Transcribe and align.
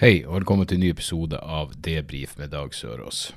Hei, 0.00 0.22
og 0.24 0.38
velkommen 0.38 0.64
til 0.64 0.78
en 0.78 0.80
ny 0.80 0.94
episode 0.94 1.36
av 1.44 1.74
Debrif 1.84 2.30
med 2.40 2.54
Dag 2.54 2.72
Sørås. 2.72 3.34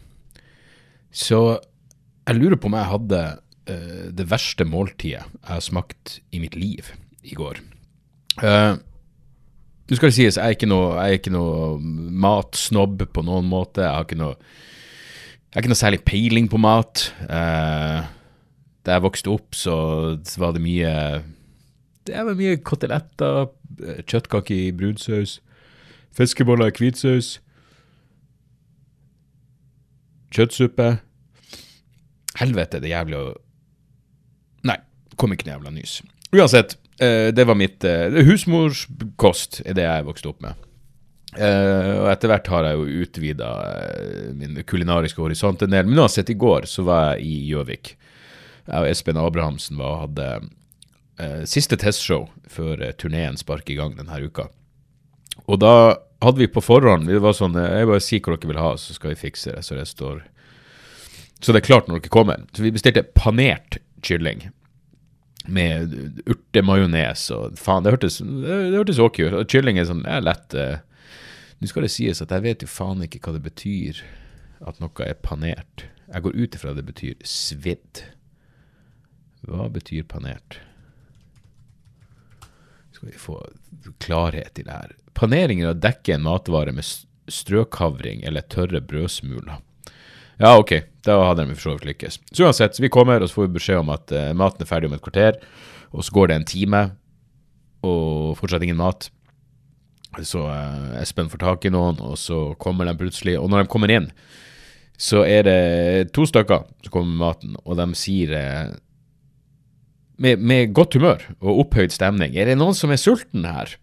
Så 1.12 1.40
jeg 1.60 2.38
lurer 2.38 2.56
på 2.56 2.70
om 2.70 2.78
jeg 2.80 2.88
hadde 2.88 3.20
uh, 3.68 4.06
det 4.16 4.28
verste 4.32 4.64
måltidet 4.64 5.26
jeg 5.26 5.50
har 5.50 5.60
smakt 5.60 6.22
i 6.32 6.40
mitt 6.40 6.56
liv 6.56 6.88
i 7.20 7.36
går. 7.36 7.60
Uh, 8.40 8.80
Nå 8.80 10.00
skal 10.00 10.08
det 10.08 10.16
sies, 10.22 10.40
jeg 10.40 10.40
er 10.40 10.56
ikke 10.56 10.72
noe, 10.72 11.04
noe 11.36 11.76
matsnobb 12.24 13.10
på 13.12 13.28
noen 13.28 13.52
måte. 13.52 13.84
Jeg 13.84 13.98
har 14.00 14.08
ikke 14.08 14.24
noe, 14.24 14.40
har 15.52 15.68
ikke 15.68 15.76
noe 15.76 15.84
særlig 15.84 16.04
peiling 16.08 16.48
på 16.48 16.64
mat. 16.64 17.10
Uh, 17.28 18.08
da 18.88 19.02
jeg 19.02 19.10
vokste 19.12 19.36
opp, 19.36 19.52
så 19.52 19.82
var 20.40 20.56
det 20.56 20.64
mye 20.64 21.00
Det 22.08 22.24
var 22.24 22.40
mye 22.40 22.64
koteletter, 22.64 23.50
eh, 23.84 24.06
kjøttkaker 24.08 24.70
i 24.70 24.72
brunsaus. 24.72 25.42
Fiskeboller 26.14 26.70
i 26.70 26.76
hvitsaus. 26.78 27.38
Kjøttsuppe. 30.34 30.98
Helvete, 32.40 32.82
det 32.82 32.94
jævlig 32.94 33.20
å 33.20 33.32
Nei, 34.64 34.78
kom 35.20 35.34
ikke 35.36 35.50
noe 35.50 35.58
jævla 35.58 35.74
nys. 35.76 35.98
Uansett, 36.34 36.78
eh, 37.04 37.30
det 37.36 37.44
var 37.46 37.58
mitt 37.60 37.84
eh, 37.86 38.16
Husmorskost 38.26 39.60
er 39.68 39.76
det 39.78 39.84
jeg 39.86 40.06
vokste 40.08 40.32
opp 40.32 40.40
med. 40.46 40.70
Eh, 41.34 41.90
og 42.00 42.08
etter 42.14 42.32
hvert 42.32 42.50
har 42.54 42.70
jeg 42.70 42.80
jo 42.80 43.04
utvida 43.04 43.50
min 44.38 44.62
kulinariske 44.70 45.22
horisont 45.22 45.66
en 45.66 45.76
del. 45.76 45.90
Men 45.90 46.06
uansett, 46.06 46.32
i 46.32 46.40
går 46.40 46.70
så 46.70 46.86
var 46.88 47.14
jeg 47.14 47.28
i 47.28 47.36
Gjøvik. 47.52 47.94
Jeg 48.64 48.80
og 48.80 48.90
Espen 48.90 49.20
Abrahamsen 49.20 49.82
var 49.82 50.06
hadde 50.06 50.34
siste 51.46 51.78
testshow 51.78 52.24
før 52.50 52.80
uh, 52.82 52.94
turneen 52.98 53.36
sparker 53.38 53.76
i 53.76 53.78
gang 53.78 53.92
denne 53.94 54.18
uka. 54.24 54.48
Og 55.46 55.60
da 55.62 55.74
hadde 56.24 56.42
vi 56.42 56.50
på 56.52 56.64
forhånd 56.64 57.10
Det 57.10 57.22
var 57.24 57.36
sånn 57.38 57.56
eh, 57.60 57.80
Jeg 57.82 57.90
bare 57.90 58.04
sier 58.04 58.24
hva 58.24 58.38
dere 58.38 58.52
vil 58.54 58.62
ha, 58.62 58.74
så 58.80 58.96
skal 58.96 59.14
vi 59.14 59.22
fikse 59.26 59.56
det. 59.56 59.64
Så 59.66 59.78
det 59.78 59.88
står 59.90 60.24
Så 61.40 61.52
det 61.52 61.64
er 61.64 61.70
klart 61.70 61.90
når 61.90 62.02
dere 62.02 62.14
kommer. 62.14 62.44
Så 62.56 62.66
vi 62.66 62.74
bestilte 62.76 63.06
panert 63.16 63.80
kylling. 64.04 64.50
Med 65.44 65.96
urtemajones 66.30 67.28
og 67.36 67.58
Faen, 67.60 67.84
det 67.84 67.96
hørtes 67.98 68.22
Det, 68.24 68.60
hørtes 68.78 69.02
ok 69.04 69.24
ut. 69.26 69.40
Kylling 69.52 69.80
er 69.80 69.90
sånn 69.90 70.06
er 70.08 70.24
lett 70.24 70.56
uh, 70.56 70.80
Nå 71.60 71.68
skal 71.72 71.86
det 71.86 71.94
sies 71.94 72.24
at 72.24 72.32
jeg 72.32 72.44
vet 72.44 72.64
jo 72.64 72.68
faen 72.68 73.04
ikke 73.06 73.22
hva 73.24 73.38
det 73.38 73.46
betyr 73.46 74.02
at 74.68 74.80
noe 74.80 75.06
er 75.06 75.16
panert. 75.20 75.86
Jeg 76.08 76.24
går 76.26 76.36
ut 76.36 76.56
ifra 76.58 76.74
det 76.76 76.86
betyr 76.88 77.16
svidd. 77.28 78.04
Hva 79.48 79.68
betyr 79.72 80.04
panert? 80.08 80.60
Skal 82.96 83.10
vi 83.10 83.20
få 83.20 83.38
klarhet 84.04 84.60
i 84.60 84.66
det 84.68 84.76
her. 84.76 84.94
Panering 85.18 85.62
er 85.62 85.74
å 85.74 85.78
dekke 85.78 86.16
en 86.16 86.26
matvare 86.26 86.74
med 86.76 86.88
strøkavring 87.32 88.24
eller 88.28 88.46
tørre 88.52 88.82
brødsmuler. 88.84 89.62
Ja, 90.42 90.56
ok, 90.58 90.74
da 91.06 91.20
hadde 91.28 91.46
de 91.46 91.56
for 91.56 91.64
så 91.64 91.74
vidt 91.76 91.90
lykkes. 91.92 92.20
Så 92.34 92.48
uansett, 92.48 92.80
vi 92.82 92.92
kommer 92.92 93.22
og 93.22 93.30
så 93.30 93.38
får 93.38 93.48
vi 93.48 93.58
beskjed 93.60 93.84
om 93.84 93.92
at 93.94 94.14
uh, 94.16 94.32
maten 94.38 94.66
er 94.66 94.70
ferdig 94.70 94.90
om 94.90 94.96
et 94.98 95.04
kvarter, 95.04 95.38
og 95.94 96.06
så 96.06 96.16
går 96.16 96.30
det 96.30 96.38
en 96.40 96.48
time, 96.50 96.82
og 97.86 98.34
fortsatt 98.40 98.66
ingen 98.66 98.80
mat. 98.80 99.10
Så 100.26 100.42
uh, 100.48 100.96
Espen 101.02 101.30
får 101.32 101.44
tak 101.44 101.68
i 101.68 101.74
noen, 101.74 102.02
og 102.02 102.18
så 102.20 102.56
kommer 102.62 102.90
de 102.90 102.98
plutselig, 102.98 103.38
og 103.40 103.52
når 103.54 103.64
de 103.64 103.74
kommer 103.74 103.94
inn, 103.94 104.10
så 105.00 105.24
er 105.26 105.46
det 105.46 105.60
to 106.16 106.26
stykker 106.30 106.66
som 106.86 106.94
kommer 106.94 107.14
med 107.14 107.22
maten, 107.22 107.56
og 107.64 107.78
de 107.78 107.88
sier 107.98 108.34
uh, 108.34 108.74
med, 110.22 110.42
med 110.42 110.74
godt 110.74 110.98
humør 110.98 111.24
og 111.42 111.66
opphøyd 111.68 111.94
stemning. 111.94 112.36
Er 112.38 112.50
det 112.50 112.58
noen 112.60 112.78
som 112.78 112.94
er 112.94 113.02
sulten 113.02 113.46
her? 113.48 113.78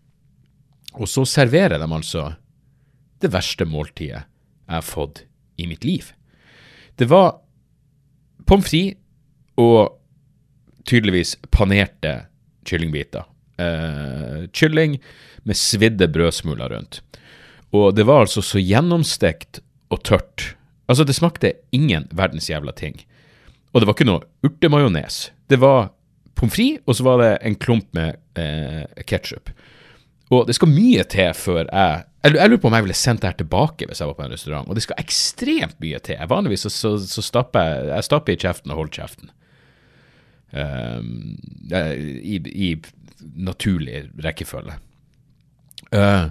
Og 0.98 1.08
så 1.08 1.24
serverer 1.28 1.78
de 1.78 1.86
altså 1.86 2.32
det 3.20 3.30
verste 3.32 3.66
måltidet 3.68 4.24
jeg 4.24 4.74
har 4.74 4.86
fått 4.86 5.24
i 5.60 5.66
mitt 5.68 5.84
liv. 5.84 6.12
Det 6.96 7.08
var 7.10 7.40
pommes 8.48 8.66
frites 8.70 8.98
og 9.60 9.96
tydeligvis 10.88 11.36
panerte 11.52 12.14
kyllingbiter. 12.66 13.26
Eh, 13.60 14.46
kylling 14.56 14.96
med 15.44 15.58
svidde 15.58 16.08
brødsmuler 16.08 16.72
rundt. 16.72 17.02
Og 17.76 17.94
det 17.94 18.06
var 18.08 18.24
altså 18.24 18.42
så 18.42 18.62
gjennomstekt 18.62 19.60
og 19.90 20.02
tørt. 20.06 20.54
Altså, 20.90 21.04
det 21.04 21.14
smakte 21.14 21.54
ingen 21.72 22.08
verdens 22.10 22.50
jævla 22.50 22.72
ting. 22.74 22.96
Og 23.70 23.80
det 23.80 23.86
var 23.86 23.94
ikke 23.94 24.08
noe 24.08 24.24
urtemajones. 24.46 25.28
Det 25.50 25.60
var 25.62 25.92
pommes 26.34 26.56
frites, 26.56 26.82
og 26.86 26.96
så 26.96 27.06
var 27.06 27.20
det 27.22 27.30
en 27.46 27.58
klump 27.60 27.86
med 27.94 28.18
eh, 28.40 29.04
ketsjup. 29.06 29.52
Og 30.30 30.46
det 30.46 30.54
skal 30.54 30.70
mye 30.70 31.04
til 31.10 31.34
før 31.34 31.64
jeg 31.66 32.06
jeg, 32.20 32.34
lurer 32.36 32.60
på 32.60 32.68
om 32.68 32.74
jeg 32.76 32.84
ville 32.84 32.96
sendt 33.00 33.22
det 33.22 33.30
her 33.30 33.36
tilbake 33.38 33.86
hvis 33.88 34.02
jeg 34.02 34.10
var 34.10 34.16
på 34.18 34.24
en 34.26 34.34
restaurant. 34.34 34.68
Og 34.68 34.76
det 34.76 34.82
skal 34.84 34.98
ekstremt 35.00 35.78
mye 35.80 36.00
til. 36.04 36.20
Vanligvis 36.28 36.66
så, 36.66 36.72
så, 36.72 36.90
så 37.00 37.24
stapper 37.24 37.70
jeg 37.88 38.04
jeg 38.04 38.34
i 38.34 38.42
kjeften 38.42 38.74
og 38.74 38.82
holder 38.82 38.98
kjeften. 38.98 39.30
Eh, 40.52 41.00
i, 42.34 42.36
I 42.36 42.70
naturlig 43.40 44.04
rekkefølge. 44.20 44.76
Uh, 45.94 46.28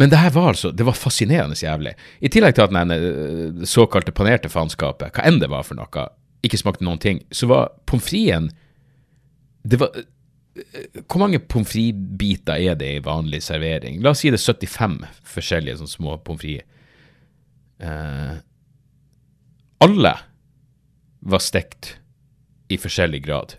men 0.00 0.10
det 0.10 0.18
her 0.18 0.30
var 0.32 0.54
altså 0.54 0.70
Det 0.72 0.86
var 0.86 0.96
fascinerende 0.96 1.58
jævlig. 1.58 1.92
I 2.20 2.28
tillegg 2.28 2.54
til 2.54 2.64
at 2.64 2.72
den 2.72 2.90
eh, 2.94 3.66
såkalte 3.68 4.12
panerte 4.12 4.48
faenskapet, 4.50 5.14
hva 5.14 5.26
enn 5.26 5.38
det 5.42 5.50
var 5.52 5.66
for 5.66 5.78
noe, 5.78 6.06
ikke 6.44 6.58
smakte 6.58 6.86
noen 6.86 7.02
ting, 7.02 7.20
så 7.30 7.46
var 7.50 7.74
pommes 7.86 8.06
fritesen 8.08 8.50
Det 9.62 9.78
var 9.80 9.94
Hvor 10.54 11.18
mange 11.18 11.40
pommes 11.42 11.72
frites-biter 11.72 12.62
er 12.62 12.78
det 12.78 12.90
i 12.96 13.02
vanlig 13.02 13.42
servering? 13.42 13.98
La 14.02 14.12
oss 14.14 14.22
si 14.22 14.30
det 14.30 14.38
er 14.38 14.66
75 14.68 15.00
forskjellige 15.34 15.80
sånne 15.80 15.94
små 15.96 16.16
pommes 16.22 16.44
frites. 16.44 16.70
Eh, 17.84 18.36
alle 19.84 20.14
var 21.24 21.42
stekt 21.42 21.96
i 22.72 22.78
forskjellig 22.80 23.20
grad. 23.24 23.56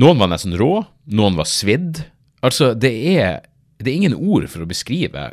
Noen 0.00 0.20
var 0.22 0.30
nesten 0.32 0.54
rå, 0.56 0.84
noen 1.12 1.36
var 1.36 1.48
svidd. 1.50 2.04
Altså, 2.46 2.72
det 2.78 2.92
er, 3.12 3.42
det 3.82 3.90
er 3.90 3.98
ingen 3.98 4.16
ord 4.16 4.48
for 4.50 4.64
å 4.64 4.70
beskrive 4.70 5.32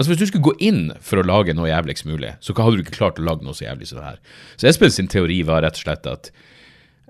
Altså, 0.00 0.14
Hvis 0.14 0.20
du 0.22 0.28
skulle 0.30 0.46
gå 0.46 0.52
inn 0.64 0.94
for 1.04 1.20
å 1.20 1.26
lage 1.28 1.52
noe 1.52 1.68
jævligst 1.68 2.06
mulig, 2.08 2.30
så 2.40 2.54
hadde 2.56 2.78
du 2.78 2.86
ikke 2.86 2.94
klart 2.96 3.18
å 3.20 3.24
lage 3.26 3.44
noe 3.44 3.52
så 3.52 3.66
jævlig 3.66 3.90
som 3.90 3.98
det 3.98 4.06
her. 4.06 4.22
Så 4.56 4.70
Espen 4.70 4.94
sin 4.94 5.10
teori 5.12 5.42
var 5.44 5.60
rett 5.60 5.76
og 5.76 5.82
slett 5.82 6.08
at 6.08 6.30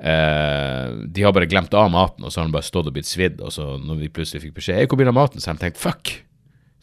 eh, 0.01 0.87
de 1.07 1.25
har 1.25 1.35
bare 1.37 1.49
glemt 1.51 1.75
av 1.77 1.91
maten, 1.93 2.25
og 2.25 2.33
så 2.33 2.41
har 2.41 2.49
den 2.49 2.57
bare 2.57 2.67
stått 2.67 2.89
og 2.91 2.97
blitt 2.97 3.09
svidd. 3.09 3.41
Og 3.45 3.53
så 3.55 3.77
når 3.81 4.03
vi 4.05 4.13
plutselig 4.13 4.47
fikk 4.47 4.57
beskjed 4.61 4.89
hvor 4.89 5.01
blir 5.01 5.13
av 5.13 5.19
maten, 5.19 5.43
så 5.43 5.51
har 5.51 5.61
de 5.61 5.67
tenkt 5.67 5.83
fuck, 5.83 6.15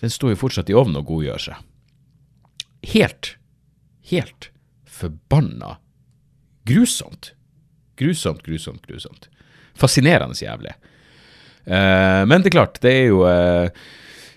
den 0.01 0.13
står 0.13 0.35
jo 0.35 0.41
fortsatt 0.44 0.69
i 0.69 0.78
ovnen 0.78 1.00
og 1.00 1.09
godgjør 1.09 1.50
seg. 1.50 1.66
Helt, 2.94 3.33
helt 4.11 4.51
forbanna 4.85 5.77
grusomt. 6.67 7.33
Grusomt, 7.97 8.44
grusomt, 8.45 8.85
grusomt. 8.85 9.29
Fascinerende 9.77 10.38
jævlig. 10.38 10.75
Eh, 11.66 12.23
men 12.29 12.41
det 12.41 12.51
er 12.51 12.57
klart, 12.57 12.81
det 12.81 12.91
er 12.94 13.07
jo 13.09 13.23
eh, 13.27 13.67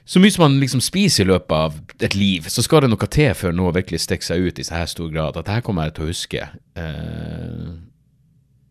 Så 0.04 0.18
mye 0.18 0.32
som 0.34 0.42
man 0.42 0.56
liksom 0.58 0.80
spiser 0.82 1.22
i 1.22 1.28
løpet 1.30 1.52
av 1.54 1.76
et 2.02 2.16
liv, 2.18 2.48
så 2.50 2.64
skal 2.66 2.82
det 2.82 2.88
noe 2.90 3.06
til 3.06 3.30
før 3.38 3.52
noe 3.54 3.74
virkelig 3.76 4.00
stikker 4.02 4.26
seg 4.26 4.48
ut 4.48 4.58
i 4.58 4.64
så 4.66 4.80
her 4.80 4.88
stor 4.90 5.10
grad 5.12 5.36
at 5.38 5.46
det 5.46 5.54
her 5.54 5.62
kommer 5.62 5.86
jeg 5.86 5.94
til 5.94 6.02
å 6.02 6.10
huske. 6.10 6.48
Eh, 6.74 7.68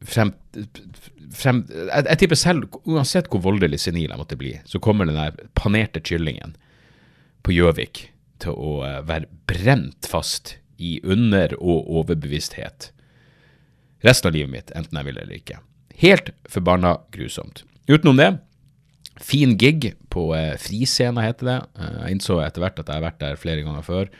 frem, 0.05 0.31
frem 1.35 1.63
jeg, 1.69 2.05
jeg 2.05 2.19
tipper 2.21 2.39
selv, 2.39 2.79
uansett 2.87 3.29
hvor 3.31 3.43
voldelig 3.43 3.81
senil 3.83 4.09
jeg 4.09 4.19
måtte 4.21 4.39
bli, 4.39 4.55
så 4.69 4.81
kommer 4.83 5.09
den 5.09 5.19
der 5.19 5.35
panerte 5.57 6.01
kyllingen 6.03 6.55
på 7.45 7.55
Gjøvik 7.55 8.07
til 8.43 8.55
å 8.55 8.79
eh, 8.87 9.01
være 9.07 9.29
brent 9.49 10.07
fast 10.09 10.57
i 10.79 10.97
under- 11.03 11.57
og 11.59 11.89
overbevissthet 11.99 12.91
resten 14.05 14.29
av 14.29 14.35
livet 14.35 14.51
mitt, 14.53 14.71
enten 14.75 14.99
jeg 14.99 15.09
vil 15.09 15.19
eller 15.19 15.39
ikke. 15.39 15.59
Helt 15.99 16.31
forbanna 16.47 16.95
grusomt. 17.11 17.65
Utenom 17.89 18.19
det, 18.19 18.29
fin 19.19 19.57
gig 19.59 19.91
på 20.13 20.29
eh, 20.37 20.55
Friscena, 20.61 21.25
heter 21.25 21.49
det. 21.49 21.57
Eh, 21.79 21.97
jeg 22.05 22.17
innså 22.17 22.39
etter 22.43 22.63
hvert 22.63 22.79
at 22.79 22.87
jeg 22.87 22.95
har 22.95 23.07
vært 23.09 23.23
der 23.23 23.39
flere 23.41 23.65
ganger 23.65 23.83
før. 23.85 24.11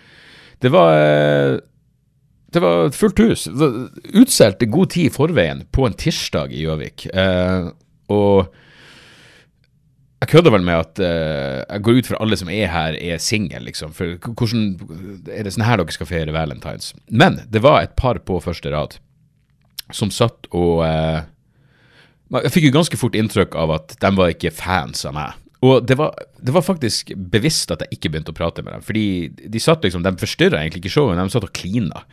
Det 0.59 0.71
var 0.73 0.95
eh, 0.99 1.59
det 2.53 2.61
var 2.63 2.89
fullt 2.95 3.19
hus. 3.21 3.47
Utsolgt 4.13 4.63
i 4.65 4.69
god 4.71 4.89
tid 4.95 5.09
i 5.09 5.13
forveien 5.13 5.65
på 5.75 5.85
en 5.85 5.97
tirsdag 5.97 6.53
i 6.55 6.63
Gjøvik. 6.63 7.05
Eh, 7.13 7.69
og 8.09 8.49
jeg 10.19 10.31
kødder 10.33 10.51
vel 10.51 10.65
med 10.67 10.81
at 10.81 11.01
eh, 11.03 11.59
jeg 11.61 11.83
går 11.85 11.99
ut 11.99 12.09
fra 12.09 12.21
alle 12.23 12.39
som 12.39 12.49
er 12.51 12.71
her, 12.73 12.97
er 12.97 13.21
single, 13.23 13.61
liksom. 13.67 13.93
For 13.95 14.17
hvordan 14.27 14.73
er 15.31 15.45
det 15.45 15.53
sånn 15.55 15.67
her 15.67 15.79
dere 15.79 15.95
skal 15.95 16.09
feire 16.09 16.33
valentines? 16.35 16.91
Men 17.07 17.39
det 17.47 17.61
var 17.63 17.83
et 17.83 17.93
par 17.99 18.19
på 18.25 18.41
første 18.43 18.73
rad 18.73 18.97
som 19.95 20.11
satt 20.13 20.45
og 20.53 20.83
eh, 20.85 21.21
Jeg 22.29 22.51
fikk 22.53 22.67
jo 22.67 22.75
ganske 22.75 22.97
fort 23.01 23.15
inntrykk 23.17 23.55
av 23.57 23.71
at 23.73 23.95
de 24.01 24.11
var 24.17 24.33
ikke 24.33 24.53
fans 24.53 25.05
av 25.09 25.15
meg. 25.17 25.37
Og 25.65 25.85
det 25.85 25.97
var, 25.99 26.13
det 26.37 26.53
var 26.55 26.63
faktisk 26.63 27.09
bevisst 27.17 27.71
at 27.73 27.81
jeg 27.83 27.97
ikke 27.97 28.11
begynte 28.13 28.33
å 28.33 28.37
prate 28.37 28.63
med 28.63 28.75
dem. 28.75 28.83
Fordi 28.85 29.05
de 29.29 29.61
satt 29.61 29.83
liksom, 29.83 30.05
de 30.05 30.13
forstyrra 30.21 30.61
egentlig 30.61 30.83
ikke 30.83 30.93
showet, 30.93 31.17
de 31.17 31.33
satt 31.33 31.47
og 31.47 31.55
klina. 31.57 32.03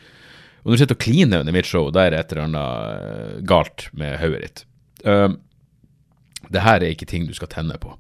Og 0.67 0.73
når 0.73 0.81
du 0.81 0.83
sitter 0.83 0.97
og 0.99 1.03
kliner 1.05 1.43
under 1.45 1.55
mitt 1.55 1.69
show, 1.71 1.93
da 1.95 2.03
er 2.03 2.11
det 2.11 2.19
et 2.19 2.33
eller 2.35 2.49
annet 2.49 2.95
eh, 2.99 3.35
galt 3.47 3.85
med 3.95 4.17
hodet 4.19 4.41
ditt. 4.43 4.63
Um, 5.07 5.37
det 6.51 6.65
her 6.65 6.83
er 6.83 6.91
ikke 6.91 7.07
ting 7.07 7.29
du 7.29 7.35
skal 7.39 7.53
tenne 7.53 7.77
på. 7.79 7.93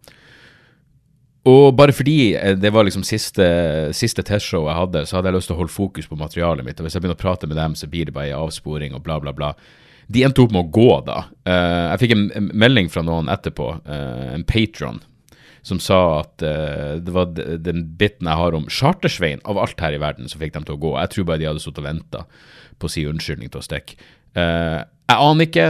Og 1.46 1.68
bare 1.78 1.94
fordi 1.94 2.34
eh, 2.34 2.56
det 2.58 2.72
var 2.74 2.88
liksom 2.88 3.04
siste, 3.06 3.46
siste 3.94 4.24
testshow 4.26 4.66
jeg 4.66 4.80
hadde, 4.80 5.04
så 5.06 5.20
hadde 5.20 5.30
jeg 5.30 5.38
lyst 5.38 5.52
til 5.52 5.54
å 5.54 5.60
holde 5.60 5.76
fokus 5.76 6.10
på 6.10 6.18
materialet 6.18 6.66
mitt. 6.66 6.82
Og 6.82 6.88
hvis 6.88 6.98
jeg 6.98 7.04
begynner 7.04 7.14
å 7.14 7.22
prate 7.22 7.46
med 7.46 7.60
dem, 7.60 7.78
så 7.78 7.86
blir 7.92 8.10
det 8.10 8.16
bare 8.16 8.32
en 8.32 8.42
avsporing 8.48 8.98
og 8.98 9.04
bla, 9.06 9.20
bla, 9.22 9.30
bla. 9.36 9.52
De 10.10 10.26
endte 10.26 10.42
opp 10.42 10.54
med 10.54 10.66
å 10.66 10.74
gå, 10.74 10.90
da. 11.06 11.20
Uh, 11.46 11.92
jeg 11.92 12.02
fikk 12.02 12.16
en 12.16 12.50
melding 12.50 12.90
fra 12.90 13.06
noen 13.06 13.30
etterpå, 13.30 13.76
uh, 13.86 14.26
en 14.34 14.46
patron, 14.46 14.98
som 15.66 15.80
sa 15.82 15.98
at 16.20 16.44
uh, 16.46 16.96
det 17.02 17.14
var 17.14 17.32
den 17.34 17.82
biten 17.98 18.28
jeg 18.30 18.38
har 18.38 18.54
om 18.54 18.68
Chartersveien, 18.70 19.42
av 19.44 19.58
alt 19.58 19.80
her 19.82 19.96
i 19.96 20.02
verden, 20.02 20.30
som 20.30 20.42
fikk 20.42 20.54
dem 20.54 20.66
til 20.68 20.76
å 20.76 20.82
gå. 20.84 20.92
Jeg 21.00 21.12
tror 21.14 21.26
bare 21.30 21.42
de 21.42 21.48
hadde 21.50 21.62
sittet 21.64 21.82
og 21.82 21.88
venta 21.88 22.22
på 22.78 22.86
å 22.86 22.92
si 22.92 23.02
unnskyldning 23.08 23.50
til 23.50 23.62
å 23.62 23.66
stikke. 23.66 23.98
Uh, 24.36 24.84
jeg 25.10 25.16
aner 25.22 25.48
ikke 25.48 25.66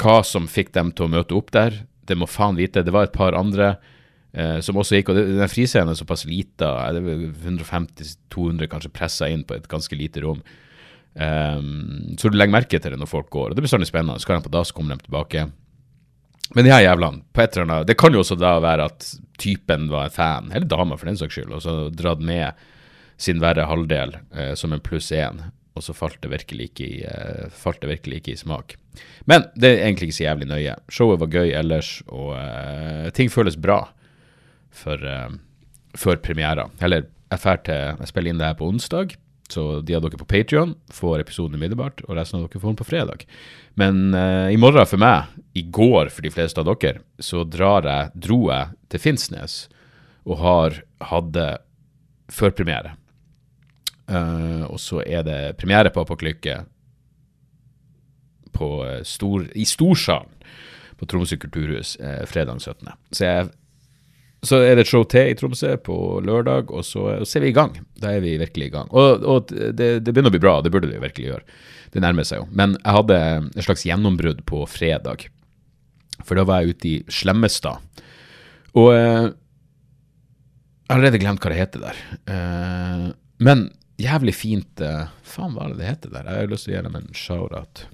hva 0.00 0.18
som 0.24 0.48
fikk 0.48 0.72
dem 0.76 0.92
til 0.96 1.08
å 1.08 1.12
møte 1.12 1.36
opp 1.36 1.50
der. 1.56 1.82
Det 2.08 2.16
må 2.18 2.28
faen 2.28 2.58
vite. 2.58 2.84
Det 2.84 2.92
var 2.94 3.08
et 3.08 3.16
par 3.16 3.36
andre 3.38 3.74
uh, 4.36 4.58
som 4.64 4.78
også 4.80 4.98
gikk, 4.98 5.12
og 5.12 5.20
det- 5.20 5.28
den 5.38 5.52
friscenen 5.52 5.92
er 5.92 5.98
såpass 5.98 6.26
lita, 6.28 6.70
eh, 6.88 6.92
det 6.96 7.02
er 7.04 7.32
150-200 7.48 8.68
kanskje 8.68 8.92
pressa 8.92 9.28
inn 9.28 9.44
på 9.44 9.56
et 9.56 9.68
ganske 9.68 9.96
lite 9.96 10.24
rom. 10.24 10.42
Um, 11.10 12.14
så 12.16 12.30
du 12.30 12.36
legger 12.38 12.54
merke 12.54 12.78
til 12.78 12.92
det 12.92 12.98
når 13.00 13.10
folk 13.10 13.30
går, 13.34 13.50
og 13.50 13.54
det 13.56 13.62
blir 13.62 13.66
bestandig 13.66 13.88
spennende. 13.90 14.20
Skal 14.22 14.38
de 14.38 14.46
på 14.46 14.52
dass, 14.54 14.70
kommer 14.70 14.94
de 14.94 15.02
tilbake. 15.08 15.48
Men 16.54 16.66
de 16.66 16.72
her 16.72 16.82
jævlene, 16.82 17.22
på 17.32 17.42
et 17.44 17.56
eller 17.56 17.68
annet 17.68 17.86
Det 17.86 17.96
kan 18.00 18.14
jo 18.14 18.24
også 18.24 18.36
da 18.38 18.56
være 18.62 18.88
at 18.90 19.06
typen 19.40 19.88
var 19.92 20.08
en 20.08 20.14
fan, 20.14 20.50
eller 20.52 20.66
dama 20.68 20.98
for 20.98 21.08
den 21.08 21.16
saks 21.16 21.38
skyld, 21.38 21.54
og 21.56 21.62
så 21.64 21.74
dratt 21.94 22.20
med 22.20 22.58
sin 23.20 23.40
verre 23.40 23.68
halvdel 23.68 24.16
eh, 24.34 24.52
som 24.58 24.72
en 24.72 24.82
pluss 24.84 25.10
én, 25.16 25.40
og 25.76 25.84
så 25.84 25.94
falt 25.96 26.18
det, 26.20 26.32
virkelig 26.32 26.70
ikke 26.70 26.86
i, 26.86 26.98
eh, 27.08 27.46
falt 27.54 27.80
det 27.80 27.88
virkelig 27.92 28.20
ikke 28.20 28.34
i 28.34 28.40
smak. 28.40 28.74
Men 29.30 29.46
det 29.54 29.70
er 29.70 29.86
egentlig 29.86 30.10
ikke 30.10 30.18
så 30.18 30.26
jævlig 30.26 30.50
nøye. 30.50 30.76
Showet 30.92 31.22
var 31.22 31.32
gøy 31.32 31.54
ellers, 31.56 31.94
og 32.08 32.34
eh, 32.36 33.08
ting 33.16 33.32
føles 33.32 33.56
bra 33.56 33.80
for, 34.70 35.00
eh, 35.00 35.32
for 35.96 36.20
premiera. 36.20 36.68
Eller 36.80 37.06
jeg 37.30 37.44
drar 37.44 37.60
til 37.64 37.74
Jeg 38.00 38.10
spiller 38.10 38.32
inn 38.32 38.40
det 38.40 38.48
her 38.50 38.58
på 38.58 38.68
onsdag, 38.68 39.16
så 39.50 39.82
de 39.82 39.96
av 39.96 40.02
dere 40.04 40.18
på 40.18 40.28
Patrion 40.28 40.74
får 40.94 41.24
episoden 41.24 41.58
umiddelbart, 41.58 42.04
og 42.06 42.16
resten 42.18 42.38
av 42.38 42.46
dere 42.46 42.62
får 42.62 42.72
den 42.72 42.80
på 42.80 42.88
fredag. 42.88 43.24
Men 43.80 44.14
eh, 44.14 44.52
i 44.54 44.58
morgen 44.60 44.86
for 44.86 45.00
meg, 45.02 45.30
i 45.52 45.62
går 45.62 46.10
for 46.14 46.22
de 46.22 46.30
fleste 46.30 46.62
av 46.62 46.68
dere, 46.68 47.02
så 47.18 47.42
jeg, 47.42 48.10
dro 48.14 48.40
jeg 48.50 48.74
til 48.92 49.02
Finnsnes 49.02 49.54
og 50.28 50.38
har 50.42 50.82
hadde 51.10 51.46
førpremiere. 52.30 52.94
Uh, 54.10 54.66
og 54.66 54.78
så 54.82 55.02
er 55.06 55.22
det 55.26 55.56
premiere 55.58 55.90
på 55.94 56.02
Apokalykke 56.02 56.56
eh, 58.60 59.02
stor, 59.06 59.46
i 59.54 59.64
Storsalen 59.64 60.34
på 60.98 61.06
Tromsø 61.08 61.38
kulturhus 61.40 61.94
eh, 61.96 62.26
fredag 62.28 62.60
17. 62.60 62.90
Så, 63.10 63.24
jeg, 63.24 63.46
så 64.44 64.58
er 64.60 64.74
det 64.74 64.84
et 64.84 64.90
show 64.90 65.06
til 65.08 65.30
i 65.30 65.36
Tromsø 65.38 65.76
på 65.80 65.96
lørdag, 66.26 66.68
og 66.68 66.84
så, 66.84 67.06
og 67.22 67.28
så 67.28 67.38
er 67.38 67.46
vi 67.46 67.52
i 67.54 67.56
gang. 67.56 67.78
Da 68.02 68.12
er 68.12 68.20
vi 68.20 68.34
virkelig 68.42 68.68
i 68.68 68.74
gang. 68.74 68.90
Og, 68.92 69.24
og 69.24 69.48
det, 69.48 69.88
det 70.04 70.12
begynner 70.12 70.28
å 70.28 70.36
bli 70.36 70.42
bra, 70.42 70.58
det 70.60 70.74
burde 70.74 70.90
det 70.90 71.00
virkelig 71.00 71.30
gjøre. 71.30 71.58
Det 71.94 72.02
nærmer 72.04 72.28
seg 72.28 72.42
jo. 72.42 72.50
Men 72.52 72.76
jeg 72.76 72.98
hadde 72.98 73.20
et 73.54 73.64
slags 73.64 73.86
gjennombrudd 73.88 74.44
på 74.50 74.66
fredag. 74.68 75.30
For 76.26 76.38
da 76.38 76.46
var 76.48 76.62
jeg 76.62 76.76
ute 76.76 76.88
i 76.90 76.96
Slemmestad. 77.12 77.80
Og 78.78 78.92
eh, 78.94 79.28
jeg 79.30 80.90
har 80.90 80.98
allerede 80.98 81.20
glemt 81.22 81.42
hva 81.44 81.52
det 81.52 81.60
heter 81.60 81.84
der. 81.84 82.00
Eh, 82.34 83.04
men 83.46 83.68
jævlig 84.00 84.34
fint 84.34 84.82
eh, 84.84 85.10
Faen, 85.26 85.54
hva 85.54 85.66
er 85.68 85.74
det 85.74 85.80
det 85.82 85.90
heter 85.90 86.14
der? 86.14 86.26
Jeg 86.30 86.44
har 86.44 86.50
lyst 86.50 86.66
til 86.66 86.74
å 86.74 86.76
gi 86.76 86.84
dem 86.86 86.98
en 86.98 87.10
shout-out. 87.16 87.84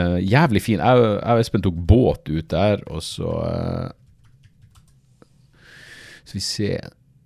Eh, 0.00 0.18
jævlig 0.24 0.62
fin. 0.64 0.80
Jeg, 0.80 1.04
jeg 1.04 1.36
og 1.36 1.42
Espen 1.44 1.64
tok 1.64 1.78
båt 1.88 2.30
ut 2.32 2.48
der, 2.50 2.82
og 2.90 3.02
så 3.04 3.34
eh, 3.46 3.90
Skal 6.24 6.38
vi 6.38 6.44
se 6.46 6.70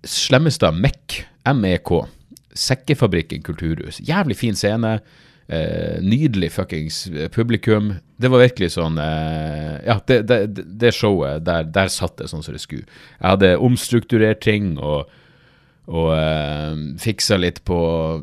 Slemmestad 0.07 0.75
MEK. 0.77 1.21
MEK. 1.57 1.93
Sekkefabrikken 2.57 3.43
kulturhus. 3.45 4.01
Jævlig 4.05 4.37
fin 4.39 4.55
scene. 4.57 4.97
Eh, 5.47 6.01
nydelig 6.03 6.49
fuckings 6.51 7.05
publikum. 7.31 7.93
Det 8.19 8.27
var 8.27 8.41
virkelig 8.41 8.73
sånn 8.73 8.97
eh, 8.99 9.77
Ja, 9.85 9.95
det, 10.09 10.17
det, 10.27 10.41
det 10.81 10.91
showet, 10.91 11.45
der, 11.47 11.69
der 11.71 11.87
satt 11.93 12.17
det 12.19 12.27
sånn 12.27 12.43
som 12.43 12.57
det 12.57 12.59
skulle. 12.65 12.83
Jeg 13.21 13.29
hadde 13.29 13.53
omstrukturert 13.63 14.43
ting 14.43 14.75
og 14.75 15.07
og 15.87 16.09
eh, 16.17 16.79
fiksa 16.99 17.37
litt 17.39 17.61
på 17.63 17.77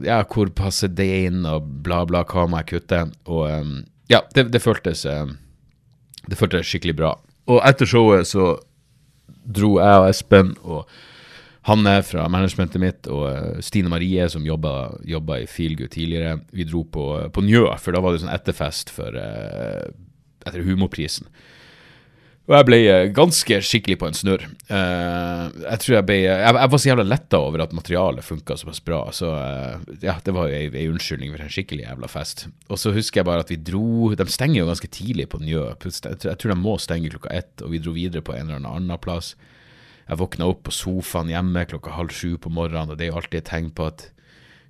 ja, 0.04 0.18
hvor 0.28 0.50
passer 0.52 0.90
det 0.92 1.08
inn, 1.30 1.46
og 1.48 1.64
bla, 1.84 2.02
bla, 2.04 2.20
hva 2.28 2.44
må 2.44 2.60
jeg 2.60 2.74
kutte? 2.74 2.98
Og 3.24 3.46
eh, 3.48 3.70
ja, 4.12 4.20
det, 4.36 4.50
det 4.52 4.60
føltes 4.60 5.06
eh, 5.08 5.24
Det 6.28 6.36
føltes 6.36 6.68
skikkelig 6.68 6.96
bra. 6.98 7.14
Og 7.48 7.62
etter 7.64 7.88
showet 7.88 8.28
så 8.28 8.54
dro 9.44 9.78
jeg 9.80 10.02
og 10.02 10.10
Espen 10.10 10.52
og 10.60 10.84
Hanne 11.64 11.94
fra 12.04 12.26
managementet 12.28 12.80
mitt 12.82 13.08
og 13.08 13.24
eh, 13.30 13.60
Stine 13.64 13.88
Marie, 13.92 14.26
som 14.28 14.44
jobba, 14.44 14.92
i 15.00 15.48
Feelgood 15.48 15.94
tidligere, 15.94 16.38
vi 16.52 16.66
dro 16.68 16.84
på, 16.84 17.08
på 17.32 17.44
Njø, 17.46 17.66
for 17.80 17.96
da 17.96 18.02
var 18.04 18.12
det 18.12 18.20
sånn 18.24 18.34
etterfest 18.34 18.92
for, 18.92 19.16
eh, 19.16 19.86
etter 20.44 20.64
humorprisen. 20.66 21.30
Og 22.44 22.52
jeg 22.58 22.68
ble 22.68 22.78
eh, 22.84 23.06
ganske 23.16 23.62
skikkelig 23.64 23.96
på 24.02 24.10
en 24.10 24.18
snurr. 24.18 24.44
Jeg 24.68 25.80
tror 25.80 25.94
jeg 25.96 26.06
ble 26.10 26.18
jeg, 26.26 26.36
jeg 26.44 26.72
var 26.74 26.82
så 26.82 26.90
jævla 26.90 27.08
letta 27.08 27.40
over 27.40 27.64
at 27.64 27.72
materialet 27.72 28.28
funka 28.28 28.58
såpass 28.60 28.82
bra, 28.84 29.00
så 29.16 29.32
ja, 30.04 30.18
det 30.20 30.36
var 30.36 30.52
jo 30.52 30.60
ei, 30.60 30.68
ei 30.68 30.84
unnskyldning 30.92 31.32
for 31.32 31.46
en 31.46 31.56
skikkelig 31.56 31.86
jævla 31.86 32.12
fest. 32.12 32.44
Og 32.68 32.82
så 32.82 32.92
husker 32.92 33.22
jeg 33.22 33.30
bare 33.30 33.46
at 33.46 33.54
vi 33.54 33.60
dro 33.70 34.12
De 34.20 34.28
stenger 34.28 34.60
jo 34.60 34.68
ganske 34.68 34.92
tidlig 34.92 35.30
på 35.32 35.40
Njø. 35.40 35.64
Jeg 35.80 36.20
tror 36.20 36.52
de 36.52 36.60
må 36.60 36.76
stenge 36.76 37.16
klokka 37.16 37.32
ett, 37.32 37.54
og 37.64 37.72
vi 37.72 37.80
dro 37.80 37.96
videre 37.96 38.20
på 38.20 38.36
en 38.36 38.52
eller 38.52 38.68
annen 38.68 39.00
plass. 39.00 39.32
Jeg 40.04 40.20
våkna 40.20 40.48
opp 40.50 40.64
på 40.66 40.74
sofaen 40.74 41.30
hjemme 41.32 41.64
klokka 41.68 41.94
halv 41.96 42.12
sju 42.12 42.36
på 42.40 42.52
morgenen, 42.52 42.92
og 42.92 42.98
det 43.00 43.06
er 43.06 43.12
jo 43.12 43.20
alltid 43.20 43.40
et 43.40 43.50
tegn 43.50 43.70
på 43.76 43.86
at 43.88 44.08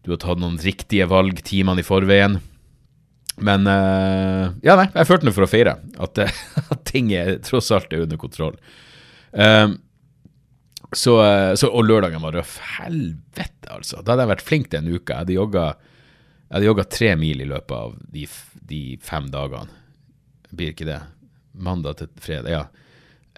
du 0.05 0.13
har 0.13 0.21
tatt 0.23 0.41
noen 0.43 0.61
riktige 0.61 1.09
valg 1.11 1.41
timene 1.47 1.83
i 1.83 1.87
forveien. 1.87 2.39
Men 3.43 3.67
uh, 3.67 4.53
Ja, 4.63 4.77
nei, 4.79 4.87
jeg 4.93 5.09
følte 5.09 5.27
noe 5.27 5.35
for 5.35 5.47
å 5.47 5.51
feire 5.51 5.79
at, 6.05 6.21
eh, 6.23 6.43
at 6.75 6.85
ting 6.87 7.11
er 7.17 7.39
tross 7.43 7.73
alt 7.75 7.93
er 7.93 8.05
under 8.05 8.21
kontroll. 8.21 8.55
Um, 9.33 9.81
så, 10.95 11.17
eh, 11.25 11.53
så, 11.59 11.73
og 11.75 11.89
lørdagen 11.89 12.23
var 12.23 12.37
røff. 12.37 12.61
Helvete, 12.77 13.67
altså. 13.73 13.99
Da 14.05 14.15
hadde 14.15 14.29
jeg 14.29 14.31
vært 14.37 14.47
flink 14.47 14.71
til 14.71 14.85
en 14.85 14.93
uke. 14.93 15.11
Jeg 15.11 15.25
hadde 15.25 15.35
jogga 15.35 15.65
jeg 16.45 16.59
hadde 16.61 16.69
jogga 16.69 16.85
tre 16.87 17.09
mil 17.19 17.41
i 17.43 17.49
løpet 17.51 17.73
av 17.75 17.95
de, 18.15 18.29
de 18.69 18.81
fem 19.03 19.25
dagene. 19.33 19.73
Blir 20.55 20.71
ikke 20.71 20.87
det? 20.87 21.01
Mandag 21.59 21.97
til 21.99 22.13
fredag, 22.23 22.53
ja. 22.53 22.84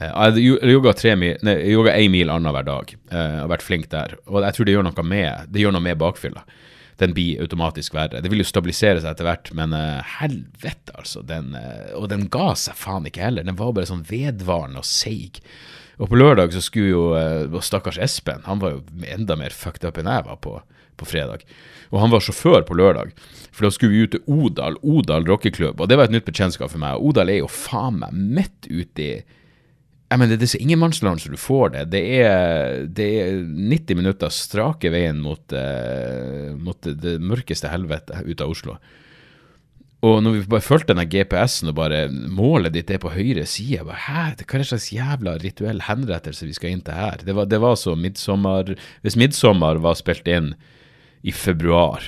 Eh, 0.00 0.12
Jeg 0.36 1.72
yoga 1.72 1.94
én 1.96 2.10
mil 2.10 2.28
annenhver 2.30 2.64
dag. 2.66 2.94
Jeg 3.10 3.40
har 3.40 3.48
vært 3.48 3.64
flink 3.64 3.88
der. 3.90 4.16
Og 4.26 4.42
jeg 4.44 4.56
tror 4.56 4.64
det 4.68 4.74
gjør 4.76 4.88
noe 4.90 5.02
med 5.04 5.52
Det 5.52 5.62
gjør 5.62 5.72
noe 5.72 5.86
med 5.86 5.98
bakfylla. 5.98 6.44
Den 6.96 7.12
blir 7.12 7.40
automatisk 7.44 7.92
verre. 7.94 8.22
Det 8.24 8.30
vil 8.32 8.40
jo 8.40 8.48
stabilisere 8.48 9.00
seg 9.02 9.10
etter 9.12 9.26
hvert, 9.28 9.50
men 9.56 9.72
eh, 9.76 10.00
helvete, 10.20 10.94
altså. 10.96 11.20
Den, 11.28 11.54
eh, 11.54 11.92
og 11.96 12.08
den 12.08 12.28
ga 12.32 12.54
seg 12.56 12.76
faen 12.76 13.08
ikke 13.08 13.24
heller. 13.24 13.44
Den 13.44 13.58
var 13.58 13.74
bare 13.76 13.88
sånn 13.88 14.06
vedvarende 14.08 14.80
og 14.80 14.88
seig. 14.88 15.42
Og 16.00 16.08
på 16.08 16.16
lørdag 16.16 16.52
så 16.52 16.62
skulle 16.64 16.92
jo 16.92 17.04
eh, 17.16 17.60
stakkars 17.64 18.00
Espen, 18.00 18.42
han 18.48 18.60
var 18.60 18.76
jo 18.76 18.82
enda 19.12 19.36
mer 19.36 19.52
fucked 19.52 19.84
up 19.88 20.00
enn 20.00 20.08
jeg 20.08 20.24
var 20.28 20.40
på, 20.44 20.58
på 20.96 21.08
fredag. 21.08 21.44
Og 21.92 22.00
han 22.00 22.12
var 22.12 22.24
sjåfør 22.24 22.64
på 22.68 22.76
lørdag, 22.76 23.12
for 23.52 23.68
da 23.68 23.72
skulle 23.72 23.92
vi 23.92 24.04
ut 24.04 24.16
til 24.16 24.24
Odal, 24.32 24.76
Odal 24.84 25.28
rockeklubb. 25.28 25.80
Og 25.80 25.88
det 25.88 25.96
var 26.00 26.08
et 26.08 26.16
nytt 26.16 26.28
bekjentskap 26.28 26.72
for 26.72 26.80
meg. 26.82 26.96
Odal 27.00 27.32
er 27.32 27.42
jo 27.42 27.52
faen 27.52 28.00
meg 28.02 28.16
midt 28.40 28.68
ute 28.72 29.04
i 29.04 29.12
jeg 30.06 30.20
mener, 30.22 30.38
er 30.38 30.50
så 30.50 30.60
ingenmannsland 30.62 31.22
som 31.22 31.34
du 31.34 31.40
får 31.40 31.72
det. 31.74 31.80
Det 31.96 32.02
er, 32.20 32.84
det 32.86 33.06
er 33.24 33.40
90 33.42 33.98
minutter 33.98 34.30
strake 34.30 34.92
veien 34.94 35.18
mot, 35.22 35.42
eh, 35.50 36.52
mot 36.54 36.78
det, 36.86 37.16
mørkeste 37.18 37.72
helvete 37.72 38.22
ut 38.22 38.44
av 38.44 38.52
Oslo. 38.54 38.76
Og 40.06 40.20
når 40.22 40.36
vi 40.36 40.42
bare 40.52 40.62
fulgte 40.62 40.92
denne 40.92 41.08
GPS-en 41.10 41.72
og 41.72 41.78
bare 41.80 42.04
målet 42.12 42.76
ditt 42.76 42.92
er 42.94 43.00
på 43.02 43.10
høyre 43.16 43.46
side, 43.50 43.82
bare, 43.88 44.04
hæ, 44.04 44.26
hva 44.44 44.58
er 44.58 44.62
det 44.62 44.68
slags 44.70 44.92
jævla 44.94 45.34
rituell 45.42 45.82
henrettelse 45.88 46.46
vi 46.46 46.54
skal 46.54 46.76
inn 46.76 46.84
til 46.86 46.94
her? 46.94 47.24
Det 47.26 47.34
var, 47.34 47.48
det 47.50 47.58
var 47.64 47.74
så 47.80 47.96
midtsommer 47.98 48.76
Hvis 49.02 49.18
midtsommer 49.18 49.82
var 49.82 49.98
spilt 49.98 50.28
inn 50.30 50.52
i 51.26 51.34
februar, 51.34 52.04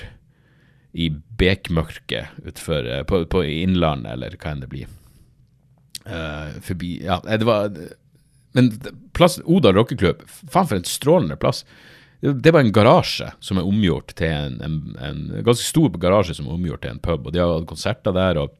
i 0.95 1.11
bekmørket 1.11 2.47
utfor 2.47 2.87
eh, 2.87 3.03
på, 3.09 3.25
på 3.27 3.43
Innlandet, 3.43 4.15
eller 4.15 4.39
hva 4.39 4.55
enn 4.55 4.63
det 4.63 4.71
blir 4.71 4.87
Eh, 6.09 6.61
forbi 6.65 7.03
Ja, 7.05 7.21
det 7.21 7.45
var 7.45 7.69
Men 8.57 8.71
plass, 9.13 9.39
Odal 9.45 9.77
rockeklubb, 9.77 10.23
faen 10.27 10.67
for 10.67 10.79
en 10.79 10.87
strålende 10.89 11.37
plass. 11.37 11.65
Det 12.21 12.51
var 12.51 12.65
en 12.65 12.73
garasje 12.73 13.29
som 13.45 13.61
er 13.61 13.67
omgjort 13.69 14.15
til 14.19 14.33
en, 14.33 14.57
en, 14.65 14.79
en, 14.99 15.19
ganske 15.47 15.63
stor 15.63 15.93
garasje 16.01 16.35
som 16.35 16.49
er 16.49 16.57
omgjort 16.57 16.83
til 16.83 16.97
en 16.97 17.03
pub. 17.03 17.29
og 17.29 17.35
De 17.35 17.43
har 17.43 17.53
hatt 17.53 17.69
konserter 17.71 18.17
der. 18.17 18.41
og 18.41 18.57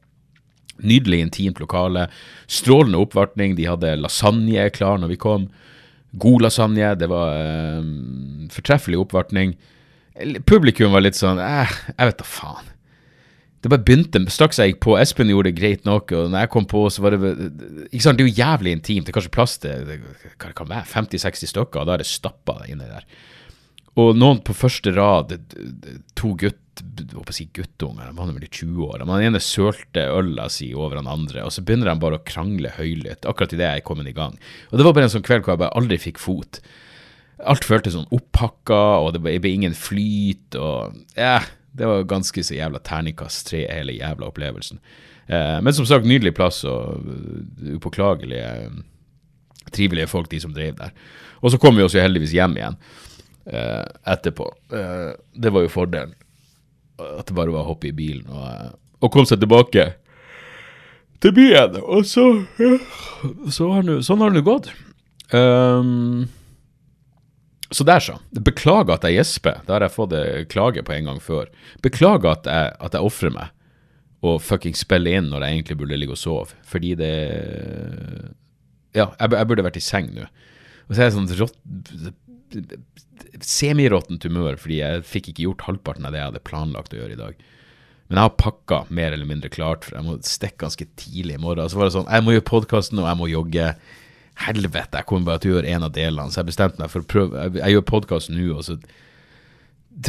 Nydelig, 0.79 1.19
intimt 1.25 1.59
lokale. 1.59 2.05
Strålende 2.47 3.01
oppvartning. 3.03 3.57
De 3.57 3.67
hadde 3.67 3.97
lasagne 3.99 4.69
klar 4.71 5.01
når 5.01 5.11
vi 5.11 5.19
kom. 5.19 5.49
God 6.21 6.45
lasagne. 6.45 6.93
Det 6.95 7.09
var 7.11 7.35
eh, 7.35 7.91
fortreffelig 8.53 9.01
oppvartning. 9.01 9.57
Publikum 10.47 10.95
var 10.95 11.03
litt 11.03 11.19
sånn 11.19 11.39
eh, 11.43 11.75
Jeg 11.97 12.13
vet 12.13 12.21
da 12.21 12.27
faen. 12.27 12.71
Det 13.59 13.71
bare 13.71 13.83
begynte 13.83 14.21
straks 14.31 14.61
jeg 14.61 14.73
gikk 14.73 14.83
på. 14.85 14.93
Espen 15.01 15.31
gjorde 15.31 15.51
det 15.51 15.59
greit 15.59 15.87
nok, 15.87 16.13
og 16.15 16.29
når 16.31 16.45
jeg 16.45 16.51
kom 16.53 16.67
på, 16.69 16.85
så 16.93 17.03
var 17.03 17.15
det 17.15 17.33
ikke 17.89 18.05
sant, 18.05 18.19
Det 18.19 18.23
er 18.23 18.29
jo 18.29 18.39
jævlig 18.39 18.75
intimt. 18.77 19.05
Det 19.05 19.11
er 19.11 19.17
kanskje 19.17 19.35
plass 19.35 19.57
til 19.59 19.83
hva 19.89 20.47
det 20.47 20.55
kan 20.55 20.69
være, 20.69 20.87
50-60 20.87 21.51
stykker, 21.51 21.81
og 21.81 21.89
da 21.89 21.97
er 21.97 22.03
det 22.03 22.07
stappa 22.07 22.61
inni 22.71 22.87
der. 22.87 23.03
Og 23.99 24.15
noen 24.15 24.39
på 24.45 24.55
første 24.55 24.93
rad, 24.95 25.35
to 26.15 26.33
gutt, 26.39 26.83
å 27.19 27.23
si 27.35 27.49
guttunger, 27.51 28.07
de 28.07 28.15
var 28.15 28.31
vel 28.31 28.47
20 28.47 28.85
år. 28.85 29.03
Den 29.03 29.25
ene 29.27 29.41
sølte 29.43 30.05
øla 30.07 30.47
si 30.53 30.69
over 30.71 31.01
den 31.01 31.09
andre, 31.11 31.43
og 31.43 31.51
så 31.51 31.63
begynner 31.65 31.91
de 31.91 31.99
bare 31.99 32.21
å 32.21 32.23
krangle 32.23 32.71
høylytt, 32.77 33.27
akkurat 33.27 33.55
idet 33.57 33.67
jeg 33.67 33.83
er 33.83 33.87
kommet 33.89 34.07
i 34.07 34.15
gang. 34.15 34.37
Og 34.71 34.79
det 34.79 34.87
var 34.87 34.95
bare 34.95 35.09
en 35.09 35.15
sånn 35.17 35.25
kveld 35.27 35.43
hvor 35.43 35.57
jeg 35.57 35.63
bare 35.65 35.75
aldri 35.75 35.99
fikk 35.99 36.21
fot. 36.23 36.61
Alt 37.43 37.67
føltes 37.67 37.97
sånn 37.97 38.07
opphakka, 38.15 38.79
og 39.03 39.11
det 39.15 39.23
ble 39.25 39.51
ingen 39.51 39.75
flyt, 39.75 40.55
og 40.55 40.95
ja, 41.19 41.41
det 41.79 41.87
var 41.87 42.07
ganske 42.09 42.43
så 42.43 42.57
jævla 42.57 42.81
terningkast 42.83 43.47
tre, 43.47 43.63
hele 43.71 43.95
jævla 43.95 44.27
opplevelsen. 44.27 44.81
Eh, 45.27 45.57
men 45.63 45.75
som 45.75 45.87
sagt, 45.87 46.07
nydelig 46.09 46.33
plass 46.35 46.63
og 46.67 47.05
upåklagelige, 47.77 48.49
trivelige 49.71 50.09
folk, 50.11 50.29
de 50.31 50.41
som 50.43 50.53
drev 50.55 50.75
der. 50.79 50.91
Og 51.39 51.53
så 51.53 51.59
kom 51.61 51.77
vi 51.77 51.85
oss 51.85 51.95
jo 51.95 52.03
heldigvis 52.03 52.35
hjem 52.35 52.57
igjen 52.59 52.75
eh, 53.47 53.85
etterpå. 54.11 54.49
Eh, 54.75 55.11
det 55.39 55.53
var 55.55 55.65
jo 55.65 55.71
fordelen. 55.71 56.15
At 56.99 57.29
det 57.29 57.37
bare 57.37 57.53
var 57.53 57.63
å 57.63 57.71
hoppe 57.71 57.91
i 57.91 57.95
bilen 57.95 58.27
og, 58.27 58.43
eh, 58.49 58.73
og 58.99 59.13
komme 59.13 59.29
seg 59.29 59.39
tilbake 59.39 59.85
til 61.23 61.35
byen. 61.35 61.79
Og 61.79 62.03
så, 62.07 62.25
ja, 62.59 62.75
så 63.51 63.71
har 63.75 63.87
nu, 63.87 63.99
sånn 64.03 64.23
har 64.23 64.33
det 64.33 64.41
nå 64.41 64.47
gått. 64.47 64.71
Um, 65.31 66.27
så 67.71 67.85
der, 67.85 68.01
så. 68.01 68.17
Beklager 68.33 68.95
at 68.95 69.05
jeg 69.05 69.19
gjesper. 69.19 69.59
Da 69.67 69.75
har 69.75 69.85
jeg 69.85 69.93
fått 69.93 70.15
klage 70.49 70.81
på 70.85 70.95
en 70.95 71.09
gang 71.11 71.19
før. 71.21 71.51
Beklager 71.85 72.31
at 72.33 72.49
jeg, 72.49 72.71
at 72.81 72.97
jeg 72.97 73.05
ofrer 73.05 73.33
meg 73.35 73.55
og 74.25 74.41
fucking 74.43 74.75
spiller 74.75 75.19
inn 75.19 75.29
når 75.31 75.45
jeg 75.45 75.57
egentlig 75.57 75.77
burde 75.79 75.99
ligge 75.99 76.15
og 76.15 76.19
sove. 76.19 76.57
Fordi 76.67 76.95
det 76.99 77.13
Ja, 78.97 79.11
jeg, 79.19 79.31
jeg 79.31 79.47
burde 79.51 79.63
vært 79.67 79.77
i 79.79 79.85
seng 79.85 80.09
nå. 80.15 80.25
Og 80.89 80.95
så 80.95 81.03
er 81.03 81.07
jeg 81.07 81.15
sånn 81.19 81.29
rått 81.39 81.57
semiråttent 83.45 84.25
humør 84.25 84.57
fordi 84.57 84.79
jeg 84.79 85.05
fikk 85.05 85.29
ikke 85.31 85.45
gjort 85.45 85.65
halvparten 85.67 86.07
av 86.07 86.15
det 86.15 86.19
jeg 86.19 86.31
hadde 86.31 86.47
planlagt 86.49 86.95
å 86.95 86.99
gjøre 86.99 87.15
i 87.15 87.19
dag. 87.19 87.43
Men 88.09 88.17
jeg 88.17 88.25
har 88.25 88.39
pakka 88.41 88.79
mer 88.89 89.13
eller 89.13 89.29
mindre 89.29 89.51
klart, 89.53 89.85
for 89.85 89.99
jeg 89.99 90.07
må 90.07 90.15
stikke 90.25 90.63
ganske 90.63 90.87
tidlig 90.97 91.37
i 91.37 91.41
morgen. 91.43 91.69
Så 91.69 91.77
var 91.77 91.85
det 91.85 91.93
sånn, 91.93 92.09
jeg 92.09 92.25
må 92.25 92.33
gjøre 92.33 92.47
podkasten, 92.49 93.01
og 93.03 93.05
jeg 93.05 93.19
må 93.19 93.27
jogge. 93.29 93.67
Helvete, 94.39 95.01
jeg 95.01 95.07
kommer 95.09 95.33
bare 95.33 95.43
til 95.43 95.51
å 95.51 95.57
gjøre 95.57 95.75
en 95.75 95.85
av 95.87 95.93
delene. 95.95 96.31
Så 96.31 96.41
jeg 96.41 96.49
bestemte 96.51 96.81
meg 96.81 96.91
for 96.93 97.03
å 97.03 97.09
prøve. 97.11 97.45
Jeg, 97.45 97.59
jeg 97.59 97.75
gjør 97.75 97.87
podkast 97.91 98.31
nå, 98.33 98.49
og 98.55 98.65
så 98.67 98.77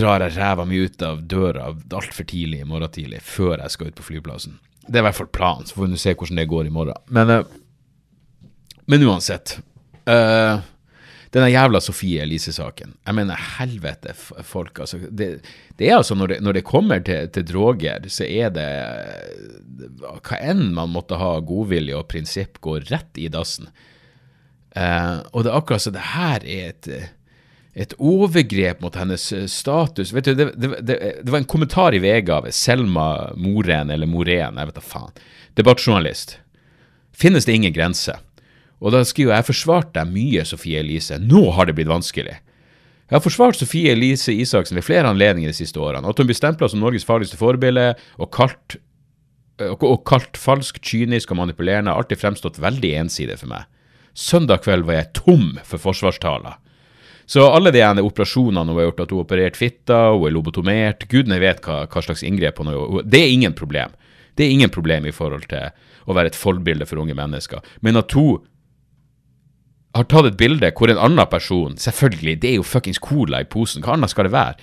drar 0.00 0.22
jeg 0.22 0.36
ræva 0.36 0.66
mi 0.68 0.82
ut 0.84 1.02
av 1.02 1.22
døra 1.26 1.70
altfor 1.72 2.26
tidlig 2.30 2.62
i 2.62 2.68
morgen 2.68 2.92
tidlig, 2.94 3.22
før 3.26 3.56
jeg 3.58 3.74
skal 3.74 3.90
ut 3.90 3.98
på 3.98 4.06
flyplassen. 4.06 4.58
Det 4.86 4.98
er 4.98 5.04
i 5.04 5.08
hvert 5.08 5.18
fall 5.18 5.32
planen, 5.34 5.66
så 5.66 5.78
får 5.78 5.90
vi 5.90 6.02
se 6.02 6.14
hvordan 6.14 6.40
det 6.40 6.50
går 6.50 6.68
i 6.68 6.74
morgen. 6.74 7.08
Men, 7.14 7.32
uh, 7.32 8.46
men 8.90 9.06
uansett. 9.06 9.58
Uh, 10.08 10.62
denne 11.30 11.50
jævla 11.52 11.78
Sofie 11.82 12.24
Elise-saken. 12.24 12.96
Jeg 13.06 13.14
mener, 13.14 13.42
helvete, 13.58 14.14
folk. 14.46 14.80
altså. 14.82 14.98
Det, 15.10 15.28
det 15.78 15.86
er 15.86 16.00
altså, 16.00 16.16
når 16.18 16.32
det, 16.32 16.38
når 16.42 16.58
det 16.58 16.66
kommer 16.66 17.02
til, 17.06 17.28
til, 17.30 17.46
droger, 17.46 18.08
så 18.10 18.26
er 18.26 18.50
det 18.54 18.66
Hva 20.26 20.40
enn 20.40 20.72
man 20.74 20.90
måtte 20.90 21.20
ha 21.20 21.36
godvilje 21.38 22.00
og 22.00 22.08
prinsipp, 22.10 22.58
går 22.64 22.88
rett 22.90 23.20
i 23.22 23.28
dassen. 23.30 23.70
Uh, 24.76 25.22
og 25.34 25.42
det 25.42 25.50
er 25.50 25.56
akkurat 25.58 25.82
så 25.82 25.90
det 25.94 26.04
her 26.12 26.44
er 26.46 26.68
et, 26.70 26.88
et 27.74 27.94
overgrep 27.98 28.84
mot 28.84 28.94
hennes 28.96 29.24
status. 29.50 30.14
Vet 30.14 30.30
du, 30.30 30.34
det, 30.38 30.50
det, 30.56 30.98
det 31.24 31.30
var 31.30 31.40
en 31.42 31.50
kommentar 31.50 31.96
i 31.96 32.02
VG 32.02 32.30
av 32.36 32.50
Selma 32.54 33.08
Moren, 33.34 33.90
eller 33.90 34.10
Moren, 34.10 34.60
jeg 34.60 34.70
vet 34.70 34.78
da 34.78 34.84
faen. 34.84 35.22
Debattjournalist. 35.58 36.38
Finnes 37.20 37.48
det 37.48 37.58
ingen 37.58 37.74
grense? 37.74 38.14
Og 38.80 38.94
da 38.94 39.02
skriver 39.04 39.34
jeg 39.34 39.42
jeg 39.42 39.50
forsvarte 39.50 39.98
deg 39.98 40.12
mye, 40.14 40.44
Sofie 40.48 40.80
Elise. 40.80 41.18
Nå 41.20 41.50
har 41.56 41.68
det 41.68 41.76
blitt 41.76 41.90
vanskelig. 41.90 42.38
Jeg 43.10 43.18
har 43.18 43.24
forsvart 43.24 43.58
Sofie 43.58 43.90
Elise 43.92 44.32
Isaksen 44.32 44.78
ved 44.78 44.86
flere 44.86 45.10
anledninger 45.10 45.50
de 45.50 45.58
siste 45.58 45.80
årene. 45.82 46.06
At 46.06 46.20
hun 46.20 46.28
blir 46.28 46.38
stempla 46.38 46.68
som 46.70 46.80
Norges 46.80 47.04
farligste 47.04 47.36
forbilde 47.40 47.90
og 48.22 48.30
kalt, 48.32 48.78
og, 49.66 49.82
og 49.82 49.98
kalt 50.08 50.38
falsk, 50.38 50.78
kynisk 50.78 51.34
og 51.34 51.40
manipulerende, 51.42 51.90
har 51.92 52.00
alltid 52.00 52.22
fremstått 52.22 52.62
veldig 52.62 52.94
ensidig 53.02 53.36
for 53.42 53.50
meg. 53.52 53.66
Søndag 54.14 54.64
kveld 54.64 54.86
var 54.88 54.98
jeg 54.98 55.12
tom 55.20 55.46
for 55.64 55.82
forsvarstaler. 55.82 56.58
Så 57.30 57.44
alle 57.46 57.70
de 57.70 57.82
ene 57.86 58.02
operasjonene 58.02 58.72
hun 58.72 58.78
har 58.80 58.88
gjort, 58.88 59.04
at 59.04 59.12
hun 59.12 59.20
har 59.20 59.26
operert 59.28 59.58
fitta, 59.58 59.98
hun 60.16 60.26
er 60.26 60.34
lobotomert, 60.34 61.06
gudene 61.12 61.38
vet 61.38 61.62
hva, 61.62 61.84
hva 61.86 62.02
slags 62.02 62.24
inngrep 62.26 62.58
hun 62.58 62.72
har 62.72 62.78
gjort, 62.78 63.06
det 63.06 63.20
er 63.22 63.34
ingen 63.34 63.54
problem. 63.54 63.94
Det 64.34 64.46
er 64.46 64.54
ingen 64.54 64.72
problem 64.72 65.06
i 65.06 65.14
forhold 65.14 65.46
til 65.50 65.70
å 66.10 66.16
være 66.16 66.32
et 66.32 66.38
forbilde 66.38 66.88
for 66.90 67.02
unge 67.02 67.14
mennesker. 67.14 67.62
Men 67.86 68.00
at 68.00 68.10
hun 68.18 68.42
har 69.94 70.06
tatt 70.10 70.28
et 70.30 70.38
bilde 70.38 70.70
hvor 70.78 70.90
en 70.90 71.00
annen 71.02 71.26
person 71.30 71.74
Selvfølgelig, 71.78 72.36
det 72.42 72.52
er 72.52 72.60
jo 72.60 72.66
fuckings 72.66 73.00
cola 73.02 73.42
i 73.42 73.48
posen. 73.50 73.82
Hva 73.82 73.96
annet 73.96 74.12
skal 74.12 74.28
det 74.28 74.34
være? 74.34 74.54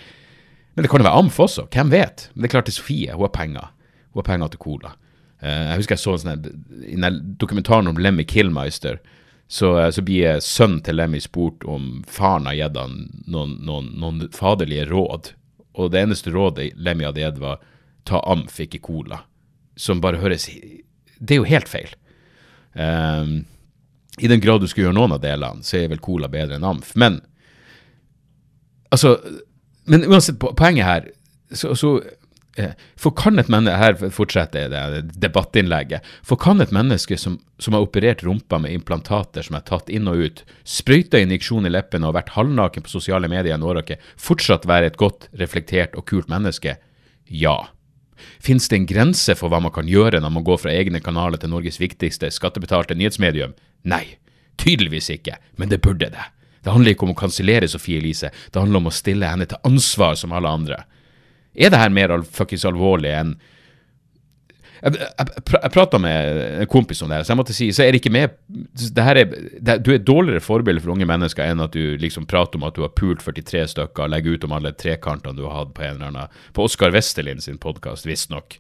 Men 0.76 0.86
det 0.86 0.92
kan 0.92 1.02
jo 1.02 1.08
være 1.08 1.20
Amf 1.20 1.40
også. 1.42 1.66
Hvem 1.74 1.92
vet? 1.92 2.30
Men 2.34 2.44
det 2.44 2.50
er 2.50 2.54
klart 2.54 2.68
til 2.70 2.78
Sofie. 2.78 3.14
Hun 3.16 3.26
har 3.26 3.34
penger. 3.34 3.72
Hun 4.14 4.22
har 4.22 4.28
penger 4.28 4.52
til 4.54 4.62
cola. 4.62 4.94
Uh, 5.42 5.72
jeg 5.72 5.80
husker 5.82 5.96
jeg 5.98 6.04
så 6.04 6.14
en 6.16 6.24
sånn 6.24 6.46
i 6.86 7.12
dokumentaren 7.42 7.90
om 7.90 8.00
Lemmy 8.02 8.28
Killmeister. 8.30 9.00
Så, 9.48 9.74
uh, 9.80 9.90
så 9.92 10.04
blir 10.04 10.42
sønnen 10.44 10.82
til 10.84 11.00
Lemmy 11.00 11.22
spurt 11.24 11.64
om 11.68 12.04
faren 12.08 12.50
har 12.50 12.58
gitt 12.58 12.80
han 12.80 12.98
noen, 13.32 13.58
noen, 13.68 13.92
noen, 14.00 14.26
faderlige 14.36 14.90
råd. 14.92 15.32
Og 15.78 15.92
det 15.94 16.04
eneste 16.04 16.34
rådet 16.34 16.74
Lemmy 16.76 17.08
hadde 17.08 17.24
gitt, 17.24 17.42
var 17.44 17.62
ta 18.08 18.22
Amf, 18.28 18.60
ikke 18.64 18.84
cola. 18.84 19.22
Som 19.78 20.02
bare 20.02 20.20
høres 20.22 20.48
Det 20.50 21.36
er 21.36 21.42
jo 21.42 21.50
helt 21.50 21.70
feil. 21.70 21.94
Um, 22.74 23.46
i 24.18 24.28
den 24.30 24.42
grad 24.42 24.62
du 24.62 24.68
skulle 24.68 24.88
gjøre 24.88 24.98
noen 24.98 25.16
av 25.16 25.22
delene, 25.22 25.64
så 25.66 25.78
er 25.80 25.92
vel 25.92 26.02
cola 26.02 26.30
bedre 26.32 26.58
enn 26.58 26.66
Amf. 26.66 26.96
Men 26.96 27.22
altså 28.90 29.18
Men 29.88 30.04
uansett, 30.04 30.40
poenget 30.40 30.84
her 30.84 31.06
så, 31.56 31.72
så 31.80 31.94
eh, 32.02 32.16
for 32.98 33.14
kan 33.14 33.38
et 33.38 33.50
menneske 33.54 33.78
Her 33.78 34.12
fortsetter 34.14 34.72
det 34.72 35.02
debattinnlegget. 35.22 36.06
For 36.26 36.40
kan 36.42 36.62
et 36.64 36.74
menneske 36.74 37.18
som, 37.20 37.38
som, 37.62 37.76
har 37.76 37.86
operert 37.86 38.24
rumpa 38.26 38.60
med 38.64 38.74
implantater 38.74 39.46
som 39.46 39.58
er 39.60 39.66
tatt 39.68 39.92
inn 39.94 40.10
og 40.10 40.24
ut, 40.26 40.44
sprøyta 40.66 41.22
injeksjon 41.22 41.70
i 41.70 41.74
leppene 41.74 42.10
og 42.10 42.18
vært 42.18 42.34
halvnaken 42.38 42.86
på 42.86 42.94
sosiale 42.94 43.30
medier 43.32 43.56
en 43.56 43.66
årrekke, 43.68 44.00
fortsatt 44.18 44.68
være 44.70 44.92
et 44.92 45.00
godt, 45.00 45.30
reflektert 45.38 45.98
og 46.00 46.08
kult 46.10 46.32
menneske? 46.34 46.78
Ja. 47.30 47.58
Fins 48.42 48.66
det 48.70 48.80
en 48.80 48.90
grense 48.90 49.36
for 49.38 49.54
hva 49.54 49.62
man 49.62 49.76
kan 49.76 49.90
gjøre 49.90 50.22
når 50.24 50.34
man 50.40 50.48
går 50.48 50.64
fra 50.64 50.74
egne 50.74 51.02
kanaler 51.04 51.42
til 51.42 51.54
Norges 51.54 51.78
viktigste 51.82 52.32
skattebetalte 52.34 52.98
nyhetsmedium? 52.98 53.54
Nei, 53.86 54.18
tydeligvis 54.58 55.12
ikke, 55.14 55.38
men 55.62 55.70
det 55.70 55.84
burde 55.86 56.10
det. 56.14 56.28
Det 56.66 56.74
handler 56.74 56.96
ikke 56.96 57.06
om 57.06 57.14
å 57.14 57.22
kansellere 57.22 57.70
Sofie 57.70 58.02
Elise, 58.02 58.34
det 58.34 58.60
handler 58.60 58.82
om 58.82 58.90
å 58.90 58.96
stille 58.96 59.30
henne 59.30 59.46
til 59.48 59.62
ansvar 59.68 60.18
som 60.20 60.34
alle 60.36 60.50
andre. 60.52 60.82
Er 61.58 61.74
det 61.74 61.82
her 61.82 61.94
mer 61.94 62.14
fuckings 62.24 62.66
alvorlig 62.70 63.14
enn 63.18 63.38
jeg, 64.78 64.94
jeg, 64.94 65.30
jeg 65.50 65.72
prata 65.74 65.98
med 66.02 66.40
en 66.62 66.70
kompis 66.70 67.00
om 67.02 67.10
det, 67.10 67.18
her, 67.18 67.26
så 67.26 67.34
jeg 67.34 67.40
måtte 67.40 67.56
si 67.58 67.68
så 67.74 67.82
er 67.82 67.94
det 67.94 68.02
ikke 68.02 68.14
med 68.14 68.36
det 68.78 69.06
her 69.06 69.20
er, 69.24 69.32
det, 69.58 69.80
Du 69.82 69.90
er 69.90 69.98
et 69.98 70.06
dårligere 70.06 70.44
forbilde 70.44 70.84
for 70.84 70.94
unge 70.94 71.08
mennesker 71.10 71.50
enn 71.50 71.64
at 71.64 71.74
du 71.74 71.98
liksom 72.02 72.28
prater 72.30 72.60
om 72.60 72.68
at 72.68 72.78
du 72.78 72.84
har 72.86 72.94
pult 72.98 73.24
43 73.26 73.64
stykker 73.74 74.06
og 74.06 74.14
legger 74.14 74.38
ut 74.38 74.46
om 74.46 74.54
alle 74.58 74.74
trekantene 74.78 75.38
du 75.38 75.48
har 75.48 75.64
hatt 75.64 75.74
på 75.78 75.86
en 75.88 75.98
eller 75.98 76.12
annen 76.12 76.38
På 76.54 76.68
Oskar 76.68 76.94
Westerlin 76.94 77.42
sin 77.42 77.58
podkast, 77.62 78.06
visstnok. 78.06 78.60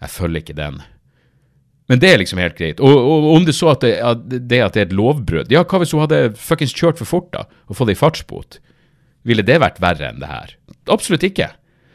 Jeg 0.00 0.14
følger 0.14 0.40
ikke 0.40 0.56
den. 0.56 0.80
Men 1.90 2.00
det 2.00 2.08
er 2.08 2.20
liksom 2.22 2.40
helt 2.40 2.56
greit. 2.56 2.80
Og, 2.80 2.96
og, 2.96 3.28
om 3.34 3.44
det 3.44 3.56
så 3.58 3.72
at 3.74 3.84
det, 3.84 3.96
at 4.00 4.24
det, 4.30 4.60
at 4.62 4.76
det 4.76 4.84
er 4.84 4.88
et 4.88 4.96
lovbrudd 4.96 5.52
Ja, 5.52 5.66
hva 5.66 5.82
hvis 5.82 5.92
hun 5.96 6.04
hadde 6.04 6.30
fuckings 6.38 6.72
kjørt 6.72 7.00
for 7.02 7.08
fort 7.10 7.32
da, 7.34 7.44
og 7.68 7.76
fått 7.76 7.92
ei 7.92 7.98
fartsbot? 7.98 8.60
Ville 9.28 9.44
det 9.44 9.60
vært 9.60 9.82
verre 9.82 10.08
enn 10.08 10.22
det 10.22 10.30
her? 10.30 10.54
Absolutt 10.88 11.26
ikke. 11.26 11.50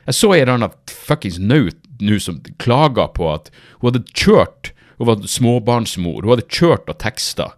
Jeg 0.06 0.18
så 0.20 0.32
en 0.36 0.54
annen 0.54 0.74
fuckings 0.92 1.38
naut 1.42 1.78
nå 2.00 2.18
som 2.22 2.42
klaga 2.62 3.08
på 3.16 3.28
at 3.32 3.52
hun 3.80 3.90
hadde 3.90 4.06
kjørt 4.14 4.74
Hun 4.96 5.10
var 5.10 5.24
småbarnsmor. 5.28 6.24
Hun 6.24 6.32
hadde 6.32 6.48
kjørt 6.48 6.88
og 6.88 6.96
teksta. 7.02 7.50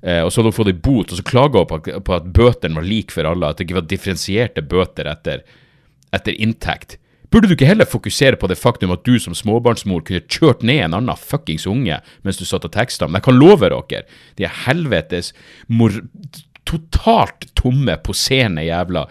Eh, 0.00 0.22
og 0.24 0.30
så 0.32 0.40
hadde 0.40 0.48
hun 0.48 0.56
fått 0.56 0.70
ei 0.70 0.78
bot, 0.86 1.10
og 1.12 1.18
så 1.18 1.24
klaga 1.28 1.60
hun 1.60 1.68
på, 1.68 1.98
på 2.00 2.14
at 2.16 2.30
bøtene 2.32 2.78
var 2.78 2.86
like 2.88 3.12
for 3.12 3.28
alle. 3.28 3.50
At 3.50 3.58
det 3.58 3.66
ikke 3.66 3.76
var 3.82 3.90
differensierte 3.90 4.64
bøter 4.64 5.10
etter, 5.12 5.42
etter 6.16 6.38
inntekt. 6.40 6.96
Burde 7.28 7.50
du 7.50 7.56
ikke 7.56 7.68
heller 7.68 7.84
fokusere 7.84 8.38
på 8.40 8.48
det 8.48 8.56
faktum 8.56 8.94
at 8.94 9.04
du 9.04 9.18
som 9.20 9.34
småbarnsmor 9.36 10.06
kunne 10.06 10.22
kjørt 10.30 10.64
ned 10.64 10.84
en 10.84 10.96
annen 11.00 11.18
fuckings 11.18 11.64
unge 11.66 11.96
mens 12.22 12.40
du 12.40 12.44
satt 12.46 12.64
og 12.64 12.72
teksta? 12.76 13.08
Men 13.08 13.18
jeg 13.18 13.26
kan 13.28 13.40
love 13.40 13.70
dere, 13.74 14.04
de 14.38 14.48
helvetes 14.64 15.32
mor 15.66 15.96
totalt 16.64 17.48
tomme, 17.58 17.98
poserende 18.06 18.64
jævla 18.64 19.04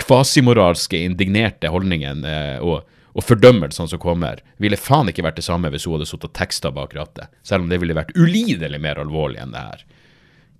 kvasimoralske, 0.00 1.00
indignerte 1.04 1.70
holdningene 1.72 2.32
eh, 2.32 2.64
og, 2.64 2.86
og 3.14 3.26
fordømmelsene 3.26 3.90
som 3.90 4.02
kommer, 4.02 4.42
ville 4.62 4.78
faen 4.78 5.10
ikke 5.10 5.24
vært 5.26 5.40
det 5.40 5.46
samme 5.46 5.70
hvis 5.72 5.88
hun 5.88 5.98
hadde 5.98 6.08
sittet 6.10 6.30
og 6.30 6.36
teksta 6.38 6.72
bak 6.74 6.94
rattet. 6.98 7.32
Selv 7.46 7.66
om 7.66 7.72
det 7.72 7.80
ville 7.82 7.96
vært 7.96 8.14
ulidelig 8.18 8.80
mer 8.82 9.00
alvorlig 9.02 9.42
enn 9.42 9.54
det 9.56 9.64
her. 9.70 9.84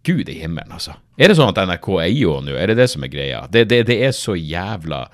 Gud 0.06 0.28
i 0.30 0.38
himmelen, 0.40 0.72
altså. 0.72 0.94
Er 1.18 1.30
det 1.30 1.38
sånn 1.38 1.50
at 1.52 1.58
NRK 1.68 1.88
eier 2.04 2.38
henne 2.38 2.52
nå? 2.52 2.58
Er 2.58 2.70
det 2.70 2.78
det 2.78 2.88
som 2.92 3.04
er 3.04 3.12
greia? 3.12 3.42
Det, 3.50 3.66
det, 3.70 3.82
det 3.90 3.98
er 4.06 4.14
så 4.16 4.36
jævla 4.38 5.06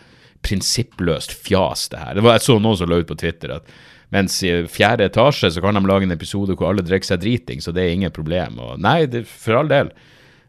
prinsippløst 0.44 1.32
fjas, 1.32 1.88
det 1.92 2.02
her. 2.02 2.18
Det 2.18 2.24
var, 2.24 2.36
jeg 2.36 2.46
så 2.46 2.58
noen 2.60 2.78
som 2.78 2.90
la 2.90 3.00
ut 3.00 3.08
på 3.08 3.16
Twitter 3.18 3.56
at 3.56 3.72
mens 4.14 4.36
i 4.46 4.52
fjerde 4.70 5.08
etasje 5.08 5.50
så 5.54 5.62
kan 5.64 5.74
de 5.74 5.82
lage 5.88 6.06
en 6.06 6.14
episode 6.14 6.54
hvor 6.54 6.70
alle 6.70 6.84
drikker 6.86 7.08
seg 7.08 7.22
driting, 7.24 7.62
så 7.64 7.72
det 7.74 7.82
er 7.82 7.94
ingen 7.96 8.14
problem. 8.14 8.60
Og 8.62 8.76
nei, 8.82 9.00
det, 9.10 9.24
for 9.26 9.58
all 9.58 9.70
del. 9.72 9.90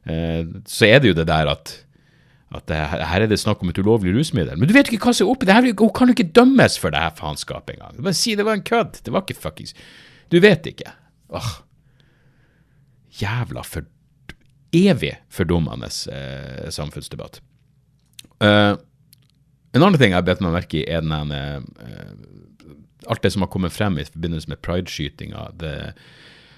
Eh, 0.06 0.44
så 0.70 0.90
er 0.92 1.02
det 1.02 1.14
jo 1.14 1.18
det 1.18 1.28
der 1.32 1.50
at, 1.50 1.74
at 2.56 2.68
det, 2.72 2.78
her 2.80 3.26
er 3.26 3.30
det 3.32 3.40
snakk 3.42 3.64
om 3.64 3.72
et 3.72 3.80
ulovlig 3.82 4.14
rusmiddel. 4.16 4.58
Men 4.60 4.70
du 4.70 4.74
vet 4.76 4.90
ikke 4.90 5.10
hva 5.10 5.16
som 5.16 5.28
er 5.28 5.34
oppi 5.34 5.50
det 5.50 5.58
her. 5.58 5.68
Hun 5.82 5.94
kan 5.96 6.10
jo 6.10 6.16
ikke 6.16 6.32
dømmes 6.36 6.78
for 6.82 6.94
det 6.94 7.02
her 7.02 7.16
faenskapet 7.18 7.76
engang. 7.76 8.00
Bare 8.06 8.18
si 8.18 8.36
det 8.38 8.48
var 8.48 8.58
en 8.58 8.66
kødd. 8.66 9.02
Det 9.06 9.14
var 9.14 9.26
ikke 9.26 9.42
fuckings 9.44 9.76
Du 10.34 10.40
vet 10.44 10.68
ikke. 10.72 10.94
Åh. 11.36 11.52
Jævla 13.22 13.64
for 13.64 13.88
evig 14.76 15.14
fordummende 15.32 15.88
eh, 16.12 16.70
samfunnsdebatt. 16.74 17.40
Uh, 18.44 18.76
en 19.76 19.84
annen 19.84 20.00
ting 20.00 20.12
jeg 20.12 20.28
bedt 20.28 20.42
meg 20.44 20.56
merke 20.56 20.82
i, 20.82 20.88
er 20.92 21.04
den 21.04 21.32
uh, 21.32 21.62
alt 23.12 23.24
det 23.24 23.32
som 23.34 23.46
har 23.46 23.52
kommet 23.54 23.76
frem 23.76 24.00
i 24.00 24.08
forbindelse 24.08 24.52
med 24.52 24.62
prideskytinga. 24.66 25.48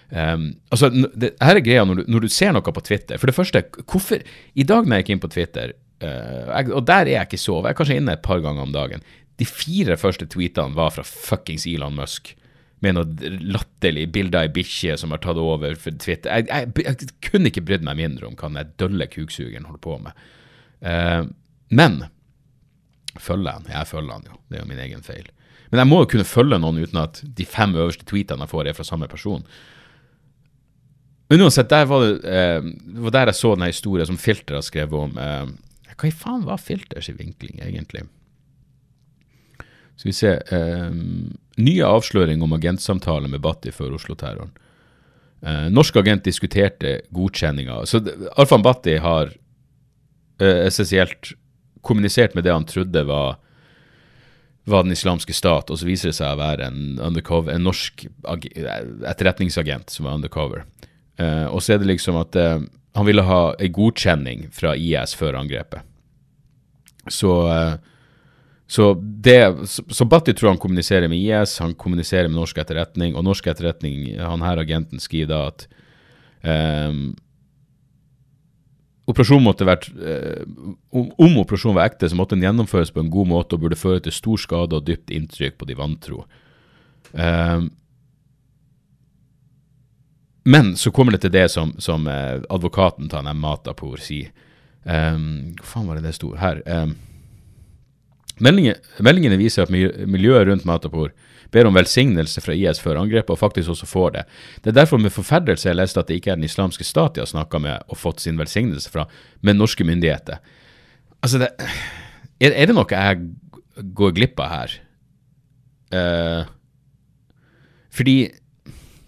Um, 0.10 0.54
altså, 0.72 0.90
det, 0.90 1.34
her 1.44 1.60
er 1.60 1.66
greia 1.66 1.84
når 1.86 2.00
du, 2.00 2.04
når 2.08 2.26
du, 2.26 2.30
ser 2.32 2.54
noe 2.56 2.74
på 2.74 2.86
Twitter. 2.86 3.20
For 3.20 3.30
det 3.30 3.36
første, 3.36 3.64
hvorfor 3.84 4.24
I 4.56 4.66
dag 4.68 4.88
når 4.88 5.00
jeg 5.00 5.06
gikk 5.06 5.14
inn 5.16 5.24
på 5.26 5.34
Twitter, 5.34 5.74
jeg, 6.06 6.72
og 6.76 6.84
der 6.86 7.08
er 7.08 7.10
jeg 7.16 7.26
ikke 7.26 7.40
så 7.42 7.56
Jeg 7.64 7.72
er 7.72 7.78
kanskje 7.80 7.96
inne 7.98 8.14
et 8.14 8.26
par 8.26 8.42
ganger 8.44 8.68
om 8.68 8.74
dagen. 8.76 9.06
De 9.38 9.46
fire 9.46 9.98
første 9.98 10.28
tweetene 10.30 10.78
var 10.78 10.94
fra 10.96 11.06
fuckings 11.06 11.68
Elon 11.70 11.98
Musk. 11.98 12.34
Med 12.86 12.94
noe 12.94 13.32
latterlig 13.42 14.06
bilder 14.14 14.46
ei 14.46 14.54
bikkje 14.54 14.98
som 15.02 15.14
har 15.14 15.22
tatt 15.24 15.40
over 15.42 15.78
for 15.82 15.98
Twitter. 15.98 16.30
Jeg, 16.30 16.50
jeg, 16.50 16.86
jeg, 16.86 17.10
kunne 17.26 17.50
ikke 17.50 17.66
brydd 17.66 17.86
meg 17.86 17.98
mindre 17.98 18.30
om 18.30 18.38
hva 18.38 18.52
den 18.54 18.76
dølle 18.82 19.10
kuksugeren 19.10 19.66
holder 19.66 19.82
på 19.82 19.96
med. 20.04 20.28
Uh, 20.86 21.24
men 21.74 22.04
følger 23.18 23.58
han. 23.58 23.66
Jeg 23.74 23.90
følger 23.90 24.14
han 24.14 24.30
jo. 24.30 24.38
Det 24.46 24.60
er 24.60 24.64
jo 24.64 24.70
min 24.70 24.84
egen 24.86 25.02
feil. 25.06 25.26
Men 25.72 25.82
jeg 25.82 25.90
må 25.90 26.04
jo 26.04 26.12
kunne 26.14 26.28
følge 26.28 26.62
noen 26.62 26.84
uten 26.86 27.02
at 27.02 27.24
de 27.26 27.48
fem 27.50 27.74
øverste 27.76 28.06
tweetene 28.08 28.46
jeg 28.46 28.54
får, 28.54 28.70
er 28.70 28.78
fra 28.78 28.86
samme 28.88 29.10
person. 29.12 29.46
Men 31.28 31.44
uansett, 31.44 31.70
der 31.74 31.90
var 31.90 32.06
det, 32.06 32.14
uh, 32.24 33.02
var 33.04 33.18
der 33.18 33.34
jeg 33.34 33.42
så 33.42 33.56
den 33.58 33.68
historien 33.68 34.10
som 34.10 34.22
Filter 34.22 34.62
har 34.62 34.66
skrevet 34.66 35.02
om. 35.02 35.18
Eh, 35.18 35.48
hva 35.98 36.10
i 36.10 36.14
faen 36.14 36.46
var 36.46 36.62
Filters 36.62 37.10
i 37.10 37.18
vinkling, 37.18 37.60
egentlig? 37.64 38.06
Skal 39.98 40.12
vi 40.12 40.14
se 40.14 40.34
eh, 40.54 40.92
Nye 41.58 41.90
avsløring 41.90 42.44
om 42.46 42.54
agentsamtale 42.54 43.30
med 43.32 43.42
Batti 43.42 43.72
før 43.74 43.96
Oslo-terroren. 43.98 44.52
Eh, 45.42 45.68
norsk 45.74 45.98
agent 45.98 46.28
diskuterte 46.28 47.00
godkjenninga. 47.14 47.80
Så 47.90 48.04
Arfan 48.38 48.62
Batti 48.66 49.00
har 49.02 49.32
eh, 50.38 50.68
essensielt 50.68 51.34
kommunisert 51.82 52.36
med 52.38 52.46
det 52.46 52.54
han 52.54 52.68
trodde 52.70 53.04
var, 53.10 53.40
var 54.70 54.84
Den 54.84 54.94
islamske 54.94 55.34
stat, 55.34 55.72
og 55.72 55.80
så 55.80 55.88
viser 55.88 56.12
det 56.12 56.18
seg 56.20 56.34
å 56.36 56.42
være 56.42 56.70
en, 56.70 56.82
undercover, 57.00 57.56
en 57.56 57.66
norsk 57.66 58.06
etterretningsagent 58.28 59.94
som 59.94 60.06
var 60.06 60.18
undercover. 60.20 60.66
Eh, 61.18 61.46
og 61.50 61.64
så 61.64 61.74
er 61.74 61.82
det 61.82 61.90
liksom 61.90 62.20
at 62.20 62.38
uh, 62.38 62.60
han 62.98 63.06
ville 63.08 63.26
ha 63.26 63.42
en 63.54 63.76
godkjenning 63.76 64.48
fra 64.56 64.74
IS 64.76 65.14
før 65.18 65.38
angrepet. 65.40 65.86
Så 67.14 67.36
uh, 67.48 67.78
så, 68.68 68.90
det, 69.00 69.56
så, 69.70 70.06
Batti 70.06 70.34
tror 70.36 70.52
han 70.52 70.60
kommuniserer 70.60 71.08
med 71.08 71.22
IS, 71.24 71.56
han 71.64 71.72
kommuniserer 71.80 72.28
med 72.28 72.36
norsk 72.36 72.58
etterretning, 72.60 73.16
og 73.16 73.24
norsk 73.24 73.48
etterretning, 73.48 74.18
han 74.20 74.44
her 74.44 74.60
agenten 74.60 75.00
skriver 75.00 75.32
da 75.32 75.40
at 75.54 75.64
um, 76.92 77.16
Operasjonen 79.08 79.46
måtte 79.46 79.64
vært, 79.64 79.86
eh, 80.04 80.42
om, 80.92 81.38
operasjonen 81.40 81.78
var 81.78 81.88
ekte, 81.88 82.10
så 82.12 82.18
måtte 82.20 82.36
den 82.36 82.44
gjennomføres 82.44 82.90
på 82.92 83.00
en 83.00 83.12
god 83.14 83.30
måte 83.30 83.56
og 83.56 83.62
burde 83.64 83.78
føre 83.80 84.02
til 84.04 84.12
stor 84.12 84.42
skade 84.44 84.76
og 84.76 84.84
dypt 84.84 85.14
inntrykk 85.16 85.56
på 85.62 85.68
de 85.70 85.78
vantro. 85.80 86.26
Eh, 87.16 87.62
men 90.48 90.78
så 90.80 90.92
kommer 90.96 91.12
det 91.12 91.26
til 91.26 91.34
det 91.34 91.50
som, 91.52 91.74
som 91.84 92.08
eh, 92.08 92.40
advokaten 92.50 93.10
til 93.12 93.26
Matapour 93.36 94.00
sier. 94.00 94.32
Um, 94.88 95.58
hva 95.60 95.66
faen 95.68 95.88
var 95.90 95.98
det 95.98 96.08
det 96.08 96.14
sto 96.16 96.30
her? 96.40 96.62
Um, 96.64 96.94
meldingene, 98.40 98.80
meldingene, 99.04 99.40
viser 99.42 99.66
at 99.66 99.74
miljøet 99.74 100.48
rundt 100.48 100.64
Matapour 100.70 101.12
ber 101.52 101.68
om 101.68 101.76
velsignelse 101.76 102.40
fra 102.44 102.56
IS 102.56 102.80
før 102.80 103.02
angrepet, 103.02 103.34
og 103.36 103.42
faktisk 103.42 103.74
også 103.74 103.90
får 103.92 104.16
det. 104.16 104.24
Det 104.64 104.72
er 104.72 104.80
derfor 104.80 105.04
med 105.04 105.12
forferdelse 105.16 105.68
jeg 105.68 105.80
leste 105.82 106.00
at 106.00 106.08
det 106.08 106.22
ikke 106.22 106.32
er 106.32 106.40
den 106.40 106.48
islamske 106.48 106.88
stat 106.88 107.18
de 107.18 107.26
har 107.26 107.30
snakka 107.32 107.60
med 107.64 107.84
og 107.92 108.00
fått 108.00 108.24
sin 108.24 108.40
velsignelse 108.40 108.92
fra, 108.94 109.04
men 109.44 109.60
norske 109.60 109.84
myndigheter. 109.88 110.40
Altså, 111.20 111.44
det, 111.44 111.52
er, 112.40 112.54
er, 112.54 112.72
det 112.72 112.76
noe 112.78 112.88
jeg 112.88 113.92
går 114.00 114.16
glipp 114.16 114.40
av 114.44 114.54
her? 114.56 114.80
Uh, 115.92 116.44
fordi 117.92 118.22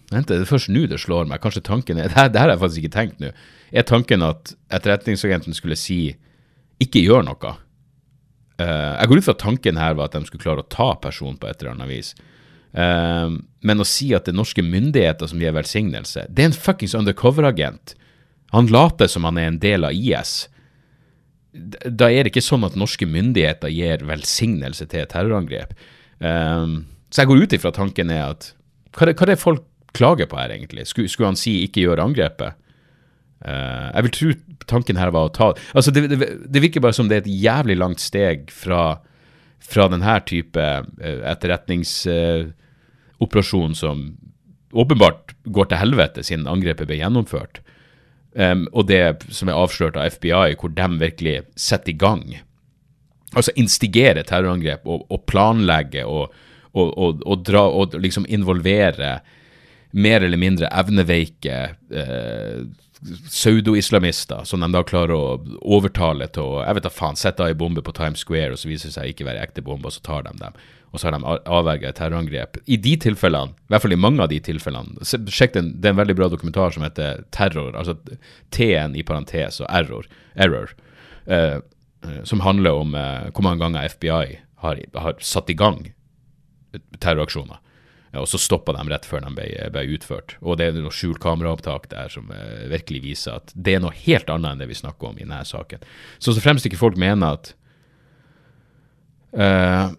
Vent, 0.10 0.30
det 0.30 0.40
er 0.40 0.50
først 0.50 0.72
nå 0.74 0.88
det 0.90 0.98
slår 1.02 1.28
meg. 1.30 1.42
Kanskje 1.44 1.66
tanken 1.66 2.00
er 2.02 2.10
Det 2.12 2.18
her, 2.18 2.32
det 2.34 2.42
her 2.42 2.50
har 2.50 2.56
jeg 2.56 2.64
faktisk 2.64 2.86
ikke 2.86 2.98
tenkt 2.98 3.24
nå. 3.24 3.32
Er 3.72 3.86
tanken 3.86 4.26
at 4.26 4.54
etterretningsagenten 4.74 5.58
skulle 5.58 5.78
si 5.78 6.16
'ikke 6.80 7.04
gjør 7.04 7.26
noe'? 7.28 7.58
Uh, 8.60 8.96
jeg 9.00 9.08
går 9.08 9.18
ut 9.18 9.24
fra 9.24 9.36
at 9.38 9.44
tanken 9.44 9.78
her 9.80 9.94
var 9.96 10.10
at 10.10 10.18
de 10.18 10.26
skulle 10.28 10.44
klare 10.44 10.64
å 10.64 10.68
ta 10.68 10.96
personen 11.00 11.38
på 11.40 11.48
et 11.48 11.62
eller 11.62 11.78
annet 11.78 11.92
vis. 11.92 12.14
Uh, 12.76 13.40
men 13.64 13.80
å 13.80 13.88
si 13.88 14.12
at 14.16 14.26
det 14.26 14.34
er 14.34 14.40
norske 14.40 14.64
myndigheter 14.64 15.28
som 15.28 15.40
gir 15.42 15.56
velsignelse 15.56 16.28
Det 16.30 16.44
er 16.44 16.52
en 16.52 16.54
fuckings 16.56 16.94
undercover-agent. 16.96 17.96
Han 18.52 18.68
later 18.68 19.08
som 19.08 19.24
han 19.24 19.38
er 19.38 19.48
en 19.48 19.60
del 19.60 19.86
av 19.88 19.96
IS. 19.96 20.50
Da 21.54 22.10
er 22.10 22.24
det 22.24 22.34
ikke 22.34 22.46
sånn 22.46 22.68
at 22.68 22.78
norske 22.78 23.08
myndigheter 23.08 23.72
gir 23.72 24.04
velsignelse 24.06 24.86
til 24.86 25.06
et 25.06 25.14
terrorangrep. 25.14 25.74
Uh, 26.20 26.84
så 27.10 27.24
jeg 27.24 27.32
går 27.32 27.44
ut 27.44 27.54
ifra 27.58 27.72
tanken 27.72 28.12
er 28.12 28.26
at 28.34 28.54
hva 28.98 29.08
er, 29.08 29.16
hva 29.16 29.30
er 29.30 29.40
folk 29.40 29.69
klager 29.98 30.28
på 30.30 30.40
her, 30.40 30.50
egentlig? 30.56 30.84
Skulle, 30.88 31.10
skulle 31.10 31.32
han 31.34 31.40
si 31.40 31.54
'ikke 31.66 31.84
gjør 31.86 32.06
angrepet'? 32.06 32.56
Uh, 33.40 33.88
jeg 33.96 34.04
vil 34.04 34.12
tro 34.12 34.28
tanken 34.68 35.00
her 35.00 35.16
var 35.16 35.30
å 35.30 35.32
ta 35.32 35.56
Altså, 35.72 35.96
det, 35.96 36.12
det, 36.12 36.44
det, 36.44 36.60
virker 36.60 36.84
bare 36.84 36.98
som 36.98 37.08
det 37.08 37.16
er 37.16 37.24
et 37.24 37.40
jævlig 37.46 37.80
langt 37.80 38.04
steg 38.04 38.52
fra, 38.52 39.00
fra 39.64 39.88
denne 39.88 40.20
type 40.28 40.60
uh, 40.60 40.84
etterretningsoperasjon 41.32 43.72
uh, 43.72 43.80
som 43.80 44.20
åpenbart 44.76 45.34
går 45.46 45.66
til 45.72 45.82
helvete 45.82 46.24
siden 46.26 46.48
angrepet 46.52 46.88
ble 46.90 46.98
gjennomført, 47.00 47.62
um, 48.36 48.68
og 48.76 48.88
det 48.92 49.18
som 49.34 49.50
er 49.50 49.58
avslørt 49.58 49.98
av 49.98 50.06
FBI, 50.14 50.56
hvor 50.60 50.70
de 50.76 50.88
virkelig 51.02 51.38
setter 51.58 51.92
i 51.96 51.98
gang. 51.98 52.24
Altså 53.34 53.52
instigere 53.58 54.24
terrorangrep 54.28 54.82
og, 54.90 55.06
og 55.10 55.26
planlegge 55.30 56.04
og, 56.06 56.34
og, 56.74 57.24
og, 57.26 57.38
dra, 57.46 57.70
og 57.70 57.94
liksom 57.98 58.26
involvere 58.30 59.20
mer 59.92 60.22
eller 60.22 60.38
mindre 60.38 60.70
evneveike 60.70 61.58
eh, 61.90 62.62
pseudo-islamister 63.30 64.44
som 64.44 64.60
de 64.60 64.68
da 64.74 64.82
klarer 64.84 65.16
å 65.16 65.60
overtale 65.64 66.28
til 66.36 66.44
å 66.44 66.66
jeg 66.66 66.78
vet 66.78 66.86
da 66.86 66.92
faen, 66.94 67.20
sette 67.20 67.44
av 67.44 67.52
ei 67.52 67.58
bombe 67.58 67.84
på 67.86 67.94
Times 67.96 68.26
Square, 68.26 68.54
og 68.54 68.62
så 68.62 68.70
viser 68.70 68.92
det 68.92 68.98
seg 68.98 69.14
ikke 69.14 69.28
være 69.30 69.46
ekte 69.46 69.64
bombe, 69.66 69.88
og 69.88 69.96
så 69.96 70.04
tar 70.06 70.28
de 70.28 70.36
dem. 70.42 70.58
Og 70.90 71.00
så 71.00 71.08
har 71.08 71.16
de 71.16 71.34
avverga 71.54 71.92
et 71.92 72.00
terrorangrep. 72.00 72.58
I 72.66 72.80
de 72.82 72.96
tilfellene, 73.06 73.54
i 73.54 73.72
hvert 73.72 73.86
fall 73.86 73.94
i 73.94 74.00
mange 74.02 74.24
av 74.26 74.32
de 74.32 74.40
tilfellene 74.42 75.06
Sjekk 75.06 75.54
den, 75.54 75.74
det 75.78 75.92
er 75.92 75.94
en 75.94 76.02
veldig 76.02 76.18
bra 76.18 76.30
dokumentar 76.34 76.74
som 76.74 76.86
heter 76.86 77.24
Terror, 77.36 77.76
altså 77.78 77.96
T-en 78.56 78.98
i 78.98 79.06
parentes 79.06 79.62
og 79.62 79.70
error, 79.70 80.10
error 80.36 80.74
eh, 81.26 81.60
eh 82.04 82.22
som 82.24 82.42
handler 82.42 82.80
om 82.80 82.96
eh, 82.96 83.30
hvor 83.30 83.46
mange 83.46 83.62
ganger 83.62 83.90
FBI 83.92 84.40
har, 84.64 84.82
har 84.96 85.18
satt 85.20 85.50
i 85.50 85.58
gang 85.58 85.82
terroraksjoner. 87.00 87.60
Og 88.18 88.26
så 88.30 88.40
stoppa 88.42 88.74
de 88.74 88.90
rett 88.90 89.06
før 89.06 89.22
de 89.22 89.32
ble, 89.38 89.48
ble, 89.74 89.84
utført. 89.94 90.34
Og 90.42 90.58
det 90.58 90.70
er 90.70 90.78
noe 90.80 90.94
skjult 90.94 91.22
kameraopptak 91.22 91.90
der 91.92 92.10
som 92.10 92.32
eh, 92.34 92.66
virkelig 92.72 93.04
viser 93.06 93.38
at 93.38 93.54
det 93.54 93.78
er 93.78 93.84
noe 93.84 93.94
helt 93.94 94.32
annet 94.34 94.56
enn 94.56 94.64
det 94.64 94.70
vi 94.72 94.78
snakker 94.80 95.12
om 95.12 95.20
i 95.20 95.26
denne 95.28 95.44
saken. 95.46 95.84
Så 96.18 96.34
så 96.34 96.42
fremst 96.42 96.66
ikke 96.66 96.80
folk 96.82 96.98
mener 97.00 97.38
at 97.38 97.52
uh, 99.38 99.94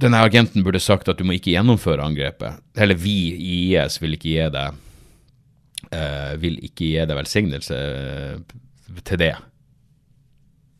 denne 0.00 0.22
agenten 0.24 0.64
burde 0.64 0.80
sagt 0.80 1.10
at 1.12 1.20
du 1.20 1.26
må 1.28 1.36
ikke 1.36 1.52
gjennomføre 1.52 2.06
angrepet, 2.06 2.62
eller 2.80 2.98
vi 2.98 3.18
i 3.34 3.58
IS 3.74 4.00
vil 4.00 4.16
ikke 4.16 4.30
gi 4.32 4.48
deg 4.54 4.80
uh, 5.92 6.32
vil 6.40 6.56
ikke 6.64 6.88
gi 6.88 7.04
deg 7.04 7.18
velsignelse 7.18 7.82
til 9.04 9.20
det. 9.20 9.34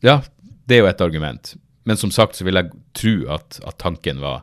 Ja, 0.05 0.17
det 0.65 0.79
er 0.79 0.83
jo 0.83 0.89
et 0.89 1.05
argument. 1.05 1.55
men 1.85 1.97
som 1.97 2.09
sagt 2.09 2.35
så 2.35 2.43
vil 2.43 2.57
jeg 2.57 2.71
tro 2.97 3.15
at, 3.37 3.59
at 3.61 3.77
tanken 3.77 4.17
var 4.17 4.41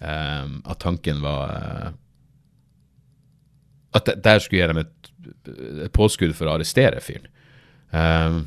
At 0.00 0.78
tanken 0.78 1.22
var 1.24 1.50
uh, 1.50 1.88
At 3.98 4.10
der 4.22 4.38
skulle 4.38 4.60
gi 4.60 4.68
dem 4.70 4.82
et, 4.84 5.10
et 5.86 5.94
påskudd 5.96 6.36
for 6.38 6.46
å 6.46 6.54
arrestere 6.54 7.00
fyren. 7.02 7.26
Um, 7.90 8.44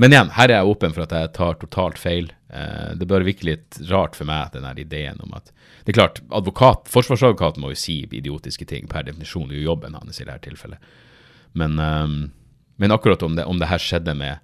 men 0.00 0.12
igjen, 0.12 0.32
her 0.34 0.50
er 0.50 0.58
jeg 0.58 0.72
åpen 0.72 0.92
for 0.96 1.04
at 1.04 1.14
jeg 1.14 1.30
tar 1.36 1.56
totalt 1.60 2.00
feil. 2.00 2.28
Uh, 2.52 2.92
det 2.98 3.08
bør 3.08 3.24
virke 3.24 3.46
litt 3.48 3.78
rart 3.88 4.18
for 4.18 4.28
meg, 4.28 4.50
den 4.52 4.66
ideen 4.82 5.22
om 5.24 5.32
at 5.38 5.52
Det 5.86 5.94
er 5.94 6.00
klart, 6.02 6.20
advokat, 6.28 6.90
forsvarsadvokaten 6.92 7.62
må 7.62 7.72
jo 7.72 7.80
si 7.80 8.02
idiotiske 8.04 8.66
ting, 8.68 8.90
per 8.90 9.06
definisjon. 9.06 9.48
Er 9.48 9.60
jo 9.62 9.70
jobben 9.70 9.96
hans 9.96 10.20
i 10.20 10.26
dette 10.26 10.50
tilfellet. 10.50 10.92
Men, 11.56 11.80
men 12.76 12.92
akkurat 12.94 13.22
om 13.26 13.34
det, 13.38 13.46
om 13.48 13.58
det 13.58 13.70
her 13.70 13.80
skjedde 13.82 14.12
med 14.14 14.42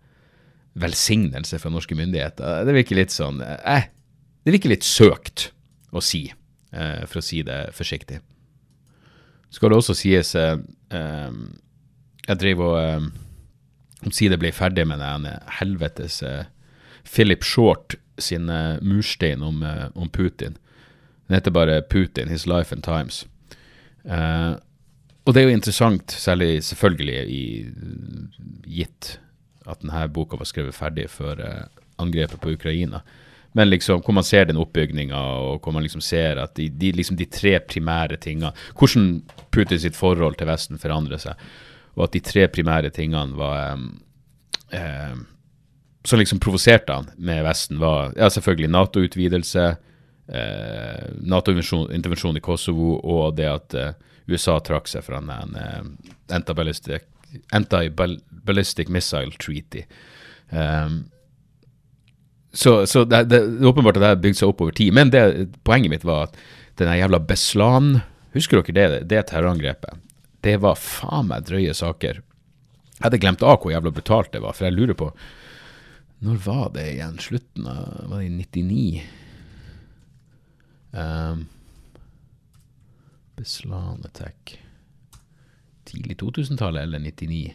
velsignelse 0.77 1.59
fra 1.61 1.73
norske 1.73 1.97
myndigheter, 1.97 2.65
det 2.67 2.75
virker 2.77 2.99
litt 2.99 3.15
sånn 3.15 3.41
eh, 3.45 3.89
Det 4.45 4.55
virker 4.55 4.75
litt 4.75 4.87
søkt 4.87 5.51
å 5.91 6.03
si, 6.05 6.27
eh, 6.29 6.37
for 7.09 7.21
å 7.21 7.25
si 7.25 7.43
det 7.47 7.71
forsiktig. 7.77 8.21
Skal 9.51 9.73
det 9.73 9.79
også 9.79 9.97
sies 9.97 10.35
eh, 10.37 10.59
eh 10.91 11.33
Jeg 12.27 12.39
driver 12.43 12.65
og 12.65 12.79
eh, 12.83 13.07
Omsider 14.07 14.39
ble 14.39 14.53
ferdig 14.53 14.85
med 14.87 15.01
den 15.01 15.27
helvetes 15.59 16.23
eh, 16.23 16.45
Philip 17.07 17.45
Short 17.45 17.95
sin 18.19 18.47
murstein 18.83 19.43
om, 19.43 19.63
om, 19.95 20.09
Putin. 20.09 20.57
Den 21.27 21.35
heter 21.35 21.51
bare 21.51 21.83
'Putin 21.83 22.29
His 22.29 22.47
Life 22.47 22.75
and 22.75 22.83
Times'. 22.83 23.27
og 25.25 25.35
det 25.35 25.43
er 25.43 25.49
jo 25.49 25.57
interessant, 25.57 26.11
særlig 26.11 26.65
selvfølgelig 26.65 27.29
i, 27.29 27.67
gitt 28.67 29.19
at 29.67 29.83
denne 29.83 30.09
boka 30.09 30.39
var 30.39 30.49
skrevet 30.49 30.75
ferdig 30.75 31.09
før 31.11 31.41
eh, 31.43 31.65
angrepet 31.99 32.41
på 32.41 32.55
Ukraina. 32.55 33.03
Men 33.57 33.71
liksom, 33.71 34.03
hvor 34.05 34.13
man 34.13 34.27
ser 34.27 34.45
den 34.45 34.59
oppbygninga, 34.61 35.17
og 35.17 35.65
hvor 35.65 35.73
man 35.73 35.85
liksom 35.87 36.03
ser 36.05 36.37
at 36.43 36.53
de, 36.59 36.69
de, 36.69 36.91
liksom 36.93 37.17
de 37.17 37.25
tre 37.31 37.55
primære 37.65 38.19
tingene 38.21 38.53
Hvordan 38.77 39.23
Putin 39.55 39.81
sitt 39.81 39.97
forhold 39.97 40.37
til 40.37 40.51
Vesten 40.51 40.81
forandrer 40.83 41.23
seg, 41.23 41.47
og 41.97 42.05
at 42.05 42.19
de 42.19 42.21
tre 42.21 42.45
primære 42.53 42.93
tingene 42.93 43.33
var 43.39 43.79
um, 43.79 43.89
um, 44.77 45.25
Som 46.05 46.21
liksom 46.21 46.43
provoserte 46.45 46.93
han 46.93 47.09
med 47.17 47.47
Vesten, 47.49 47.81
var 47.81 48.13
ja, 48.13 48.29
selvfølgelig 48.31 48.71
Nato-utvidelse, 48.71 49.65
eh, 50.29 51.09
Nato-intervensjon 51.19 52.37
i 52.39 52.45
Kosovo, 52.45 52.93
og 53.01 53.35
det 53.41 53.49
at 53.51 53.75
eh, 53.75 53.97
USA 54.31 54.61
trakk 54.61 54.87
seg 54.87 55.03
fra 55.03 55.19
en 55.19 55.57
eh, 55.59 55.83
antiballistic 56.37 57.09
Anti-Ballistic 57.57 58.89
Missile 58.89 59.35
Treaty. 59.43 59.83
Um, 60.51 61.09
så, 62.57 62.87
så 62.89 63.05
det, 63.05 63.27
det, 63.29 63.41
det, 63.45 63.61
er 63.61 63.69
åpenbart 63.69 63.99
at 63.99 64.03
det 64.03 64.13
har 64.15 64.21
bygd 64.25 64.39
seg 64.39 64.51
opp 64.53 64.63
over 64.65 64.77
tid. 64.77 64.95
Men 64.97 65.13
det, 65.13 65.23
poenget 65.67 65.93
mitt 65.93 66.07
var 66.09 66.31
at 66.31 66.39
den 66.81 66.93
jævla 66.97 67.21
Beslan 67.25 67.99
Husker 68.37 68.61
dere 68.61 68.91
det, 68.93 69.05
det 69.09 69.23
terrorangrepet? 69.31 70.01
Det 70.45 70.59
var 70.61 70.77
faen 70.77 71.31
meg 71.31 71.47
drøye 71.49 71.73
saker. 71.77 72.21
Jeg 72.97 73.05
hadde 73.05 73.21
glemt 73.21 73.45
av 73.45 73.63
hvor 73.63 73.73
jævla 73.73 73.93
brutalt 73.97 74.33
det 74.35 74.43
var, 74.45 74.57
for 74.57 74.69
jeg 74.69 74.77
lurer 74.77 74.97
på 74.97 75.09
Når 76.25 76.43
var 76.45 76.69
det 76.75 76.85
igjen? 76.95 77.17
Slutten 77.21 77.69
av 77.69 78.11
Var 78.11 78.21
det 78.21 78.29
i 78.29 78.35
99? 78.37 79.07
Um, 80.97 81.43
Beslan 83.37 84.05
attack 84.09 84.57
tidlig 85.87 86.17
2000-tallet 86.23 86.83
eller 86.83 87.03
99? 87.05 87.53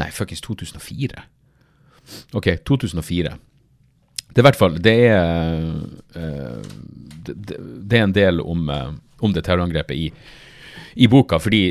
Nei, 0.00 0.10
fuckings 0.12 0.44
2004. 0.44 1.24
OK, 2.36 2.48
2004. 2.68 3.32
Det 4.32 4.40
er 4.40 4.44
i 4.44 4.48
hvert 4.48 4.58
fall 4.58 4.76
Det 4.82 4.96
er, 5.12 5.62
uh, 6.16 6.66
det, 7.28 7.56
det, 7.56 7.98
er 7.98 8.04
en 8.06 8.16
del 8.16 8.40
om, 8.40 8.68
uh, 8.72 8.90
om 9.20 9.34
det 9.34 9.44
terrorangrepet 9.46 9.96
i, 9.96 10.10
i, 10.94 11.08
boka, 11.12 11.38
fordi 11.42 11.62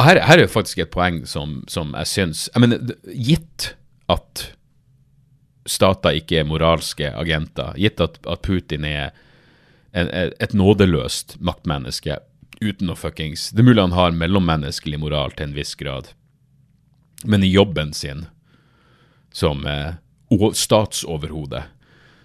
her, 0.00 0.20
her 0.24 0.38
er 0.38 0.44
jo 0.44 0.52
faktisk 0.52 0.84
et 0.84 0.92
poeng 0.92 1.22
som, 1.28 1.60
som 1.68 1.94
jeg 1.98 2.12
syns 2.12 2.46
Jeg 2.54 2.64
mener, 2.64 2.94
gitt 3.12 3.74
at 4.10 4.50
stater 5.68 6.16
ikke 6.18 6.40
er 6.40 6.48
moralske 6.48 7.10
agenter, 7.14 7.76
gitt 7.78 8.00
at, 8.02 8.18
at 8.26 8.42
Putin 8.42 8.86
er 8.88 9.12
en, 9.92 10.08
et 10.10 10.54
nådeløst 10.56 11.36
maktmenneske, 11.42 12.16
uten 12.60 12.90
å 12.92 12.96
fuckings 12.98 13.50
Det 13.54 13.62
er 13.62 13.68
mulig 13.68 13.84
han 13.84 13.96
har 13.96 14.16
mellommenneskelig 14.16 14.98
moral 15.00 15.34
til 15.36 15.50
en 15.50 15.56
viss 15.56 15.76
grad, 15.78 16.12
men 17.24 17.44
i 17.44 17.52
jobben 17.52 17.92
sin 17.96 18.26
som 19.32 19.66
eh, 19.68 19.94
statsoverhode, 20.54 21.62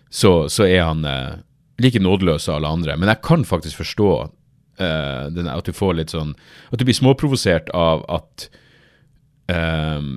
så, 0.10 0.50
så, 0.50 0.66
er 0.68 0.84
han 0.86 1.06
eh, 1.06 1.38
like 1.82 2.00
nådeløs 2.00 2.50
av 2.50 2.60
alle 2.60 2.74
andre. 2.78 2.98
Men 2.98 3.12
jeg 3.12 3.24
kan 3.26 3.46
faktisk 3.48 3.82
forstå 3.82 4.10
eh, 4.22 5.26
denne, 5.36 5.56
at 5.56 5.66
du 5.68 5.74
får 5.76 5.98
litt 5.98 6.14
sånn 6.14 6.36
At 6.72 6.80
du 6.80 6.86
blir 6.88 6.96
småprovosert 6.98 7.72
av 7.76 8.06
at 8.12 8.48
eh, 9.52 10.12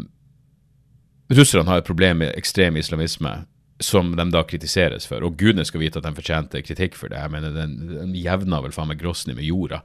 russerne 1.32 1.70
har 1.70 1.82
et 1.82 1.88
problem 1.88 2.22
med 2.24 2.36
ekstrem 2.36 2.78
islamisme 2.80 3.40
som 3.80 4.14
de 4.16 4.26
da 4.34 4.42
kritiseres 4.46 5.06
for. 5.06 5.22
Og 5.22 5.38
gudene 5.38 5.66
skal 5.66 5.82
vite 5.82 6.00
at 6.00 6.06
de 6.06 6.14
fortjente 6.16 6.62
kritikk 6.66 6.96
for 6.98 7.12
det. 7.12 7.20
Jeg 7.22 7.34
mener, 7.34 7.54
Den, 7.54 7.76
den 7.94 8.14
jevna 8.18 8.62
vel 8.64 8.74
faen 8.74 8.90
meg 8.90 9.00
Grosny 9.02 9.36
med 9.36 9.46
jorda. 9.46 9.82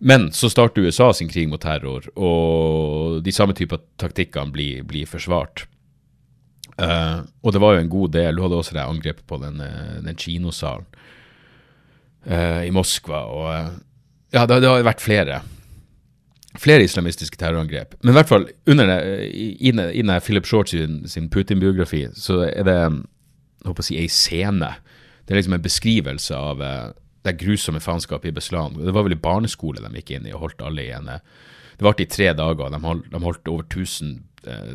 Men 0.00 0.30
så 0.32 0.48
starter 0.48 0.86
USA 0.88 1.10
sin 1.12 1.28
krig 1.28 1.48
mot 1.48 1.60
terror, 1.60 2.06
og 2.16 3.20
de 3.24 3.32
samme 3.36 3.52
typer 3.56 3.82
taktikkene 4.00 4.52
blir, 4.52 4.84
blir 4.88 5.08
forsvart. 5.08 5.66
Uh, 6.80 7.26
og 7.44 7.52
det 7.52 7.60
var 7.60 7.76
jo 7.76 7.84
en 7.84 7.92
god 7.92 8.12
del. 8.16 8.36
Du 8.36 8.44
hadde 8.44 8.56
også 8.56 8.76
det 8.76 8.84
angrepet 8.84 9.24
på 9.28 9.36
den, 9.42 9.60
eh, 9.60 9.96
den 10.04 10.16
kinosalen 10.16 10.86
uh, 12.26 12.62
i 12.64 12.70
Moskva. 12.72 13.24
Og 13.28 13.48
uh, 13.48 13.72
ja, 14.32 14.46
det, 14.46 14.62
det, 14.62 14.70
har 14.70 14.86
vært 14.86 15.04
flere. 15.04 15.42
Flere 16.58 16.86
islamistiske 16.86 17.36
terrorangrep. 17.36 17.98
Men 18.00 18.14
i 18.14 18.16
hvert 18.18 18.30
fall 18.30 18.48
under 18.66 18.94
i, 19.28 19.50
i, 19.60 19.74
i 19.74 20.20
Philip 20.24 20.48
Shorts 20.48 20.72
sin, 20.72 21.02
sin 21.08 21.28
Putin-biografi, 21.30 22.06
så 22.14 22.40
er 22.48 22.64
det 22.66 22.78
jeg 22.80 23.68
håper 23.68 23.84
å 23.84 23.86
si, 23.86 24.00
ei 24.00 24.08
scene. 24.08 24.72
Det 25.24 25.34
er 25.34 25.42
liksom 25.42 25.58
en 25.58 25.68
beskrivelse 25.68 26.36
av 26.36 26.64
det 27.26 27.36
grusomme 27.38 27.82
faenskapet 27.84 28.30
i 28.30 28.34
Beslan. 28.34 28.78
Det 28.80 28.94
var 28.96 29.04
vel 29.04 29.14
i 29.18 29.20
barneskole 29.20 29.82
de 29.84 30.00
gikk 30.00 30.14
inn 30.16 30.30
i 30.30 30.32
og 30.32 30.46
holdt 30.46 30.64
alle 30.64 30.86
igjen. 30.86 31.10
Det 31.80 31.86
varte 31.86 32.04
i 32.04 32.10
tre 32.12 32.26
dager. 32.36 32.68
De 32.68 32.76
holdt, 32.84 33.06
de 33.08 33.20
holdt 33.24 33.48
over 33.48 33.64
1000 33.64 34.08
eh, 34.10 34.16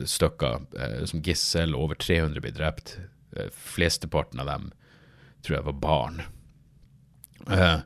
stykker 0.05 0.65
eh, 0.79 1.03
som 1.09 1.21
gissel. 1.25 1.75
Over 1.75 1.97
300 2.01 2.43
ble 2.43 2.53
drept. 2.55 2.97
Eh, 3.35 3.49
flesteparten 3.51 4.41
av 4.43 4.49
dem 4.51 4.71
tror 5.45 5.59
jeg 5.59 5.67
var 5.67 5.81
barn. 5.81 6.21
Eh, 7.51 7.79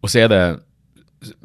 og 0.00 0.12
så 0.12 0.24
er 0.24 0.32
det 0.32 0.42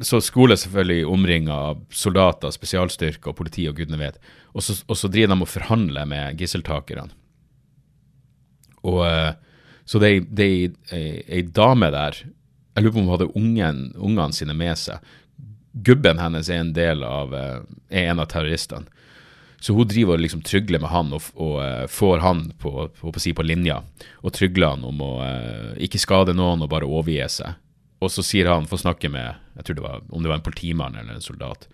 så 0.04 0.20
skole 0.22 0.56
selvfølgelig 0.56 1.08
omringa 1.08 1.54
av 1.72 1.80
soldater, 1.92 2.52
spesialstyrker 2.54 3.32
og 3.32 3.38
politi 3.38 3.64
og 3.68 3.80
gudene 3.80 4.00
vet. 4.00 4.20
Og 4.52 4.64
så, 4.64 4.76
og 4.86 4.98
så 4.98 5.10
driver 5.10 5.34
de 5.34 5.44
og 5.44 5.50
forhandler 5.50 6.08
med 6.08 6.38
gisseltakerne. 6.40 7.10
Og 8.88 9.02
eh, 9.06 9.32
så 9.84 9.98
det 9.98 10.12
er 10.12 10.94
ei 11.02 11.42
dame 11.50 11.88
der 11.90 12.20
jeg 12.72 12.84
lurer 12.84 12.94
på 12.94 13.00
om 13.00 13.04
hun 13.04 13.12
hadde 13.12 13.32
ungen, 13.36 13.80
ungene 14.00 14.32
sine 14.32 14.54
med 14.56 14.78
seg. 14.80 15.02
Gubben 15.84 16.20
hennes 16.20 16.48
er 16.48 16.62
en 16.62 16.72
del 16.76 17.04
av, 17.04 17.34
eh, 17.36 17.60
er 17.90 18.12
en 18.12 18.22
av 18.22 18.30
terroristene. 18.32 18.88
Så 19.62 19.76
hun 19.76 19.86
driver 19.86 20.18
og 20.18 20.24
liksom 20.24 20.42
trygler 20.42 20.82
med 20.82 20.90
han 20.90 21.12
og, 21.14 21.28
og 21.38 21.58
uh, 21.62 21.84
får 21.86 22.22
han 22.24 22.48
på, 22.58 22.72
på, 22.98 23.12
på, 23.14 23.22
på, 23.38 23.44
linja. 23.46 23.78
Og 24.26 24.34
trygler 24.34 24.74
han 24.74 24.86
om 24.88 25.04
å 25.04 25.12
uh, 25.22 25.70
ikke 25.78 26.00
skade 26.02 26.34
noen 26.34 26.64
og 26.64 26.72
bare 26.72 26.88
overgi 26.88 27.22
seg. 27.30 27.60
Og 28.02 28.10
så 28.10 28.24
sier 28.26 28.50
han, 28.50 28.66
får 28.66 28.82
snakke 28.82 29.12
med 29.12 29.38
jeg 29.60 29.68
tror 29.68 29.78
det 29.78 29.84
var, 29.84 30.02
om 30.10 30.24
det 30.24 30.32
var 30.32 30.40
en 30.40 30.46
politimann 30.48 30.98
eller 30.98 31.14
en 31.14 31.24
soldat. 31.24 31.68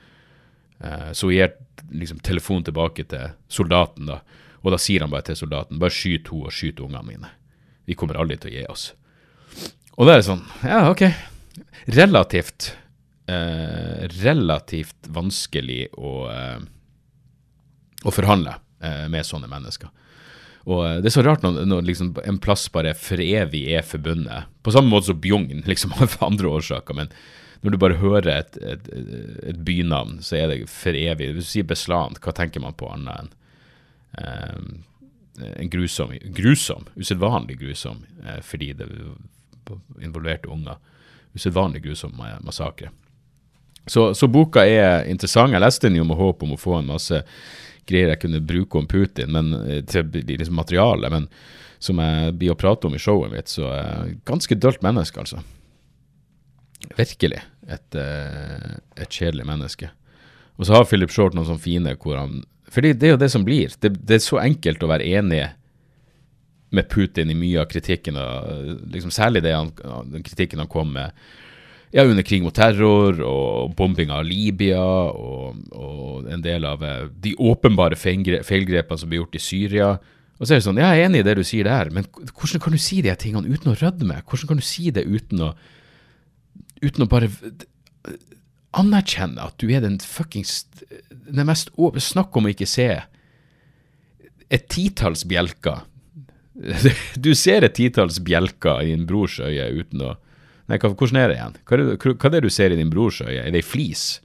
Uh, 0.85 1.11
så 1.16 1.31
hun 1.31 1.38
gir 1.38 1.57
liksom 1.88 2.20
telefonen 2.20 2.66
tilbake 2.68 3.07
til 3.09 3.33
soldaten, 3.48 4.11
da. 4.11 4.20
Og 4.64 4.74
da 4.74 4.81
sier 4.83 5.05
han 5.05 5.12
bare 5.12 5.31
til 5.31 5.38
soldaten 5.38 5.81
bare 5.81 5.94
skyt 5.94 6.29
henne 6.29 6.51
og 6.51 6.55
skyt 6.55 6.83
ungene 6.85 7.07
mine. 7.07 7.33
Vi 7.88 7.96
kommer 7.96 8.18
aldri 8.20 8.37
til 8.42 8.53
å 8.53 8.57
gi 8.57 8.66
oss. 8.68 8.90
Og 9.96 10.07
da 10.07 10.14
er 10.14 10.20
det 10.20 10.29
sånn 10.29 10.44
Ja, 10.62 10.83
ok. 10.90 11.07
Relativt 11.96 12.72
eh, 13.31 14.05
Relativt 14.20 15.09
vanskelig 15.14 15.88
å, 15.96 16.12
eh, 16.31 16.59
å 18.04 18.14
forhandle 18.14 18.58
eh, 18.82 19.06
med 19.11 19.26
sånne 19.26 19.50
mennesker. 19.50 19.90
Og 20.68 20.84
eh, 20.84 20.98
det 21.02 21.11
er 21.11 21.16
så 21.16 21.24
rart 21.26 21.44
når, 21.46 21.62
når 21.68 21.87
liksom 21.88 22.12
en 22.22 22.40
plass 22.42 22.68
bare 22.74 22.94
for 22.98 23.22
evig 23.22 23.64
er 23.74 23.87
forbundet. 23.87 24.50
På 24.62 24.74
samme 24.74 24.92
måte 24.92 25.11
som 25.11 25.20
Bjugn, 25.22 25.64
liksom 25.70 25.96
av 25.98 26.18
andre 26.24 26.52
årsaker. 26.58 26.98
Men 26.98 27.12
når 27.64 27.74
du 27.74 27.80
bare 27.82 27.98
hører 27.98 28.30
et, 28.37 28.61
et, 28.62 28.92
et, 28.94 29.64
bynavn, 29.66 30.20
så 30.22 30.38
er 30.38 30.52
det 30.52 30.61
for 30.70 30.94
evig. 30.94 31.32
Hvis 31.34 31.48
du 31.48 31.54
sier 31.56 31.66
Beslan, 31.66 32.18
hva 32.22 32.34
tenker 32.37 32.62
man 32.62 32.76
på 32.78 32.90
annet 32.92 33.18
enn 33.18 33.32
um, 34.18 34.76
en 35.38 35.68
grusom, 35.70 36.11
grusom 36.34 36.88
usedvanlig 36.98 37.61
grusom, 37.61 38.00
eh, 38.26 38.40
fordi 38.42 38.72
det 38.74 38.88
involverte 40.02 40.50
unger. 40.50 40.80
Usedvanlig 41.34 41.84
grusom 41.84 42.16
massakre. 42.42 42.90
Så, 43.87 44.14
så, 44.14 44.26
boka 44.26 44.64
er 44.66 45.06
interessant. 45.06 45.54
Jeg 45.54 45.62
leste 45.62 45.87
den 45.87 46.00
jo 46.00 46.08
med 46.08 46.18
håp 46.18 46.42
om 46.42 46.56
å 46.56 46.61
få 46.61 46.80
en 46.80 46.90
masse 46.90 47.22
greier 47.88 48.12
jeg 48.12 48.22
kunne 48.24 48.44
bruke 48.44 48.81
om 48.81 48.88
Putin 48.88 49.33
men, 49.35 49.53
eh, 49.64 49.83
til 49.88 50.11
liksom 50.12 50.59
materiale, 50.59 51.11
men 51.12 51.29
som 51.83 52.01
jeg 52.03 52.35
blir 52.38 52.55
å 52.55 52.59
prate 52.59 52.88
om 52.88 52.96
i 52.96 53.01
showet 53.03 53.33
mitt, 53.33 53.51
så 53.51 53.68
jeg 53.70 54.18
ganske 54.27 54.59
dølt 54.59 54.83
menneske, 54.83 55.22
altså. 55.22 55.44
Virkelig 56.98 57.40
et, 57.68 57.94
eh, 57.94 58.79
et 58.98 59.11
kjedelig 59.11 59.46
menneske. 59.46 59.90
Og 60.59 60.66
så 60.66 60.74
har 60.74 60.88
Philip 60.90 61.12
Short 61.14 61.37
noen 61.37 61.46
sånne 61.46 61.62
fine 61.62 61.94
hvor 62.03 62.18
han 62.18 62.40
fordi 62.68 62.92
det 62.92 63.07
er 63.09 63.14
jo 63.14 63.20
det 63.22 63.31
som 63.33 63.44
blir. 63.46 63.72
Det, 63.81 63.94
det 64.05 64.18
er 64.18 64.20
så 64.20 64.42
enkelt 64.42 64.83
å 64.85 64.90
være 64.90 65.07
enig 65.16 65.46
med 66.68 66.88
Putin 66.92 67.31
i 67.33 67.37
mye 67.37 67.62
av 67.62 67.70
kritikken, 67.70 68.18
liksom 68.92 69.12
særlig 69.14 69.40
det 69.46 69.55
han, 69.55 69.70
den 70.12 70.24
kritikken 70.27 70.61
han 70.61 70.68
kom 70.68 70.90
med 70.92 71.16
ja, 71.94 72.05
under 72.05 72.24
krig 72.27 72.44
mot 72.44 72.55
terror 72.55 73.20
og 73.24 73.74
bombing 73.79 74.12
av 74.12 74.27
Libya 74.29 74.83
og, 74.83 75.59
og 75.72 76.29
en 76.31 76.44
del 76.44 76.66
av 76.68 76.85
eh, 76.85 77.09
de 77.24 77.35
åpenbare 77.38 77.96
feilgrepene 77.98 79.01
som 79.01 79.11
ble 79.11 79.22
gjort 79.22 79.38
i 79.38 79.42
Syria. 79.42 79.90
Og 80.38 80.46
så 80.46 80.55
er 80.55 80.61
det 80.61 80.66
sånn, 80.68 80.81
Jeg 80.83 80.87
er 80.87 81.09
enig 81.09 81.24
i 81.24 81.27
det 81.27 81.38
du 81.38 81.44
sier 81.46 81.66
der, 81.66 81.90
men 81.94 82.07
hvordan 82.12 82.62
kan 82.62 82.77
du 82.77 82.81
si 82.83 83.01
de 83.03 83.14
tingene 83.18 83.51
uten 83.51 83.72
å 83.72 83.79
rødme? 83.81 84.20
Hvordan 84.29 84.53
kan 84.53 84.61
du 84.61 84.66
si 84.66 84.92
det 84.94 85.07
uten 85.09 85.42
å, 85.48 85.53
uten 86.85 87.07
å 87.07 87.11
bare 87.11 87.31
anerkjenne 88.79 89.42
at 89.42 89.57
du 89.59 89.70
er 89.72 89.83
den 89.83 89.96
fuckings 90.03 90.66
den 91.11 91.46
mest 91.48 91.72
Snakk 92.05 92.37
om 92.37 92.46
å 92.46 92.53
ikke 92.53 92.68
se 92.68 92.88
et 94.48 94.68
titalls 94.72 95.27
bjelker. 95.29 95.85
Du 97.24 97.35
ser 97.38 97.62
et 97.62 97.77
titalls 97.77 98.18
bjelker 98.24 98.83
i 98.83 98.94
en 98.96 99.05
brors 99.07 99.38
øye 99.38 99.68
uten 99.79 100.03
å 100.03 100.14
Nei, 100.68 100.76
hvordan 100.83 101.16
er 101.16 101.31
det 101.31 101.38
igjen? 101.38 101.54
Hva 101.64 101.76
er 101.76 101.81
det, 101.81 101.94
hva 102.04 102.28
er 102.28 102.35
det 102.35 102.42
du 102.44 102.50
ser 102.52 102.74
i 102.74 102.76
din 102.76 102.90
brors 102.92 103.22
øye? 103.24 103.40
Er 103.40 103.54
det 103.54 103.62
ei 103.62 103.64
flis? 103.64 104.20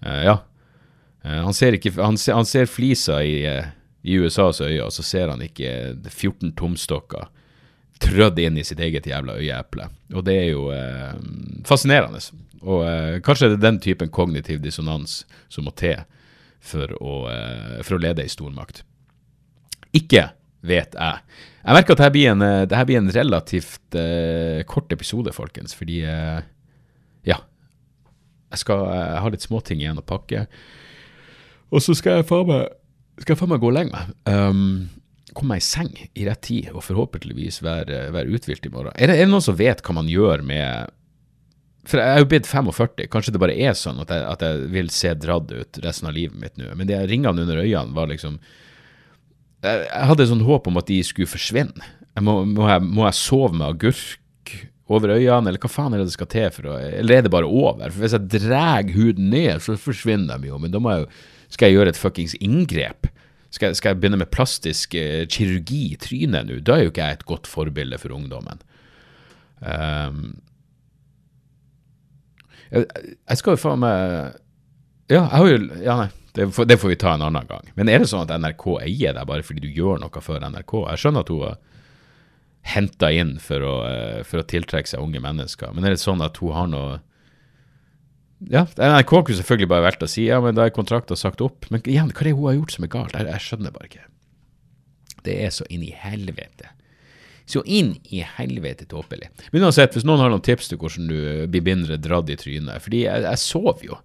Uh, 0.00 0.22
ja. 0.24 0.36
Uh, 1.20 1.42
han, 1.44 1.56
ser 1.56 1.76
ikke, 1.76 1.92
han, 2.00 2.16
ser, 2.20 2.38
han 2.38 2.48
ser 2.48 2.70
flisa 2.70 3.18
i, 3.20 3.42
uh, 3.44 3.68
i 4.00 4.16
USAs 4.22 4.62
øye, 4.64 4.80
og 4.86 4.94
så 4.96 5.04
ser 5.04 5.28
han 5.28 5.44
ikke 5.44 5.74
14 6.08 6.54
tomstokker 6.56 7.28
trødd 8.00 8.40
inn 8.40 8.56
i 8.56 8.64
sitt 8.64 8.80
eget 8.80 9.04
jævla 9.10 9.36
øyeeple. 9.36 9.90
Og 10.16 10.24
det 10.24 10.38
er 10.40 10.46
jo 10.54 10.62
fascinerende. 11.68 12.22
Og 12.64 12.80
kanskje 13.26 13.50
det 13.50 13.58
er 13.58 13.66
den 13.66 13.80
typen 13.84 14.08
kognitiv 14.08 14.62
dissonans 14.64 15.18
som 15.52 15.66
må 15.68 15.74
til 15.76 16.00
for 16.64 16.94
å, 16.96 17.18
for 17.84 17.98
å 17.98 18.00
lede 18.00 18.24
ei 18.24 18.32
stormakt. 18.32 18.80
Ikke 19.92 20.30
vet 20.66 20.96
jeg. 20.96 21.38
Jeg 21.60 21.76
merker 21.76 21.94
at 21.94 22.02
dette 22.02 22.14
blir 22.14 22.32
en, 22.32 22.44
eh, 22.44 22.66
dette 22.68 22.86
blir 22.88 23.00
en 23.00 23.12
relativt 23.14 23.96
uh, 23.96 24.60
kort 24.68 24.92
episode, 24.92 25.32
folkens, 25.36 25.76
fordi 25.76 26.02
uh, 26.04 26.40
Ja. 27.28 27.42
Jeg 28.50 28.64
skal 28.64 28.86
jeg 28.90 29.24
har 29.24 29.30
litt 29.30 29.46
småting 29.46 29.82
igjen 29.82 30.00
å 30.00 30.06
pakke. 30.06 30.46
Og 31.70 31.84
så 31.84 31.94
skal 31.94 32.18
jeg 32.18 32.30
faen 32.30 32.48
meg, 32.48 32.72
skal 33.20 33.36
jeg 33.36 33.40
faen 33.42 33.52
meg 33.52 33.60
gå 33.62 33.68
og 33.70 33.76
legge 33.76 33.92
meg. 33.94 34.14
Um, 34.26 34.88
komme 35.36 35.54
meg 35.54 35.62
i 35.62 35.68
seng 35.68 35.92
i 36.18 36.24
rett 36.26 36.42
tid 36.42 36.72
og 36.72 36.82
forhåpentligvis 36.82 37.60
være, 37.62 38.08
være 38.16 38.34
uthvilt 38.34 38.66
i 38.66 38.72
morgen. 38.72 38.96
Er 38.96 39.12
det, 39.12 39.20
er 39.20 39.28
det 39.28 39.30
noen 39.30 39.44
som 39.44 39.58
vet 39.58 39.84
hva 39.86 39.94
man 40.00 40.10
gjør 40.10 40.42
med 40.46 40.96
for 41.88 41.96
jeg 41.96 42.12
er 42.12 42.20
jo 42.20 42.28
blitt 42.28 42.48
45, 42.48 43.06
kanskje 43.08 43.32
det 43.32 43.40
bare 43.40 43.56
er 43.56 43.72
sånn 43.78 44.02
at 44.02 44.10
jeg, 44.12 44.24
at 44.28 44.42
jeg 44.44 44.66
vil 44.74 44.90
se 44.92 45.14
dradd 45.16 45.48
ut 45.48 45.78
resten 45.84 46.10
av 46.10 46.16
livet 46.16 46.36
mitt 46.36 46.58
nå. 46.60 46.68
Men 46.76 46.90
de 46.90 46.98
ringene 47.08 47.46
under 47.46 47.62
øynene 47.62 47.96
var 47.96 48.10
liksom 48.10 48.36
Jeg, 49.60 49.84
jeg 49.86 50.08
hadde 50.10 50.28
sånn 50.30 50.46
håp 50.46 50.68
om 50.70 50.80
at 50.80 50.88
de 50.88 50.98
skulle 51.04 51.30
forsvinne. 51.30 51.92
Jeg 52.16 52.26
må, 52.26 52.40
må, 52.48 52.66
jeg, 52.68 52.84
må, 52.84 53.04
jeg, 53.06 53.18
sove 53.20 53.54
med 53.56 53.66
agurk 53.68 54.54
over 54.90 55.12
øynene, 55.14 55.52
eller 55.52 55.62
hva 55.62 55.70
faen 55.70 55.94
er 55.94 56.02
det 56.02 56.08
det 56.08 56.16
skal 56.16 56.28
til 56.32 56.48
for 56.54 56.72
å 56.72 56.78
Eller 56.82 57.20
er 57.20 57.26
det 57.26 57.32
bare 57.32 57.46
over? 57.46 57.92
For 57.92 58.02
hvis 58.02 58.16
jeg 58.16 58.30
drar 58.48 58.88
huden 58.96 59.30
ned, 59.30 59.62
så 59.62 59.76
forsvinner 59.78 60.40
de 60.40 60.50
jo. 60.50 60.58
Men 60.58 60.74
da 60.74 60.82
må 60.82 60.94
jeg 60.94 61.04
jo 61.04 61.10
Skal 61.50 61.66
jeg 61.66 61.76
gjøre 61.78 61.92
et 61.94 61.98
fuckings 61.98 62.36
inngrep? 62.38 63.08
Skal, 63.50 63.74
skal, 63.74 63.92
jeg 63.92 64.00
begynne 64.02 64.20
med 64.20 64.30
plastisk 64.30 64.94
eh, 64.94 65.24
kirurgi 65.30 65.80
i 65.92 65.98
trynet 65.98 66.46
nå? 66.46 66.60
Da 66.62 66.76
er 66.76 66.84
jo 66.84 66.92
ikke 66.92 67.06
jeg 67.06 67.18
et 67.18 67.26
godt 67.26 67.50
forbilde 67.50 67.98
for 67.98 68.14
ungdommen. 68.14 68.62
Um, 69.60 70.38
jeg 72.70 73.40
skal 73.40 73.56
jo 73.56 73.60
faen 73.60 73.82
meg 73.82 74.38
Ja, 75.10 75.24
jeg 75.26 75.34
har 75.34 75.48
jo 75.50 75.58
Ja, 75.82 75.96
nei. 76.04 76.08
Det 76.32 76.46
får, 76.54 76.68
det 76.70 76.76
får, 76.78 76.92
vi 76.92 76.96
ta 76.96 77.14
en 77.14 77.24
annen 77.26 77.46
gang. 77.48 77.72
Men 77.74 77.90
er 77.90 78.02
det 78.02 78.10
sånn 78.10 78.22
at 78.22 78.32
NRK 78.38 78.66
eier 78.84 79.16
deg 79.16 79.26
bare 79.26 79.44
fordi 79.46 79.64
du 79.64 79.74
gjør 79.74 79.98
noe 80.02 80.22
for 80.22 80.38
NRK? 80.38 80.74
Jeg 80.92 81.02
skjønner 81.02 81.26
at 81.26 81.32
hun 81.32 81.44
har 81.46 81.58
henta 82.74 83.10
inn 83.12 83.36
for 83.42 83.64
å, 83.64 83.76
eh, 83.88 84.18
for 84.26 84.42
å, 84.42 84.46
tiltrekke 84.46 84.90
seg 84.90 85.02
unge 85.02 85.22
mennesker, 85.22 85.72
men 85.74 85.86
er 85.86 85.96
det 85.96 86.02
sånn 86.02 86.22
at 86.24 86.40
hun 86.42 86.56
har 86.56 86.68
noe 86.70 86.98
Ja, 88.40 88.62
NRK 88.64 89.10
kunne 89.12 89.36
selvfølgelig 89.36 89.68
bare 89.68 89.84
valgt 89.84 90.04
å 90.04 90.08
si 90.08 90.22
ja, 90.24 90.38
men 90.40 90.54
da 90.56 90.64
er 90.64 90.72
kontrakten 90.72 91.18
sagt 91.18 91.42
opp. 91.44 91.66
Men 91.68 91.82
igjen, 91.84 92.08
hva 92.08 92.22
er 92.22 92.30
det 92.30 92.38
hun 92.38 92.46
har 92.46 92.54
gjort 92.56 92.72
som 92.72 92.86
er 92.86 92.90
galt? 92.94 93.12
Jeg, 93.12 93.26
jeg 93.28 93.44
skjønner 93.44 93.74
bare 93.74 93.88
ikke. 93.90 94.06
Det 95.26 95.34
er 95.44 95.52
så 95.52 95.66
inn 95.68 95.82
i 95.84 95.90
helvete. 95.92 96.70
Så 97.44 97.60
inn 97.68 97.90
i 98.08 98.22
helvete 98.24 98.86
tåpelig. 98.88 99.28
Men 99.52 99.66
uansett, 99.68 99.92
hvis 99.92 100.06
noen 100.08 100.22
har 100.24 100.32
noen 100.32 100.46
tips 100.46 100.70
til 100.70 100.80
hvordan 100.80 101.10
du 101.12 101.18
blir 101.52 101.66
mindre 101.66 101.98
dratt 102.00 102.32
i 102.32 102.38
trynet 102.40 102.80
Fordi 102.80 103.02
jeg, 103.04 103.26
jeg 103.26 103.42
sover 103.44 103.84
jo. 103.90 104.00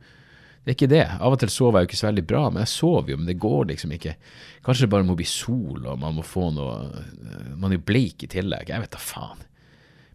Det 0.65 0.71
er 0.71 0.77
ikke 0.79 0.89
det. 0.89 1.03
Av 1.21 1.29
og 1.35 1.37
til 1.37 1.51
sover 1.53 1.77
jeg 1.77 1.85
jo 1.85 1.89
ikke 1.91 1.99
så 1.99 2.07
veldig 2.07 2.23
bra, 2.25 2.39
men 2.49 2.63
jeg 2.63 2.71
sover 2.71 3.11
jo. 3.11 3.17
Men 3.21 3.27
det 3.29 3.35
går 3.37 3.67
liksom 3.69 3.91
ikke. 3.93 4.15
Kanskje 4.65 4.87
det 4.87 4.93
bare 4.95 5.05
må 5.05 5.13
bli 5.19 5.27
sol, 5.29 5.83
og 5.85 5.99
man 6.01 6.15
må 6.17 6.23
få 6.25 6.47
noe 6.55 7.03
Man 7.61 7.75
er 7.75 7.83
bleik 7.85 8.25
i 8.25 8.29
tillegg. 8.33 8.71
Jeg 8.73 8.81
vet 8.81 8.95
da 8.95 9.01
faen. 9.01 9.43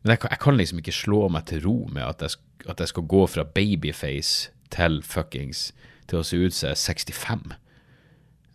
Men 0.03 0.17
jeg, 0.17 0.25
jeg, 0.27 0.41
kan 0.43 0.57
liksom 0.59 0.81
ikke 0.81 0.97
slå 0.97 1.29
meg 1.31 1.45
til 1.47 1.63
ro 1.69 1.77
med 1.93 2.03
at 2.03 2.25
jeg, 2.25 2.41
at 2.67 2.83
jeg 2.83 2.91
skal 2.91 3.07
gå 3.13 3.21
fra 3.31 3.45
babyface 3.47 4.51
til 4.75 4.99
fuckings 5.07 5.69
til 6.11 6.19
å 6.19 6.27
se 6.27 6.41
ut 6.41 6.57
som 6.57 6.73
jeg 6.73 6.75
er 6.75 6.83
65. 6.83 7.45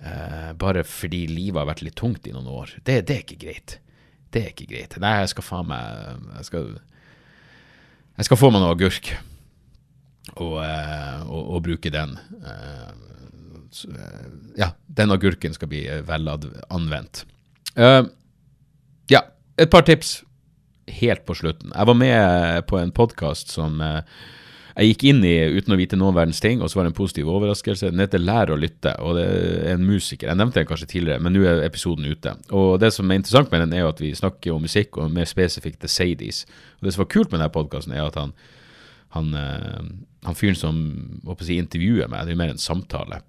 Uh, 0.06 0.52
bare 0.60 0.84
fordi 0.84 1.22
livet 1.30 1.62
har 1.62 1.70
vært 1.70 1.86
litt 1.86 1.96
tungt 2.02 2.28
i 2.28 2.34
noen 2.36 2.50
år. 2.52 2.74
Det, 2.84 3.06
det 3.08 3.16
er 3.16 3.24
ikke 3.24 3.40
greit. 3.46 3.78
Det 4.36 4.42
er 4.42 4.52
ikke 4.52 4.68
greit. 4.74 4.98
Nei, 5.00 5.14
jeg 5.24 5.32
skal 5.32 5.48
faen 5.48 5.72
meg 5.72 6.28
Jeg 6.42 6.50
skal, 6.50 6.68
jeg 8.20 8.28
skal 8.28 8.42
få 8.42 8.52
meg 8.52 8.66
noe 8.66 8.76
agurk 8.76 9.14
og, 10.34 10.60
eh, 10.64 11.22
og, 11.30 11.56
og 11.56 11.64
bruke 11.68 11.92
den. 11.94 12.18
Eh, 12.42 12.92
eh, 13.94 14.30
ja, 14.60 14.72
den 15.00 15.14
agurken 15.16 15.56
skal 15.56 15.72
bli 15.72 15.86
vel 16.08 16.30
anvendt. 16.70 17.26
Ja, 19.12 19.22
et 19.60 19.72
par 19.72 19.84
tips 19.88 20.22
helt 21.02 21.26
på 21.28 21.36
slutten. 21.36 21.74
Jeg 21.74 21.90
var 21.90 21.98
med 21.98 22.66
på 22.70 22.80
en 22.80 22.94
podkast 22.96 23.52
som 23.52 23.82
jeg 24.76 24.92
gikk 24.92 25.04
inn 25.08 25.22
i 25.24 25.36
uten 25.56 25.72
å 25.72 25.78
vite 25.80 25.98
noen 26.00 26.16
verdens 26.18 26.42
ting, 26.44 26.60
og 26.60 26.68
så 26.68 26.80
var 26.80 26.86
det 26.86 26.92
en 26.92 26.98
positiv 26.98 27.30
overraskelse. 27.32 27.92
Den 27.94 28.04
heter 28.04 28.20
Lær 28.20 28.52
å 28.52 28.58
lytte, 28.60 28.92
og 29.00 29.16
det 29.16 29.24
er 29.28 29.70
en 29.74 29.86
musiker. 29.88 30.28
Jeg 30.28 30.40
nevnte 30.40 30.60
den 30.60 30.68
kanskje 30.68 30.90
tidligere, 30.92 31.24
men 31.24 31.36
nå 31.36 31.46
er 31.48 31.64
episoden 31.64 32.08
ute. 32.08 32.36
Og 32.52 32.76
det 32.84 32.92
som 32.96 33.08
er 33.08 33.22
interessant 33.22 33.52
med 33.54 33.64
den, 33.64 33.76
er 33.76 33.86
jo 33.86 33.94
at 33.94 34.04
vi 34.04 34.12
snakker 34.16 34.56
om 34.56 34.66
musikk, 34.68 35.00
og 35.00 35.14
mer 35.16 35.30
spesifikt 35.30 35.80
The 35.84 35.92
Sadies. 35.92 36.44
Og 36.80 36.88
det 36.88 36.96
som 36.96 37.06
var 37.06 37.12
kult 37.16 37.32
med 37.32 37.40
denne 37.40 37.56
podkasten, 37.56 37.96
er 37.96 38.04
at 38.04 38.20
han, 38.20 38.36
han, 39.15 39.32
eh, 39.39 39.88
han 40.28 40.38
fyren 40.38 40.60
som 40.60 40.82
si, 41.39 41.58
intervjuer 41.58 42.12
meg, 42.12 42.25
det 42.25 42.34
er 42.34 42.38
jo 42.38 42.41
mer 42.43 42.54
en 42.54 42.62
samtale. 42.62 43.21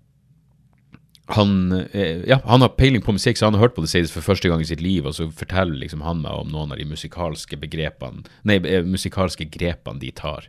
Han, 1.35 1.73
eh, 1.73 2.23
ja, 2.29 2.41
han, 2.45 2.63
har 2.63 2.69
peiling 2.79 3.03
på 3.03 3.15
musikk, 3.17 3.39
så 3.39 3.49
han 3.49 3.55
har 3.55 3.67
hørt 3.67 3.75
på 3.75 3.83
The 3.83 3.91
Sadies 3.91 4.15
for 4.15 4.23
første 4.23 4.51
gang 4.51 4.63
i 4.63 4.69
sitt 4.69 4.83
liv, 4.83 5.07
og 5.07 5.17
så 5.17 5.27
forteller 5.35 5.79
liksom 5.81 6.05
han 6.07 6.23
meg 6.23 6.43
om 6.43 6.53
noen 6.55 6.75
av 6.75 6.79
de 6.79 6.87
musikalske 6.87 7.59
begrepene, 7.59 8.27
nei, 8.47 8.61
eh, 8.63 8.87
musikalske 8.87 9.49
grepene 9.51 10.03
de 10.03 10.13
tar. 10.15 10.47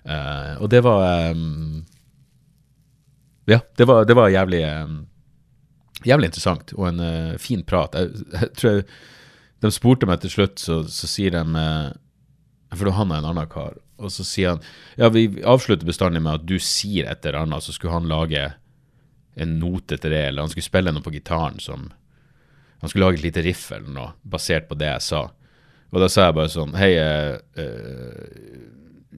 Uh, 0.00 0.56
og 0.64 0.70
det 0.72 0.80
var 0.80 1.34
um, 1.36 1.82
Ja, 3.44 3.58
det 3.76 3.84
var, 3.84 4.06
det 4.08 4.14
var 4.16 4.30
jævlig 4.32 4.62
um, 4.64 4.94
Jævlig 6.08 6.30
interessant 6.30 6.72
og 6.72 6.86
en 6.88 7.02
uh, 7.04 7.34
fin 7.36 7.60
prat. 7.68 7.92
Jeg, 7.92 8.24
jeg, 8.32 8.48
tror 8.56 8.70
jeg, 8.70 8.86
De 9.60 9.72
spurte 9.76 10.08
meg 10.08 10.22
til 10.22 10.32
slutt, 10.32 10.56
så, 10.56 10.78
så 10.88 11.10
sier 11.10 11.36
de 11.36 11.42
uh, 11.52 11.92
For 12.72 12.88
han 12.96 13.12
er 13.12 13.20
en 13.20 13.28
annen 13.34 13.52
kar. 13.52 13.76
Og 14.00 14.12
så 14.12 14.24
sier 14.26 14.54
han 14.54 14.64
Ja, 14.98 15.10
vi 15.12 15.28
avslutter 15.44 15.88
bestandig 15.88 16.22
med 16.24 16.40
at 16.40 16.48
du 16.48 16.56
sier 16.62 17.08
et 17.10 17.24
eller 17.26 17.44
annet, 17.44 17.64
så 17.64 17.74
skulle 17.76 17.94
han 17.94 18.10
lage 18.10 18.48
en 19.40 19.58
note 19.60 19.96
til 19.96 20.10
det, 20.12 20.24
eller 20.28 20.42
han 20.44 20.52
skulle 20.52 20.66
spille 20.66 20.92
noe 20.92 21.04
på 21.04 21.14
gitaren 21.14 21.60
som 21.62 21.90
Han 22.80 22.88
skulle 22.88 23.06
lage 23.06 23.20
et 23.20 23.28
lite 23.28 23.44
riff 23.44 23.68
eller 23.76 23.92
noe, 23.92 24.10
basert 24.22 24.68
på 24.68 24.78
det 24.80 24.88
jeg 24.88 25.04
sa. 25.04 25.20
Og 25.92 26.00
da 26.00 26.08
sa 26.08 26.28
jeg 26.28 26.36
bare 26.38 26.52
sånn 26.52 26.72
Hei, 26.80 26.94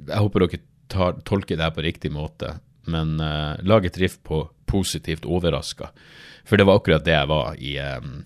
jeg 0.03 0.19
håper 0.19 0.43
dere 0.43 0.63
tar, 0.93 1.21
tolker 1.29 1.57
det 1.57 1.65
her 1.65 1.75
på 1.77 1.85
riktig 1.87 2.11
måte, 2.13 2.57
men 2.91 3.21
uh, 3.23 3.55
lag 3.63 3.87
et 3.87 3.99
riff 4.03 4.19
på 4.27 4.43
positivt 4.67 5.29
overraska. 5.29 5.93
For 6.49 6.59
det 6.59 6.67
var 6.67 6.81
akkurat 6.81 7.05
det 7.07 7.15
jeg 7.15 7.31
var 7.31 7.55
i, 7.55 7.77
um, 7.79 8.25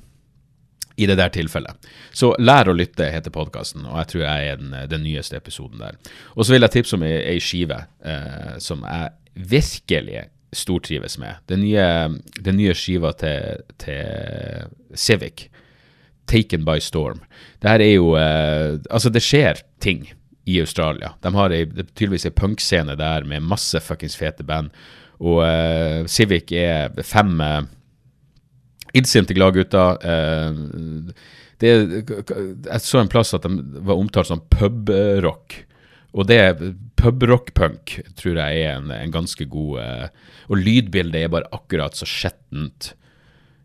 i 0.97 1.07
det 1.07 1.19
der 1.19 1.33
tilfellet. 1.33 1.89
Så 2.17 2.33
Lær 2.41 2.71
å 2.71 2.77
lytte 2.77 3.11
heter 3.13 3.35
podkasten, 3.35 3.85
og 3.85 3.99
jeg 4.01 4.11
tror 4.13 4.25
jeg 4.25 4.53
er 4.53 4.63
den, 4.63 4.73
den, 4.91 5.05
nyeste 5.05 5.37
episoden 5.37 5.83
der. 5.83 5.99
Og 6.35 6.47
så 6.47 6.55
vil 6.55 6.65
jeg 6.65 6.77
tipse 6.79 6.97
om 6.97 7.05
ei, 7.07 7.37
skive 7.43 7.83
eh, 8.01 8.57
som 8.63 8.85
jeg 8.87 9.13
virkelig 9.53 10.27
stortrives 10.57 11.19
med. 11.21 11.43
Den 11.51 11.61
nye, 11.67 11.87
den 12.41 12.57
nye 12.57 12.75
skiva 12.77 13.13
til, 13.21 13.65
til, 13.83 14.73
Civic, 14.97 15.51
'Taken 16.27 16.65
by 16.67 16.81
Storm'. 16.83 17.21
Det 17.63 17.71
her 17.71 17.81
er 17.81 17.93
jo 17.93 18.17
eh, 18.17 18.81
Altså, 18.91 19.11
det 19.11 19.23
skjer 19.23 19.61
ting 19.81 20.09
i 20.47 20.59
Australia. 20.61 21.13
De 21.23 21.31
har 21.35 21.53
ei, 21.53 21.67
tydeligvis 21.67 22.27
ei 22.27 22.35
punkscene 22.35 22.97
der 22.99 23.25
med 23.25 23.45
masse 23.47 23.79
fuckings 23.81 24.17
fete 24.17 24.43
band. 24.43 24.73
Og 25.21 25.45
eh, 25.47 26.07
Civic 26.07 26.51
er 26.53 26.91
fem 27.03 27.41
Illsinte 28.97 29.37
gladgutter. 29.37 30.01
Eh, 30.03 31.13
jeg 31.61 32.83
så 32.85 33.01
en 33.01 33.09
plass 33.13 33.33
at 33.37 33.47
de 33.47 33.81
var 33.87 33.97
omtalt 33.97 34.29
som 34.29 34.43
pubrock. 34.53 35.63
Og 36.17 36.29
det 36.29 36.41
pubrock-punk 36.97 37.99
tror 38.17 38.39
jeg 38.41 38.63
er 38.65 38.79
en, 38.79 38.93
en 38.93 39.13
ganske 39.13 39.45
god 39.53 39.81
eh, 39.83 40.07
Og 40.49 40.61
lydbildet 40.63 41.27
er 41.27 41.33
bare 41.33 41.51
akkurat 41.53 41.97
så 41.97 42.09
skjettent 42.09 42.95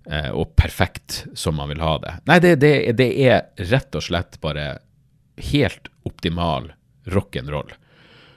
uh, 0.10 0.32
og 0.34 0.56
perfekt 0.60 1.22
som 1.38 1.56
man 1.60 1.70
vil 1.72 1.84
ha 1.84 1.96
det. 2.02 2.14
Nei, 2.28 2.40
det, 2.44 2.56
det, 2.64 2.74
det 3.00 3.10
er 3.24 3.68
rett 3.72 3.96
og 3.96 4.04
slett 4.04 4.40
bare 4.44 4.66
helt 5.52 5.92
optimal 6.08 6.72
rock'n'roll. 7.12 7.70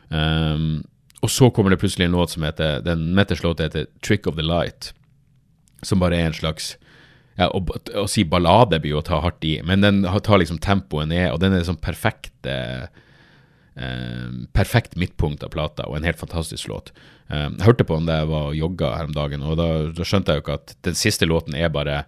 Um, 0.08 0.84
og 1.24 1.32
så 1.32 1.48
kommer 1.50 1.72
det 1.72 1.80
plutselig 1.80 2.06
en 2.06 2.18
låt 2.18 2.34
som 2.34 2.44
heter 2.44 2.84
Den 2.84 3.14
Metters 3.16 3.42
låt 3.42 3.60
heter 3.64 3.86
'Trick 4.04 4.26
of 4.28 4.36
the 4.36 4.44
Light', 4.44 4.92
som 5.86 6.02
bare 6.02 6.18
er 6.18 6.30
en 6.30 6.36
slags 6.36 6.74
ja, 7.38 7.48
å, 7.50 7.62
å, 7.98 8.04
si 8.10 8.24
ballade 8.28 8.78
blir 8.82 8.94
jo 8.94 9.00
å 9.00 9.06
ta 9.06 9.18
hardt 9.24 9.44
i, 9.46 9.56
men 9.66 9.82
den 9.82 10.04
tar 10.04 10.40
liksom 10.40 10.60
tempoet 10.62 11.10
ned, 11.10 11.32
og 11.32 11.40
den 11.42 11.56
er 11.56 11.66
sånn 11.66 11.80
perfekt 11.82 12.46
eh, 12.46 12.86
perfekt 14.54 14.94
midtpunkt 15.00 15.42
av 15.42 15.50
plata, 15.50 15.88
og 15.88 15.98
en 15.98 16.06
helt 16.06 16.20
fantastisk 16.20 16.70
låt. 16.70 16.92
Eh, 17.28 17.48
jeg 17.48 17.66
hørte 17.66 17.86
på 17.86 17.98
den 17.98 18.06
da 18.06 18.20
jeg 18.20 18.30
var 18.30 18.50
og 18.50 18.58
jogga 18.58 18.92
her 18.98 19.10
om 19.10 19.16
dagen, 19.16 19.42
og 19.42 19.58
da, 19.58 19.70
da, 19.90 20.06
skjønte 20.06 20.30
jeg 20.30 20.40
jo 20.40 20.44
ikke 20.44 20.60
at 20.60 20.76
den 20.86 20.98
siste 20.98 21.28
låten 21.28 21.58
er 21.58 21.72
bare 21.74 22.04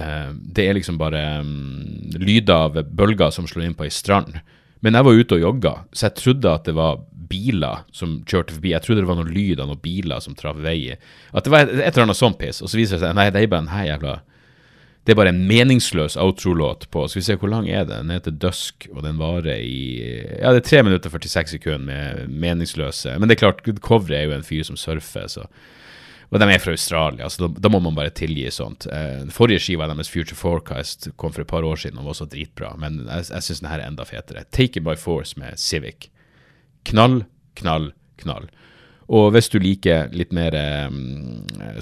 eh, 0.00 0.32
Det 0.34 0.66
er 0.66 0.74
liksom 0.74 0.98
bare 0.98 1.22
um, 1.44 2.10
lyder 2.18 2.66
av 2.66 2.82
bølger 2.90 3.30
som 3.34 3.46
slår 3.46 3.68
inn 3.68 3.78
på 3.78 3.86
ei 3.86 3.94
strand. 3.94 4.40
Men 4.84 4.98
jeg 4.98 5.06
var 5.06 5.18
ute 5.18 5.36
og 5.38 5.44
jogga, 5.46 5.74
så 5.96 6.08
jeg 6.10 6.18
trodde 6.20 6.52
at 6.52 6.68
det 6.68 6.76
var 6.76 7.00
biler 7.24 7.86
som 7.94 8.18
kjørte 8.28 8.58
forbi. 8.58 8.74
Jeg 8.74 8.84
trodde 8.84 9.00
det 9.00 9.08
var 9.08 9.18
noen 9.18 9.32
lyd 9.32 9.62
av 9.62 9.70
noen 9.70 9.80
biler 9.82 10.20
som 10.20 10.36
traff 10.36 10.60
vei. 10.60 10.92
At 11.32 11.46
det 11.46 11.52
var 11.54 11.64
et, 11.64 11.80
eller 11.88 12.04
annet 12.04 12.20
sånt 12.20 12.38
piss. 12.40 12.60
Og 12.60 12.68
så 12.70 12.78
viser 12.78 12.98
det 12.98 13.06
seg 13.06 13.16
nei, 13.16 13.30
det 13.32 13.40
er 13.40 13.52
bare 13.52 13.64
en 13.64 13.74
her 13.74 13.90
jævla 13.94 14.20
det 15.04 15.12
er 15.12 15.18
bare 15.18 15.34
en 15.34 15.42
meningsløs 15.44 16.16
outro-låt 16.16 16.86
på 16.88 17.02
Skal 17.08 17.20
vi 17.20 17.24
se, 17.26 17.34
hvor 17.36 17.50
lang 17.52 17.66
er 17.68 17.84
det? 17.84 17.98
Den 18.00 18.12
heter 18.14 18.32
Dusk, 18.40 18.86
og 18.94 19.02
den 19.04 19.18
varer 19.20 19.60
i 19.60 20.00
Ja, 20.40 20.52
det 20.54 20.62
er 20.62 20.68
3 20.70 20.82
minutter 20.86 21.12
og 21.12 21.18
46 21.20 21.58
sekunder 21.58 21.84
med 21.84 22.30
meningsløse 22.32 23.18
Men 23.18 23.28
det 23.28 23.36
er 23.36 23.42
klart, 23.42 23.60
coveret 23.84 24.16
er 24.16 24.24
jo 24.30 24.38
en 24.38 24.46
fyr 24.46 24.64
som 24.64 24.80
surfer, 24.80 25.28
så 25.28 25.44
og 26.30 26.40
de 26.40 26.48
er 26.50 26.62
fra 26.62 26.74
Australia, 26.74 27.28
så 27.30 27.44
da, 27.44 27.60
da 27.66 27.70
må 27.72 27.80
man 27.84 27.96
bare 27.96 28.12
tilgi 28.14 28.46
sånt. 28.54 28.86
Eh, 28.90 29.24
forrige 29.34 29.62
skiva 29.62 29.88
deres, 29.90 30.10
Future 30.10 30.38
Forecast, 30.38 31.10
kom 31.20 31.34
for 31.34 31.44
et 31.44 31.50
par 31.50 31.66
år 31.66 31.80
siden 31.80 32.00
og 32.00 32.08
var 32.08 32.16
også 32.16 32.28
dritbra, 32.32 32.74
men 32.80 33.02
jeg, 33.04 33.28
jeg 33.30 33.46
syns 33.48 33.62
denne 33.62 33.76
er 33.78 33.86
enda 33.86 34.06
fetere. 34.08 34.46
Take 34.54 34.80
It 34.80 34.86
By 34.86 34.96
Force 35.00 35.38
med 35.40 35.60
Civic. 35.60 36.08
Knall, 36.90 37.22
knall, 37.60 37.92
knall. 38.20 38.48
Og 39.12 39.34
hvis 39.34 39.50
du 39.52 39.58
liker 39.60 40.08
litt 40.16 40.30
mer 40.32 40.54
eh, 40.56 40.94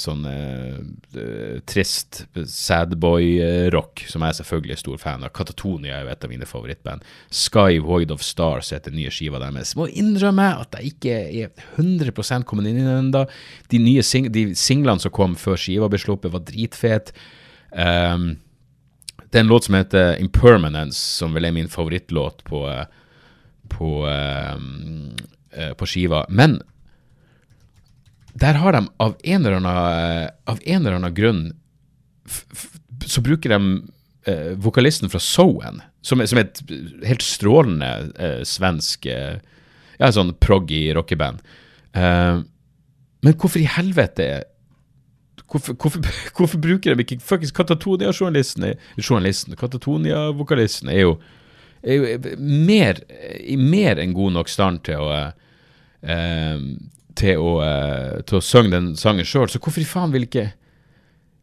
sånn 0.02 0.24
eh, 0.26 1.60
trist 1.70 2.24
sadboy-rock, 2.34 4.02
som 4.10 4.24
jeg 4.26 4.38
selvfølgelig 4.40 4.74
er 4.74 4.80
stor 4.80 4.98
fan 5.02 5.26
av 5.26 5.30
Katatonia 5.36 6.00
er 6.00 6.06
jo 6.06 6.12
et 6.14 6.26
av 6.26 6.32
mine 6.32 6.48
favorittband. 6.48 7.06
Sky 7.30 7.78
Void 7.84 8.10
of 8.14 8.24
Stars 8.26 8.72
heter 8.74 8.94
nye 8.94 9.12
skiva 9.14 9.38
deres. 9.42 9.76
Må 9.78 9.86
innrømme 9.86 10.48
at 10.64 10.74
jeg 10.80 10.96
ikke 10.96 11.20
er 11.44 11.52
100 11.76 12.42
kommet 12.48 12.72
inn 12.72 12.80
i 12.80 12.86
den 12.86 13.04
ennå. 13.06 13.26
De 13.70 13.82
nye 13.82 14.02
sing 14.06 14.26
de 14.34 14.48
singlene 14.58 15.02
som 15.02 15.14
kom 15.14 15.38
før 15.38 15.60
skiva 15.60 15.90
ble 15.92 16.02
sluppet, 16.02 16.32
var 16.34 16.42
dritfet. 16.48 17.14
Um, 17.70 18.34
det 19.30 19.38
er 19.38 19.46
en 19.46 19.52
låt 19.52 19.68
som 19.68 19.78
heter 19.78 20.18
Impermanence, 20.20 20.98
som 20.98 21.32
vel 21.36 21.46
er 21.46 21.54
min 21.54 21.70
favorittlåt 21.70 22.42
på, 22.44 22.66
på, 23.72 23.94
um, 24.10 25.14
på 25.78 25.88
skiva. 25.88 26.26
Men 26.28 26.58
der 28.32 28.54
har 28.62 28.72
de 28.72 28.86
av 28.96 29.16
en 29.22 29.46
eller 29.46 29.58
annen, 29.58 30.30
av 30.48 30.60
en 30.64 30.80
eller 30.80 30.96
annen 30.96 31.14
grunn 31.14 31.42
så 33.06 33.20
bruker 33.20 33.52
de 33.52 33.88
eh, 34.30 34.52
vokalisten 34.56 35.10
fra 35.10 35.20
Sowen, 35.20 35.82
som, 36.00 36.22
som, 36.26 36.38
er 36.38 36.46
et 36.46 36.62
helt 37.08 37.24
strålende 37.26 37.90
eh, 38.16 38.40
svensk 38.46 39.06
eh, 39.10 39.42
ja, 39.98 40.10
sånn 40.14 40.34
proggy 40.42 40.86
rockeband. 40.96 41.42
Eh, 41.98 42.40
men 43.22 43.36
hvorfor 43.38 43.62
i 43.62 43.68
helvete 43.70 44.32
Hvorfor, 45.52 45.74
hvorfor, 45.76 46.00
hvorfor, 46.36 46.60
bruker 46.64 46.94
de 46.94 47.04
ikke 47.04 47.18
Fuckings 47.20 47.52
Katatonia-journalisten 47.52 48.70
Journalisten, 48.96 49.56
Katatonia-vokalisten 49.60 50.88
er 50.88 51.02
jo, 51.02 51.10
er 51.84 51.98
jo 51.98 52.36
mer, 52.40 53.02
mer 53.60 54.00
enn 54.00 54.14
god 54.16 54.32
nok 54.38 54.48
stand 54.48 54.80
til 54.88 55.04
å 55.04 55.10
eh, 55.20 56.64
til 57.18 57.40
å, 57.42 57.54
uh, 57.62 58.20
til 58.28 58.38
å 58.38 58.44
synge 58.44 58.74
den 58.74 58.92
sangen 58.98 59.28
sjøl, 59.28 59.48
så 59.50 59.60
hvorfor 59.62 59.84
i 59.84 59.88
faen 59.88 60.14
vil 60.14 60.28
ikke 60.28 60.50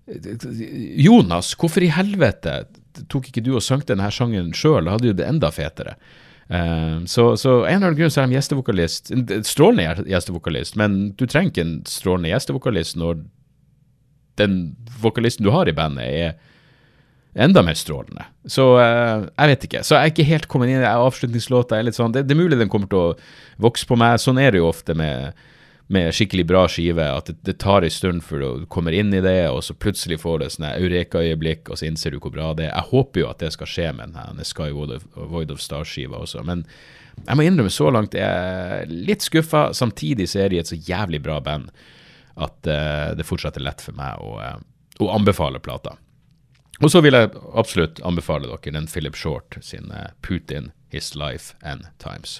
Jonas, 0.09 1.51
hvorfor 1.59 1.83
i 1.85 1.91
helvete 1.93 2.63
tok 3.13 3.29
ikke 3.29 3.43
du 3.45 3.51
og 3.53 3.61
sang 3.61 3.83
denne 3.85 4.09
sangen 4.13 4.49
sjøl? 4.57 4.87
Da 4.87 4.95
hadde 4.95 5.11
jo 5.11 5.17
det 5.19 5.27
enda 5.29 5.51
fetere. 5.53 5.95
Uh, 6.49 7.05
så, 7.05 7.35
så 7.37 7.59
en 7.59 7.77
eller 7.77 7.91
annen 7.91 7.99
grunn 7.99 8.13
så 8.13 8.23
er 8.23 8.31
de 8.31 8.39
gjestevokalist. 8.39 9.11
En 9.13 9.45
strålende 9.45 10.07
gjestevokalist, 10.09 10.79
men 10.81 11.11
du 11.13 11.27
trenger 11.27 11.53
ikke 11.53 11.67
en 11.67 11.75
strålende 11.89 12.33
gjestevokalist 12.33 12.97
når 12.99 13.21
den 14.39 14.55
vokalisten 15.03 15.45
du 15.45 15.51
har 15.53 15.69
i 15.69 15.75
bandet, 15.75 16.07
er 16.09 17.39
enda 17.39 17.61
mer 17.61 17.77
strålende. 17.77 18.25
Så 18.49 18.65
uh, 18.79 19.29
jeg 19.29 19.53
vet 19.53 19.69
ikke. 19.69 19.83
Så 19.85 19.95
jeg 19.95 20.01
er 20.01 20.13
ikke 20.15 20.29
helt 20.31 20.49
kommet 20.49 20.73
inn 20.73 20.81
i 20.81 20.89
avslutningslåta. 20.89 21.83
Sånn, 21.93 22.15
det, 22.15 22.25
det, 22.25 22.33
er 22.33 22.41
mulig 22.41 22.57
den 22.59 22.71
kommer 22.71 22.89
til 22.89 23.03
å 23.03 23.15
vokse 23.61 23.85
på 23.87 23.99
meg. 23.99 24.17
Sånn 24.23 24.41
er 24.41 24.55
det 24.55 24.63
jo 24.63 24.71
ofte 24.71 24.97
med 24.97 25.37
med 25.89 26.13
skikkelig 26.13 26.45
bra 26.45 26.67
skive, 26.69 27.05
at 27.17 27.31
det, 27.31 27.39
det 27.47 27.55
tar 27.63 27.81
en 27.81 27.93
stund 27.93 28.21
før 28.21 28.43
du 28.43 28.65
kommer 28.69 28.93
inn 28.93 29.09
i 29.15 29.23
det, 29.25 29.49
og 29.49 29.63
så 29.65 29.73
plutselig 29.73 30.19
får 30.21 30.39
du 30.39 30.45
et 30.45 30.65
eureka-øyeblikk, 30.69 31.69
og 31.69 31.79
så 31.79 31.87
innser 31.87 32.13
du 32.13 32.19
hvor 32.21 32.33
bra 32.35 32.51
det 32.57 32.67
er. 32.67 32.75
Jeg 32.75 32.91
håper 32.91 33.23
jo 33.23 33.29
at 33.31 33.41
det 33.41 33.49
skal 33.55 33.71
skje 33.71 33.87
med 33.97 34.13
denne 34.13 34.45
Sky 34.45 34.69
Void 34.75 34.93
of, 34.99 35.07
of 35.17 35.63
Stars-skiva 35.63 36.21
også, 36.21 36.45
men 36.45 36.61
jeg 37.25 37.35
må 37.35 37.45
innrømme 37.45 37.73
så 37.73 37.89
langt 37.91 38.15
jeg 38.15 38.25
er 38.25 38.91
litt 38.91 39.25
skuffa. 39.25 39.69
Samtidig 39.75 40.29
så 40.31 40.45
er 40.45 40.53
de 40.53 40.61
et 40.61 40.69
så 40.69 40.77
jævlig 40.77 41.23
bra 41.25 41.39
band 41.43 41.71
at 42.39 42.69
uh, 42.69 43.09
det 43.17 43.25
fortsatt 43.27 43.57
er 43.59 43.65
lett 43.65 43.81
for 43.83 43.97
meg 43.97 44.21
å, 44.23 44.37
uh, 44.39 44.61
å 45.03 45.09
anbefale 45.17 45.59
plata. 45.59 45.97
Og 46.79 46.93
så 46.93 47.01
vil 47.03 47.17
jeg 47.17 47.33
absolutt 47.59 47.99
anbefale 48.07 48.47
dere 48.47 48.77
den 48.77 48.87
Philip 48.87 49.17
Short 49.19 49.57
sin 49.65 49.91
uh, 49.91 50.13
Putin, 50.23 50.71
His 50.93 51.11
Life 51.17 51.57
and 51.59 51.89
Times. 51.99 52.39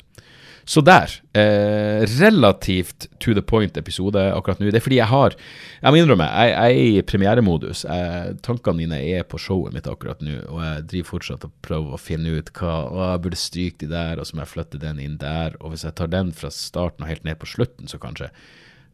Så 0.66 0.82
der. 0.86 1.12
Eh, 1.34 2.04
relativt 2.20 3.08
to 3.20 3.34
the 3.34 3.42
point-episode 3.42 4.22
akkurat 4.34 4.60
nå. 4.60 4.70
Det 4.70 4.82
er 4.82 4.86
fordi 4.86 5.00
jeg 5.00 5.08
har 5.08 5.36
Jeg 5.82 5.92
må 5.92 6.02
innrømme, 6.02 6.26
jeg, 6.28 6.50
jeg 6.52 6.80
er 6.80 7.00
i 7.00 7.06
premieremodus. 7.08 7.86
Jeg, 7.86 8.36
tankene 8.44 8.82
mine 8.82 9.00
er 9.00 9.24
på 9.24 9.40
showet 9.40 9.74
mitt 9.74 9.88
akkurat 9.88 10.22
nå, 10.22 10.42
og 10.50 10.60
jeg 10.64 10.84
driver 10.92 11.12
fortsatt 11.14 11.46
og 11.48 11.54
prøver 11.66 11.96
å 11.96 12.02
finne 12.02 12.36
ut 12.36 12.52
hva 12.60 12.76
å, 12.90 13.00
Jeg 13.14 13.24
burde 13.24 13.40
stryke 13.40 13.86
de 13.86 13.94
der, 13.94 14.20
og 14.20 14.28
så 14.28 14.36
må 14.36 14.44
jeg 14.44 14.54
flytte 14.54 14.82
den 14.82 15.00
inn 15.00 15.18
der. 15.22 15.56
Og 15.62 15.74
hvis 15.74 15.88
jeg 15.88 15.96
tar 15.96 16.12
den 16.12 16.34
fra 16.36 16.52
starten 16.54 17.06
og 17.06 17.12
helt 17.12 17.24
ned 17.24 17.40
på 17.40 17.50
slutten, 17.50 17.88
så 17.88 18.02
kanskje 18.02 18.32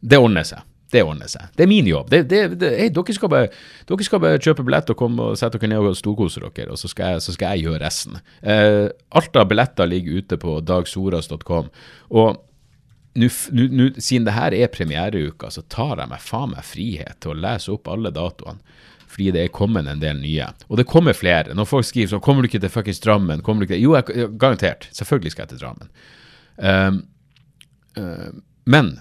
Det 0.00 0.18
ordner 0.20 0.44
seg. 0.44 0.62
Det 0.92 1.02
ordner 1.02 1.26
seg. 1.30 1.48
Det 1.58 1.64
er 1.64 1.70
min 1.70 1.86
jobb. 1.90 2.10
Det, 2.12 2.22
det, 2.30 2.40
det, 2.60 2.70
hey, 2.78 2.90
dere, 2.94 3.14
skal 3.16 3.30
bare, 3.32 3.50
dere, 3.88 4.06
skal 4.06 4.22
bare, 4.22 4.40
kjøpe 4.42 4.62
billett 4.66 4.90
og 4.92 4.98
komme 5.00 5.32
og 5.32 5.38
sette 5.38 5.58
dere 5.58 5.72
ned 5.72 5.88
og 5.90 5.98
storkose 5.98 6.42
dere, 6.44 6.70
og 6.70 6.78
så 6.78 6.90
skal 6.92 7.16
jeg, 7.16 7.24
så 7.26 7.34
skal 7.34 7.56
jeg 7.56 7.66
gjøre 7.66 7.82
resten. 7.82 8.20
Uh, 8.46 8.86
alt 9.18 9.38
av 9.38 9.48
billetter 9.50 9.90
ligger 9.90 10.22
ute 10.22 10.38
på 10.38 10.60
dagsoras.com. 10.62 11.72
Og 12.14 12.42
nu, 13.16 13.30
nu, 13.50 13.64
nu, 13.72 13.88
siden 13.98 14.28
det 14.28 14.36
her 14.36 14.54
er 14.54 14.70
premiereuka, 14.70 15.50
så 15.50 15.64
tar 15.72 16.04
jeg 16.04 16.12
meg 16.12 16.22
faen 16.22 16.52
meg 16.54 16.66
frihet 16.68 17.18
til 17.24 17.34
å 17.34 17.40
lese 17.46 17.72
opp 17.74 17.90
alle 17.90 18.12
datoene. 18.14 18.62
Fordi 19.06 19.30
det 19.32 19.46
er 19.46 19.54
kommet 19.54 19.88
en 19.88 20.02
del 20.02 20.18
nye. 20.20 20.50
Og 20.68 20.78
det 20.78 20.88
kommer 20.90 21.16
flere. 21.16 21.54
Når 21.56 21.68
folk 21.70 21.86
skriver 21.86 22.10
sånn 22.10 22.20
'Kommer 22.20 22.42
du 22.42 22.48
ikke 22.48 22.60
til 22.60 22.70
fuckings 22.70 23.00
Drammen?' 23.00 23.42
Kommer 23.42 23.64
du 23.64 23.72
ikke 23.72 23.80
Jo, 23.80 23.94
jeg, 23.94 24.38
garantert. 24.38 24.88
Selvfølgelig 24.92 25.32
skal 25.32 25.42
jeg 25.42 25.48
til 25.48 25.58
Drammen. 25.58 25.88
Uh, 26.58 27.00
uh, 28.02 28.30
men 28.66 28.98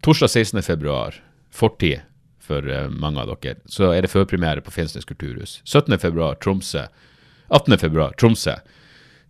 Torsdag 0.00 0.30
16. 0.30 0.62
februar, 0.62 1.14
fortid 1.52 2.00
for 2.40 2.64
uh, 2.64 2.88
mange 2.88 3.20
av 3.20 3.34
dere, 3.34 3.58
så 3.68 3.90
er 3.92 4.06
det 4.06 4.12
førpremiere 4.12 4.62
på 4.64 4.72
Finnsnes 4.72 5.04
kulturhus. 5.04 5.58
17. 5.68 5.92
februar, 6.00 6.38
Tromsø. 6.40 6.86
18. 7.52 7.76
februar, 7.82 8.14
Tromsø. 8.16 8.54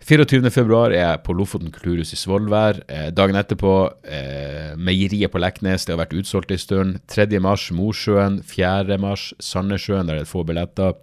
24. 0.06 0.46
februar 0.54 0.94
er 0.94 1.02
jeg 1.02 1.22
på 1.26 1.34
Lofoten 1.36 1.72
kulturhus 1.74 2.14
i 2.14 2.20
Svolvær. 2.20 2.78
Eh, 2.88 3.10
dagen 3.12 3.36
etterpå 3.36 3.74
eh, 4.06 4.70
Meieriet 4.78 5.34
på 5.34 5.42
Leknes, 5.42 5.84
det 5.84 5.92
har 5.92 6.00
vært 6.04 6.16
utsolgt 6.22 6.54
en 6.54 6.62
stund. 6.62 7.00
3. 7.10 7.26
mars 7.42 7.66
Mosjøen. 7.74 8.38
4. 8.46 8.96
mars 9.02 9.32
Sandnessjøen, 9.42 10.06
der 10.08 10.20
er 10.20 10.24
det 10.24 10.30
få 10.30 10.46
billetter. 10.48 10.94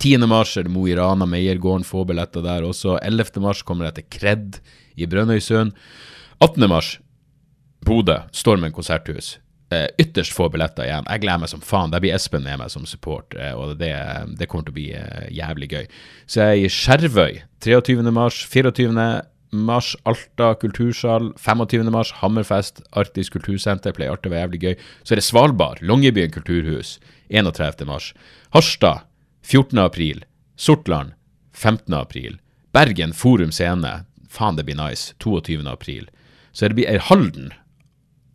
10. 0.00 0.26
mars 0.26 0.56
er 0.56 0.66
det 0.66 0.72
Mo 0.74 0.88
i 0.88 0.96
Rana, 0.98 1.28
Meiergården, 1.28 1.86
få 1.86 2.02
billetter 2.08 2.42
der 2.44 2.66
også. 2.66 2.96
11. 2.98 3.44
mars 3.44 3.62
kommer 3.62 3.90
jeg 3.90 4.00
til 4.00 4.10
Kred 4.18 4.60
i 4.96 5.06
Brønnøysund. 5.06 5.76
18. 6.40 6.66
Bodø, 7.86 8.20
Stormen 8.34 8.72
konserthus. 8.74 9.36
Eh, 9.70 9.86
ytterst 9.98 10.34
få 10.34 10.46
billetter 10.50 10.86
igjen. 10.86 11.06
Jeg 11.10 11.22
gleder 11.24 11.40
meg 11.42 11.50
som 11.50 11.62
faen. 11.62 11.90
Der 11.90 12.02
blir 12.02 12.14
Espen 12.14 12.44
med 12.46 12.60
meg 12.60 12.70
som 12.70 12.84
support, 12.86 13.34
eh, 13.34 13.50
og 13.54 13.78
det, 13.80 13.94
det, 14.38 14.46
kommer 14.50 14.68
til 14.68 14.74
å 14.74 14.76
bli 14.76 14.86
eh, 14.94 15.26
jævlig 15.34 15.70
gøy. 15.72 15.88
Så 16.30 16.42
jeg 16.42 16.52
er 16.52 16.66
i 16.66 16.70
Skjervøy 16.70 17.40
23. 17.66 18.12
mars, 18.14 18.38
24. 18.46 19.08
mars 19.66 19.90
Alta 20.06 20.52
kultursal. 20.62 21.32
25. 21.42 21.90
mars 21.90 22.14
Hammerfest, 22.20 22.84
Arktisk 22.94 23.38
kultursenter. 23.40 23.94
Pleier 23.96 24.14
alltid 24.14 24.30
å 24.30 24.36
være 24.36 24.46
jævlig 24.46 24.62
gøy. 24.62 24.86
Så 25.02 25.14
er 25.14 25.22
det 25.22 25.26
Svalbard, 25.26 25.82
Longyearbyen 25.82 26.34
kulturhus. 26.34 26.96
31. 27.34 27.86
mars. 27.90 28.12
Harstad 28.54 29.02
14. 29.42 29.82
april. 29.82 30.22
Sortland 30.54 31.14
15. 31.58 31.90
april. 31.94 32.38
Bergen 32.70 33.14
Forum 33.14 33.50
Scene. 33.50 34.04
Faen, 34.30 34.54
det 34.54 34.66
blir 34.68 34.78
nice. 34.78 35.14
22. 35.18 35.66
april. 35.66 36.06
Så 36.54 36.70
det 36.70 36.78
blir 36.78 37.06
Halden. 37.10 37.50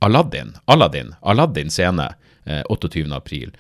Aladdin. 0.02 0.56
Aladdin. 0.66 1.16
Aladdin 1.22 1.70
scene. 1.70 2.10
Eh, 2.46 2.64
28. 2.70 3.14
april. 3.16 3.52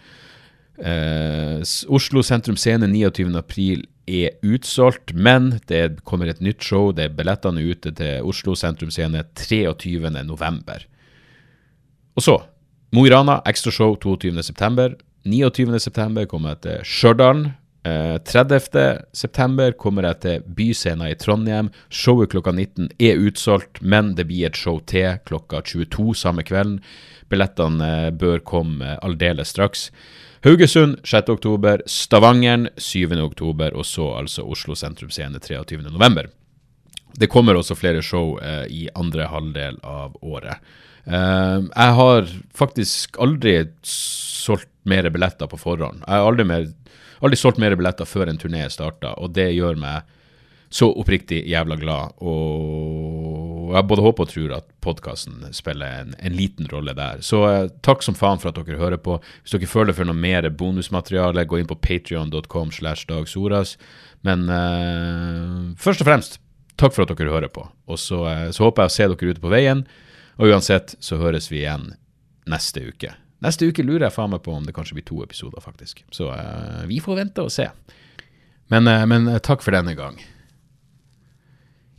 Eh, 0.78 1.62
Oslo 1.88 2.24
Sentrum 2.26 2.58
Scene 2.58 2.88
29. 2.88 3.36
april 3.38 3.84
er 4.10 4.34
utsolgt, 4.42 5.14
men 5.14 5.60
det 5.70 6.02
kommer 6.04 6.32
et 6.32 6.42
nytt 6.42 6.64
show. 6.66 6.89
Det 6.92 7.06
er 7.06 7.14
Billettene 7.16 7.62
ute 7.62 7.94
til 7.96 8.26
Oslo 8.28 8.56
Sentrum 8.58 8.89
Scene 8.92 9.24
23. 9.38 10.10
november. 10.26 10.88
Og 12.18 12.26
så 12.26 12.42
Mo 12.92 13.06
i 13.08 13.12
Rana, 13.14 13.38
ekstrashow 13.48 13.94
22.9. 14.04 14.98
29.9. 15.24 16.26
kommer 16.28 16.58
jeg 16.58 16.62
til 16.66 16.82
Stjørdal. 16.84 17.46
Eh, 17.84 18.17
30.9. 18.17 19.71
kommer 19.77 20.05
jeg 20.05 20.19
til 20.21 20.43
Byscena 20.45 21.09
i 21.09 21.17
Trondheim. 21.17 21.71
Showet 21.89 22.29
klokka 22.34 22.53
19 22.53 22.91
er 23.01 23.21
utsolgt, 23.21 23.82
men 23.82 24.13
det 24.15 24.27
blir 24.29 24.51
et 24.51 24.59
show 24.59 24.77
til 24.86 25.17
klokka 25.25 25.63
22 25.65 26.13
samme 26.21 26.45
kvelden. 26.45 26.82
Billettene 27.32 27.88
eh, 28.07 28.11
bør 28.13 28.43
komme 28.45 28.97
aldeles 29.01 29.55
straks. 29.55 29.89
Haugesund 30.45 31.01
6.10, 31.05 31.84
Stavangeren 31.86 32.69
7.10, 32.77 33.73
og 33.73 33.86
så 33.86 34.07
altså 34.17 34.45
Oslo 34.45 34.75
Sentrum 34.75 35.09
Scene 35.13 35.41
23.11. 35.41 36.29
Det 37.17 37.29
kommer 37.29 37.57
også 37.57 37.75
flere 37.75 38.01
show 38.05 38.38
eh, 38.41 38.65
i 38.69 38.88
andre 38.95 39.27
halvdel 39.29 39.77
av 39.84 40.15
året. 40.21 40.61
Eh, 41.05 41.59
jeg 41.65 41.97
har 41.97 42.29
faktisk 42.57 43.17
aldri 43.21 43.55
solgt 43.86 44.69
mer 44.89 45.09
billetter 45.13 45.49
på 45.49 45.59
forhånd. 45.61 46.01
Jeg 46.05 46.13
har 46.13 46.29
aldri, 46.29 46.47
mer, 46.49 46.69
aldri 47.22 47.39
solgt 47.39 47.61
mer 47.61 47.76
billetter 47.78 48.09
før 48.09 48.32
en 48.32 48.41
turné 48.41 48.65
starta, 48.74 49.13
og 49.22 49.34
det 49.38 49.51
gjør 49.53 49.80
meg 49.80 50.09
så 50.72 50.88
oppriktig 50.95 51.41
jævla 51.51 51.76
glad. 51.76 52.13
Og 52.24 53.74
jeg 53.76 53.88
både 53.89 54.03
håper 54.05 54.24
og 54.24 54.32
tror 54.32 54.53
at 54.55 54.67
podkasten 54.84 55.43
spiller 55.55 55.97
en, 56.01 56.13
en, 56.15 56.36
liten 56.36 56.69
rolle 56.72 56.93
der. 56.95 57.19
Så 57.28 57.41
eh, 57.49 57.65
takk 57.84 58.05
som 58.05 58.15
faen 58.15 58.39
for 58.39 58.51
at 58.51 58.59
dere 58.59 58.80
hører 58.80 59.01
på. 59.03 59.17
Hvis 59.43 59.57
dere 59.57 59.67
føler 59.67 59.95
for 59.97 60.07
noe 60.07 60.15
mer 60.15 60.47
bonusmateriale, 60.47 61.43
gå 61.43 61.59
inn 61.59 61.67
på 61.67 61.80
patrion.com 61.84 62.72
slash 62.72 63.03
dagsoras. 63.11 63.76
Men 64.28 64.47
eh, 64.47 65.76
først 65.82 66.05
og 66.05 66.07
fremst, 66.07 66.39
takk 66.80 66.95
for 66.95 67.03
at 67.03 67.11
dere 67.19 67.36
hører 67.36 67.51
på. 67.51 67.67
Og 67.91 67.99
så, 67.99 68.24
eh, 68.32 68.47
så 68.55 68.69
håper 68.69 68.88
jeg 68.88 68.93
å 68.93 68.95
se 68.95 69.09
dere 69.11 69.36
ute 69.36 69.43
på 69.43 69.51
veien. 69.51 69.84
Og 70.39 70.55
uansett 70.55 70.95
så 71.03 71.19
høres 71.19 71.51
vi 71.51 71.65
igjen 71.65 71.91
neste 72.49 72.88
uke. 72.88 73.11
Neste 73.42 73.70
uke 73.70 73.86
lurer 73.86 74.08
jeg 74.08 74.16
faen 74.16 74.34
meg 74.34 74.44
på 74.46 74.54
om 74.54 74.68
det 74.68 74.76
kanskje 74.76 75.00
blir 75.00 75.08
to 75.08 75.24
episoder, 75.26 75.64
faktisk. 75.64 76.04
Så 76.14 76.30
uh, 76.30 76.84
vi 76.89 77.02
får 77.02 77.24
vente 77.24 77.46
og 77.46 77.54
se. 77.54 77.68
Men, 78.70 78.86
uh, 78.86 79.02
men 79.10 79.26
uh, 79.32 79.39
takk 79.42 79.66
for 79.66 79.74
denne 79.74 79.96
gang. 79.98 80.20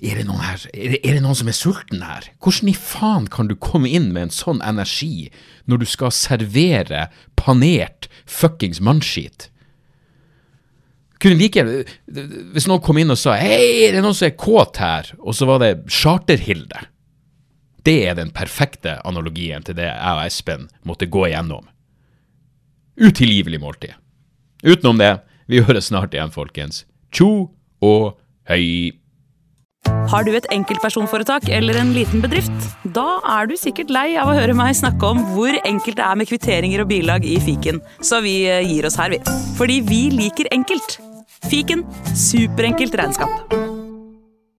Er 0.02 0.18
det, 0.18 0.26
noen 0.26 0.42
her, 0.42 0.58
er, 0.74 0.94
det, 0.94 0.98
er 1.06 1.14
det 1.14 1.22
noen 1.22 1.38
som 1.38 1.50
er 1.50 1.54
sulten 1.54 2.02
her? 2.02 2.26
Hvordan 2.42 2.72
i 2.72 2.74
faen 2.74 3.28
kan 3.30 3.50
du 3.50 3.54
komme 3.54 3.90
inn 3.90 4.10
med 4.14 4.28
en 4.28 4.34
sånn 4.34 4.62
energi 4.66 5.28
når 5.70 5.82
du 5.82 5.86
skal 5.86 6.14
servere 6.14 7.04
panert 7.38 8.08
fuckings 8.26 8.82
mannskit? 8.82 9.46
Kunne 11.22 11.38
like 11.38 11.62
Hvis 11.62 12.66
noen 12.66 12.82
kom 12.82 12.98
inn 12.98 13.14
og 13.14 13.18
sa 13.20 13.36
'Hei, 13.38 13.86
er 13.86 13.94
det 13.94 14.02
noen 14.02 14.16
som 14.18 14.26
er 14.26 14.34
kåt 14.34 14.82
her?' 14.82 15.14
og 15.22 15.38
så 15.38 15.46
var 15.46 15.62
det 15.62 15.86
Charterhilde. 15.86 16.82
Det 17.86 17.98
er 18.06 18.14
den 18.18 18.30
perfekte 18.34 18.98
analogien 19.06 19.64
til 19.66 19.76
det 19.78 19.88
jeg 19.88 20.14
og 20.14 20.22
Espen 20.24 20.68
måtte 20.86 21.10
gå 21.10 21.26
igjennom. 21.28 21.66
Utilgivelig 23.00 23.60
måltid. 23.62 23.96
Utenom 24.62 25.00
det, 25.00 25.16
vi 25.50 25.62
høres 25.66 25.90
snart 25.90 26.14
igjen, 26.14 26.30
folkens. 26.30 26.84
Tjo 27.12 27.50
og 27.82 28.18
høy. 28.48 28.92
Har 30.12 30.22
du 30.22 30.30
et 30.36 30.46
enkeltpersonforetak 30.54 31.48
eller 31.50 31.80
en 31.80 31.90
liten 31.96 32.22
bedrift? 32.22 32.54
Da 32.94 33.18
er 33.34 33.50
du 33.50 33.56
sikkert 33.58 33.90
lei 33.90 34.12
av 34.20 34.30
å 34.30 34.36
høre 34.38 34.54
meg 34.54 34.76
snakke 34.78 35.10
om 35.10 35.24
hvor 35.32 35.58
enkelt 35.64 35.98
det 35.98 36.06
er 36.06 36.20
med 36.20 36.30
kvitteringer 36.30 36.84
og 36.84 36.90
bilag 36.92 37.26
i 37.26 37.38
fiken, 37.42 37.82
så 38.04 38.22
vi 38.22 38.42
eh, 38.46 38.62
gir 38.62 38.86
oss 38.86 39.00
her, 39.00 39.10
vi. 39.16 39.22
Fordi 39.58 39.82
vi 39.88 40.04
liker 40.14 40.50
enkelt. 40.54 41.00
Fiken 41.50 41.82
superenkelt 42.14 42.94
regnskap. 43.00 43.81